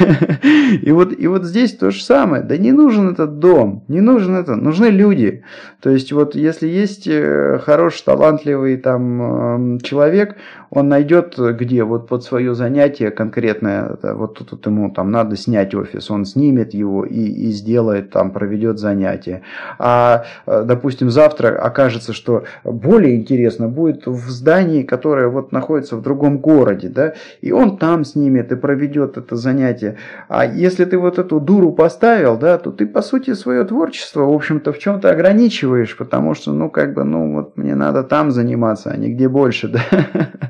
и 0.81 0.93
вот, 0.93 1.13
и 1.19 1.27
вот 1.27 1.45
здесь 1.45 1.77
то 1.77 1.91
же 1.91 2.05
самое, 2.05 2.45
да 2.45 2.57
не 2.57 2.71
нужен 2.71 3.11
этот 3.11 3.41
дом, 3.41 3.85
не 3.89 4.01
нужен 4.01 4.37
это, 4.37 4.55
нужны 4.55 4.87
люди, 4.87 5.43
то 5.81 5.91
есть 5.91 6.13
вот 6.13 6.37
если 6.37 6.69
есть 6.69 7.09
э, 7.09 7.59
хороший, 7.59 8.05
талантливый 8.05 8.77
там 8.77 9.81
человек, 9.81 10.37
он 10.71 10.89
найдет 10.89 11.39
где 11.39 11.85
вот 11.85 12.09
под 12.09 12.23
свое 12.23 12.55
занятие 12.55 13.11
конкретное, 13.11 13.97
вот 14.03 14.39
тут, 14.39 14.51
тут 14.51 14.67
ему 14.67 14.91
там 14.91 15.11
надо 15.11 15.37
снять 15.37 15.75
офис, 15.75 16.11
он 16.11 16.25
снимет 16.25 16.75
его 16.75 17.05
и, 17.05 17.21
и 17.21 17.51
сделает 17.51 18.11
там, 18.11 18.31
проведет 18.31 18.79
занятие, 18.79 19.43
а, 19.79 20.25
допустим, 20.47 21.11
завтра 21.11 21.59
окажется, 21.59 22.13
что 22.13 22.45
более 22.65 23.17
интересно 23.17 23.69
будет 23.69 24.07
в 24.07 24.31
здании, 24.31 24.83
которое 24.83 25.29
вот 25.29 25.53
находится 25.53 25.97
в 25.97 26.03
другом 26.03 26.39
городе, 26.39 26.89
да, 26.89 27.15
и 27.41 27.53
он 27.53 27.77
там 27.77 28.05
снимет 28.05 28.53
и 28.53 28.57
проведет 28.57 29.17
это 29.17 29.37
занятие. 29.37 29.97
А 30.29 30.47
если 30.47 30.85
ты 30.85 30.99
вот 30.99 31.19
эту 31.19 31.41
дуру 31.41 31.73
поставил, 31.73 32.37
да, 32.37 32.59
то 32.59 32.71
ты, 32.71 32.87
по 32.87 33.03
сути, 33.03 33.35
свое 33.35 33.65
творчество, 33.65 34.23
в 34.23 34.33
общем-то, 34.33 34.73
в 34.73 34.79
чем-то 34.79 35.11
ограничиваешь, 35.11 35.97
потому 35.97 36.35
что, 36.35 36.53
ну, 36.53 36.71
как 36.71 36.95
бы, 36.95 37.05
ну, 37.05 37.35
вот 37.35 37.57
мне 37.57 37.75
надо 37.75 38.03
там 38.03 38.31
заниматься, 38.31 38.91
а 38.91 38.97
не 38.97 39.13
где 39.13 39.29
больше, 39.29 39.69
да. 39.73 39.81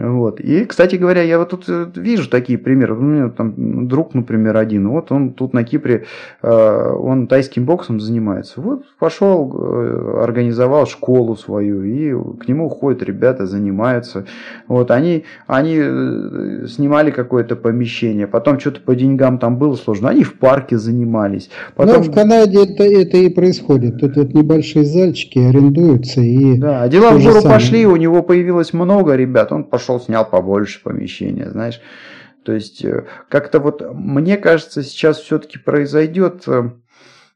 Вот. 0.00 0.40
И, 0.40 0.64
кстати 0.64 0.96
говоря, 0.96 1.22
я 1.22 1.38
вот 1.38 1.50
тут 1.50 1.64
э, 1.68 1.86
вижу 1.94 2.28
такие 2.30 2.58
примеры. 2.58 2.94
У 2.94 3.02
меня 3.02 3.28
там 3.28 3.86
друг, 3.86 4.14
например, 4.14 4.56
один. 4.56 4.88
Вот 4.88 5.12
он 5.12 5.34
тут 5.34 5.52
на 5.52 5.62
Кипре, 5.62 6.06
э, 6.42 6.92
он 6.92 7.26
тайским 7.26 7.66
боксом 7.66 8.00
занимается. 8.00 8.62
Вот 8.62 8.84
пошел, 8.98 9.54
э, 9.54 10.22
организовал 10.22 10.86
школу 10.86 11.36
свою, 11.36 11.82
и 11.84 12.14
к 12.40 12.48
нему 12.48 12.70
ходят 12.70 13.02
ребята, 13.02 13.46
занимаются. 13.46 14.24
Вот 14.68 14.90
они, 14.90 15.24
они 15.46 15.74
снимали 16.66 17.10
какое-то 17.10 17.56
помещение, 17.56 18.26
потом 18.26 18.58
что-то 18.58 18.80
по 18.80 18.94
деньгам 18.94 19.38
там 19.38 19.58
было 19.58 19.74
сложно. 19.74 20.08
Они 20.08 20.24
в 20.24 20.38
парке 20.38 20.78
занимались. 20.78 21.50
Потом... 21.76 21.96
Ну, 21.96 22.10
в 22.10 22.14
Канаде 22.14 22.62
это, 22.64 22.84
это 22.84 23.18
и 23.18 23.28
происходит. 23.28 24.00
Тут 24.00 24.16
вот 24.16 24.32
небольшие 24.32 24.86
зальчики 24.86 25.38
арендуются. 25.38 26.22
И 26.22 26.56
да, 26.56 26.88
дела 26.88 27.10
в 27.10 27.22
гору 27.22 27.42
пошли, 27.42 27.86
у 27.86 27.96
него 27.96 28.22
появилось 28.22 28.72
много 28.72 29.14
ребят. 29.14 29.52
Он 29.52 29.64
пошел 29.64 29.89
пошел, 29.90 30.00
снял 30.00 30.28
побольше 30.28 30.82
помещения, 30.82 31.50
знаешь. 31.50 31.80
То 32.44 32.52
есть 32.52 32.84
э, 32.84 33.06
как-то 33.28 33.58
вот 33.60 33.82
мне 33.92 34.36
кажется 34.36 34.82
сейчас 34.82 35.18
все-таки 35.18 35.58
произойдет 35.58 36.44
э, 36.46 36.70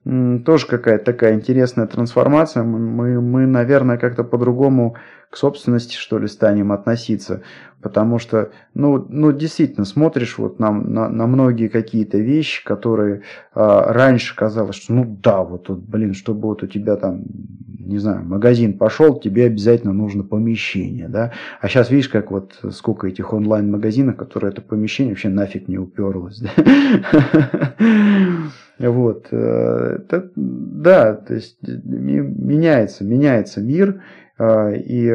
тоже 0.05 0.67
какая-то 0.67 1.05
такая 1.05 1.35
интересная 1.35 1.87
трансформация. 1.87 2.63
Мы, 2.63 3.21
мы 3.21 3.47
наверное, 3.47 3.97
как-то 3.97 4.23
по-другому 4.23 4.97
к 5.31 5.37
собственности, 5.37 5.97
что 5.97 6.19
ли, 6.19 6.29
станем 6.29 6.73
относиться. 6.73 7.43
Потому 7.81 8.19
что, 8.19 8.51
ну, 8.75 9.05
ну 9.09 9.33
действительно, 9.33 9.85
смотришь 9.85 10.39
вот 10.39 10.59
на, 10.59 10.71
на, 10.71 11.09
на 11.09 11.27
многие 11.27 11.69
какие-то 11.69 12.19
вещи, 12.19 12.65
которые 12.65 13.23
а, 13.53 13.93
раньше 13.93 14.37
казалось, 14.37 14.77
что 14.77 14.93
ну 14.93 15.19
да, 15.23 15.43
вот, 15.43 15.69
вот, 15.69 15.81
блин, 15.81 16.15
чтобы 16.15 16.43
вот 16.43 16.63
у 16.63 16.67
тебя 16.67 16.97
там, 16.97 17.25
не 17.79 17.99
знаю, 17.99 18.25
магазин 18.25 18.79
пошел, 18.79 19.19
тебе 19.19 19.47
обязательно 19.47 19.93
нужно 19.93 20.23
помещение, 20.23 21.09
да. 21.09 21.33
А 21.61 21.69
сейчас 21.69 21.91
видишь, 21.91 22.09
как 22.09 22.31
вот 22.31 22.59
сколько 22.71 23.09
этих 23.09 23.33
онлайн-магазинов, 23.33 24.17
которые 24.17 24.53
это 24.53 24.63
помещение 24.63 25.15
вообще 25.15 25.31
нафиг 25.31 25.67
не 25.67 25.79
уперлось. 25.79 26.41
Да? 26.41 27.75
Вот. 28.79 29.29
Э, 29.31 29.99
это, 29.99 30.31
да, 30.35 31.15
то 31.15 31.35
есть 31.35 31.59
меняется, 31.63 33.05
меняется 33.05 33.61
мир, 33.61 34.03
э, 34.39 34.77
и 34.77 35.15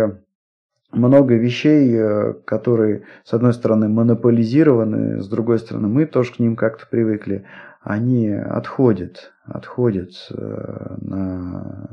много 0.91 1.35
вещей, 1.35 1.93
э, 1.93 2.33
которые, 2.45 3.03
с 3.23 3.33
одной 3.33 3.53
стороны, 3.53 3.89
монополизированы, 3.89 5.21
с 5.21 5.27
другой 5.27 5.59
стороны, 5.59 5.87
мы 5.87 6.05
тоже 6.05 6.33
к 6.33 6.39
ним 6.39 6.55
как-то 6.55 6.87
привыкли, 6.89 7.43
они 7.81 8.29
отходят, 8.29 9.33
отходят 9.45 10.11
на... 10.29 11.87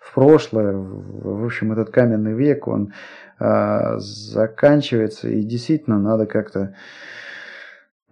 в 0.00 0.14
прошлое. 0.14 0.74
В 0.74 1.44
общем, 1.44 1.72
этот 1.72 1.90
каменный 1.90 2.32
век, 2.32 2.66
он 2.66 2.94
заканчивается, 3.38 5.28
и 5.28 5.42
действительно 5.42 5.98
надо 5.98 6.24
как-то 6.24 6.74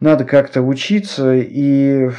надо 0.01 0.25
как-то 0.25 0.63
учиться, 0.63 1.35
и 1.35 2.11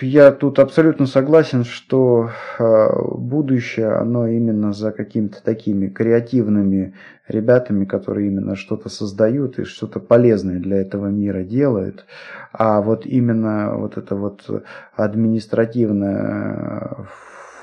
я 0.00 0.32
тут 0.32 0.58
абсолютно 0.58 1.06
согласен, 1.06 1.64
что 1.64 2.30
э, 2.58 2.88
будущее, 3.14 3.92
оно 3.92 4.26
именно 4.26 4.72
за 4.72 4.90
какими-то 4.92 5.42
такими 5.42 5.88
креативными 5.88 6.94
ребятами, 7.28 7.84
которые 7.84 8.28
именно 8.28 8.56
что-то 8.56 8.88
создают 8.88 9.58
и 9.58 9.64
что-то 9.64 10.00
полезное 10.00 10.60
для 10.60 10.78
этого 10.78 11.08
мира 11.08 11.42
делают. 11.42 12.06
А 12.52 12.80
вот 12.80 13.04
именно 13.06 13.76
вот 13.76 13.98
это 13.98 14.14
вот 14.14 14.48
административное 14.94 17.08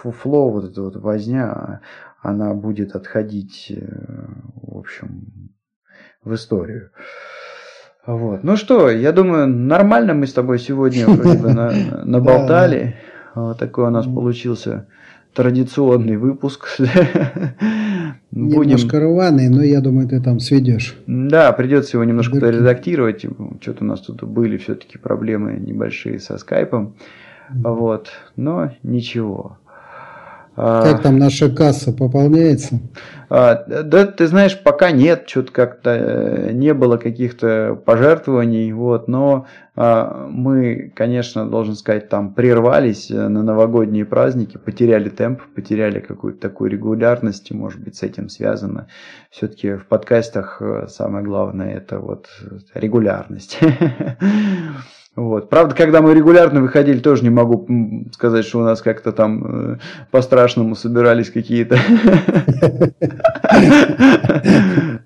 фуфло, 0.02 0.52
вот 0.52 0.66
эта 0.66 0.82
вот 0.82 0.98
возня, 0.98 1.80
она 2.22 2.54
будет 2.54 2.96
отходить, 2.96 3.72
э, 3.76 3.82
в 4.62 4.78
общем, 4.78 5.54
в 6.24 6.34
историю. 6.34 6.92
Вот. 8.06 8.44
Ну 8.44 8.58
что, 8.58 8.90
я 8.90 9.12
думаю, 9.12 9.48
нормально 9.48 10.14
мы 10.14 10.28
с 10.28 10.34
тобой 10.34 10.60
сегодня 10.60 11.08
вроде 11.08 11.38
бы 11.38 11.54
наболтали. 12.04 12.96
Вот 13.36 13.58
такой 13.58 13.86
у 13.86 13.90
нас 13.90 14.06
получился 14.06 14.86
традиционный 15.34 16.18
выпуск. 16.18 16.68
Будем... 18.32 18.62
Немножко 18.62 19.00
рваный, 19.00 19.50
но 19.50 19.64
я 19.64 19.82
думаю, 19.82 20.08
ты 20.08 20.22
там 20.22 20.40
сведешь. 20.40 20.96
Да, 21.08 21.52
придется 21.52 21.98
его 21.98 22.04
немножко 22.04 22.38
редактировать. 22.38 23.26
Что-то 23.60 23.84
у 23.84 23.88
нас 23.88 24.02
тут 24.02 24.22
были 24.24 24.58
все-таки 24.58 25.00
проблемы 25.00 25.54
небольшие 25.54 26.20
со 26.20 26.38
скайпом. 26.38 26.94
Вот, 27.50 28.10
но 28.36 28.74
ничего. 28.84 29.58
А, 30.56 30.84
как 30.84 31.02
там 31.02 31.18
наша 31.18 31.50
касса 31.50 31.92
пополняется? 31.92 32.80
А, 33.30 33.64
да, 33.66 34.06
ты 34.06 34.28
знаешь, 34.28 34.62
пока 34.62 34.92
нет, 34.92 35.28
что-то 35.28 35.52
как-то 35.52 35.90
э, 35.90 36.52
не 36.52 36.76
было 36.76 36.98
каких-то 36.98 37.80
пожертвований, 37.84 38.72
вот, 38.72 39.08
но 39.08 39.48
а, 39.76 40.28
мы, 40.30 40.92
конечно, 40.96 41.50
должен 41.50 41.76
сказать, 41.76 42.10
там 42.10 42.36
прервались 42.36 43.10
э, 43.10 43.28
на 43.28 43.42
новогодние 43.42 44.06
праздники, 44.06 44.58
потеряли 44.58 45.10
темп, 45.10 45.42
потеряли 45.56 46.00
какую-то 46.00 46.40
такую 46.40 46.70
регулярность, 46.70 47.50
может 47.52 47.84
быть, 47.84 47.96
с 47.96 48.04
этим 48.04 48.30
связано. 48.30 48.88
Все-таки 49.32 49.74
в 49.74 49.88
подкастах 49.88 50.62
э, 50.62 50.86
самое 50.88 51.26
главное 51.26 51.76
это 51.76 51.98
вот 51.98 52.28
регулярность. 52.76 53.58
Вот. 55.16 55.50
Правда, 55.50 55.76
когда 55.76 56.02
мы 56.02 56.16
регулярно 56.16 56.60
выходили, 56.60 56.98
тоже 56.98 57.24
не 57.24 57.30
могу 57.30 57.68
сказать, 58.12 58.46
что 58.46 58.60
у 58.60 58.64
нас 58.64 58.82
как-то 58.82 59.12
там 59.12 59.74
э, 59.76 59.78
по-страшному 60.10 60.74
собирались 60.74 61.30
какие-то 61.30 61.78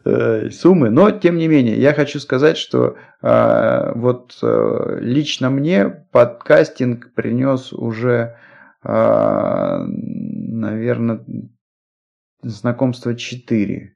э, 0.05 0.49
суммы. 0.49 0.89
Но, 0.89 1.11
тем 1.11 1.35
не 1.35 1.49
менее, 1.49 1.77
я 1.77 1.93
хочу 1.93 2.21
сказать, 2.21 2.55
что 2.55 2.95
э, 3.21 3.91
вот 3.95 4.37
э, 4.41 4.97
лично 5.01 5.49
мне 5.49 5.89
подкастинг 5.89 7.13
принес 7.13 7.73
уже, 7.73 8.37
э, 8.85 9.85
наверное, 9.85 11.19
знакомство 12.43 13.13
4 13.13 13.93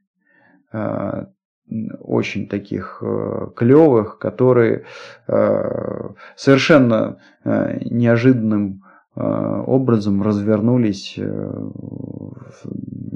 очень 2.00 2.48
таких 2.48 3.00
э, 3.02 3.48
клевых, 3.56 4.18
которые 4.20 4.86
э, 5.28 6.10
совершенно 6.36 7.18
э, 7.44 7.80
неожиданным 7.86 8.84
образом 9.14 10.24
развернулись 10.24 11.20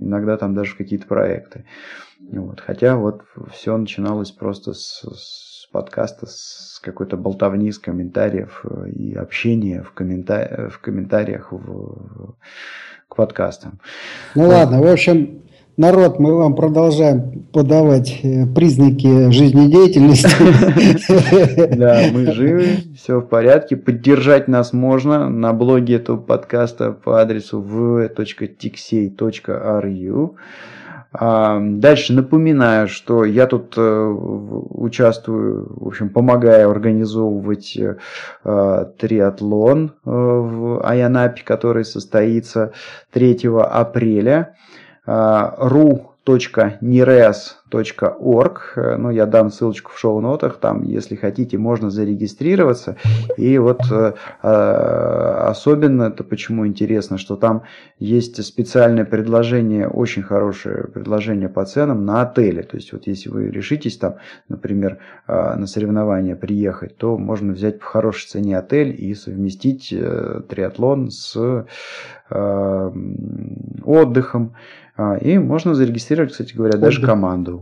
иногда 0.02 0.36
там 0.36 0.54
даже 0.54 0.76
какие-то 0.76 1.08
проекты. 1.08 1.64
Вот. 2.20 2.60
Хотя 2.60 2.98
вот 2.98 3.22
все 3.54 3.78
начиналось 3.78 4.32
просто 4.32 4.74
с, 4.74 5.06
с 5.06 5.68
подкаста, 5.72 6.26
с 6.28 6.82
какой-то 6.84 7.16
болтовни, 7.16 7.72
с 7.72 7.80
комментариев 7.80 8.66
и 8.94 9.14
общения 9.14 9.84
в, 9.84 9.94
коммента... 9.94 10.70
в 10.70 10.80
комментариях 10.80 11.54
в... 11.54 12.36
к 13.08 13.16
подкастам. 13.16 13.80
Ну 14.36 14.50
ладно, 14.50 14.82
в 14.82 14.88
общем, 14.88 15.44
Народ, 15.78 16.20
мы 16.20 16.38
вам 16.38 16.56
продолжаем 16.56 17.48
подавать 17.52 18.22
э, 18.24 18.46
признаки 18.46 19.30
жизнедеятельности. 19.30 20.30
Да, 21.76 22.02
мы 22.14 22.32
живы, 22.32 22.78
все 22.96 23.20
в 23.20 23.24
порядке. 23.24 23.76
Поддержать 23.76 24.48
нас 24.48 24.72
можно 24.72 25.30
на 25.30 25.52
блоге 25.52 25.96
этого 25.96 26.16
подкаста 26.16 26.94
по 26.94 27.20
адресу 27.20 27.60
v.tixey.ru. 27.60 30.36
А, 31.12 31.60
дальше 31.60 32.14
напоминаю, 32.14 32.88
что 32.88 33.26
я 33.26 33.46
тут 33.46 33.74
э, 33.76 33.82
участвую, 33.82 35.74
в 35.76 35.88
общем, 35.88 36.08
помогаю 36.08 36.72
организовывать 36.72 37.78
э, 37.78 37.98
триатлон 38.98 39.92
в 40.06 40.88
Аянапе, 40.88 41.42
который 41.44 41.84
состоится 41.84 42.72
3 43.12 43.50
апреля 43.60 44.56
ru.nires 45.72 47.40
org. 47.72 48.60
Ну, 48.76 49.10
я 49.10 49.26
дам 49.26 49.50
ссылочку 49.50 49.92
в 49.92 50.00
шоу-нотах. 50.00 50.58
Там, 50.58 50.84
если 50.84 51.16
хотите, 51.16 51.58
можно 51.58 51.90
зарегистрироваться. 51.90 52.98
И 53.38 53.58
вот 53.58 53.82
э, 53.92 54.14
а, 54.42 55.48
особенно 55.50 56.04
это 56.04 56.24
почему 56.24 56.68
интересно, 56.68 57.18
что 57.18 57.36
там 57.36 57.64
есть 58.00 58.44
специальное 58.44 59.06
предложение, 59.06 59.88
очень 59.88 60.24
хорошее 60.24 60.88
предложение 60.94 61.50
по 61.50 61.66
ценам 61.66 62.06
на 62.06 62.22
отели. 62.22 62.62
То 62.62 62.78
есть, 62.78 62.94
вот 62.94 63.08
если 63.08 63.30
вы 63.30 63.50
решитесь 63.50 63.98
там, 63.98 64.16
например, 64.50 65.00
э, 65.28 65.56
на 65.56 65.68
соревнования 65.68 66.36
приехать, 66.36 66.98
то 66.98 67.18
можно 67.18 67.54
взять 67.54 67.80
по 67.80 67.86
хорошей 67.86 68.28
цене 68.28 68.58
отель 68.58 68.96
и 68.98 69.14
совместить 69.16 69.92
э, 69.92 70.42
триатлон 70.48 71.10
с 71.12 71.66
отдыхом. 73.84 74.56
А, 74.98 75.16
и 75.18 75.38
можно 75.38 75.76
зарегистрировать, 75.76 76.32
кстати 76.32 76.54
говоря, 76.56 76.78
даже 76.78 77.02
команду. 77.06 77.55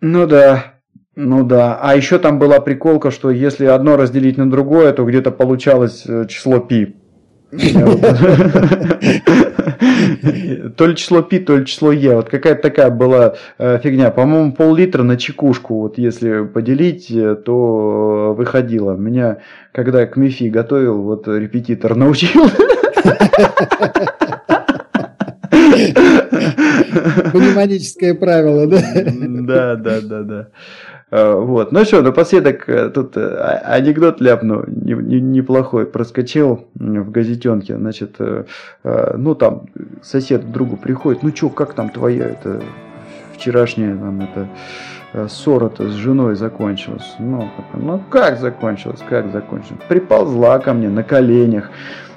Ну 0.00 0.26
да, 0.26 0.69
ну 1.22 1.44
да. 1.44 1.78
А 1.80 1.94
еще 1.94 2.18
там 2.18 2.38
была 2.38 2.60
приколка, 2.60 3.10
что 3.10 3.30
если 3.30 3.66
одно 3.66 3.96
разделить 3.96 4.38
на 4.38 4.50
другое, 4.50 4.92
то 4.92 5.04
где-то 5.04 5.30
получалось 5.30 6.04
э, 6.06 6.24
число 6.28 6.60
пи. 6.60 6.96
То 10.76 10.86
ли 10.86 10.96
число 10.96 11.20
пи, 11.20 11.40
то 11.40 11.58
ли 11.58 11.66
число 11.66 11.92
е. 11.92 12.16
Вот 12.16 12.30
какая-то 12.30 12.62
такая 12.62 12.90
была 12.90 13.34
э, 13.58 13.78
фигня. 13.82 14.10
По-моему, 14.10 14.52
пол-литра 14.52 15.02
на 15.02 15.18
чекушку, 15.18 15.80
вот 15.80 15.98
если 15.98 16.46
поделить, 16.46 17.10
э, 17.10 17.34
то 17.34 18.34
выходило. 18.34 18.96
Меня, 18.96 19.38
когда 19.72 20.06
к 20.06 20.16
МИФИ 20.16 20.44
готовил, 20.44 21.02
вот 21.02 21.28
репетитор 21.28 21.96
научил. 21.96 22.46
Мнемоническое 27.34 28.14
правило, 28.14 28.66
да? 28.66 28.80
Да, 29.04 29.76
да, 29.76 30.00
да, 30.00 30.22
да. 30.22 30.48
А, 31.10 31.34
вот. 31.34 31.72
Ну 31.72 31.84
что, 31.84 32.02
напоследок 32.02 32.68
э, 32.68 32.88
тут 32.90 33.16
э, 33.16 33.36
анекдот 33.64 34.20
ляпну 34.20 34.64
неплохой. 34.66 35.86
Проскочил 35.86 36.66
в 36.74 37.10
газетенке. 37.10 37.76
Значит, 37.76 38.16
э, 38.18 38.44
ну 39.16 39.34
там 39.34 39.66
сосед 40.02 40.52
другу 40.52 40.76
приходит. 40.76 41.22
Ну 41.22 41.34
что, 41.34 41.48
как 41.50 41.74
там 41.74 41.90
твоя 41.90 42.26
это 42.26 42.62
вчерашняя 43.34 43.96
там 43.96 44.20
это 44.20 45.28
ссора-то 45.28 45.88
с 45.88 45.94
женой 45.94 46.36
закончилась. 46.36 47.16
Ну, 47.18 47.50
ну 47.74 48.00
как 48.10 48.38
закончилась, 48.38 49.00
как 49.08 49.32
закончилась? 49.32 49.80
Приползла 49.88 50.60
ко 50.60 50.72
мне 50.72 50.88
на 50.88 51.02
коленях. 51.02 51.70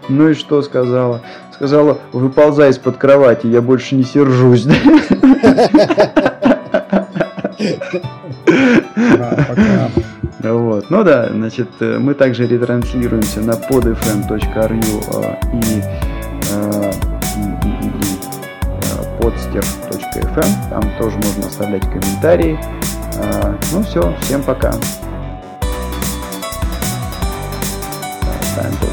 Ну 0.10 0.30
и 0.30 0.34
что 0.36 0.62
сказала? 0.62 1.22
Сказала, 1.52 1.98
выползай 2.12 2.70
из-под 2.70 2.98
кровати, 2.98 3.48
я 3.48 3.62
больше 3.62 3.96
не 3.96 4.04
сержусь. 4.04 4.68
Вот. 10.44 10.90
Ну 10.90 11.04
да, 11.04 11.30
значит, 11.30 11.70
э, 11.80 11.98
мы 12.00 12.14
также 12.14 12.46
ретранслируемся 12.46 13.40
на 13.40 13.52
podfm.ru 13.52 14.80
э, 15.14 15.36
и 15.54 15.82
э, 16.52 16.92
podster.fm. 19.20 20.70
Там 20.70 20.84
тоже 21.00 21.16
можно 21.18 21.48
оставлять 21.48 21.84
комментарии. 21.84 22.60
Ну 23.72 23.84
все, 23.84 24.14
всем 24.22 24.44
пока. 24.44 24.72
Time 28.56 28.74
to 28.82 28.93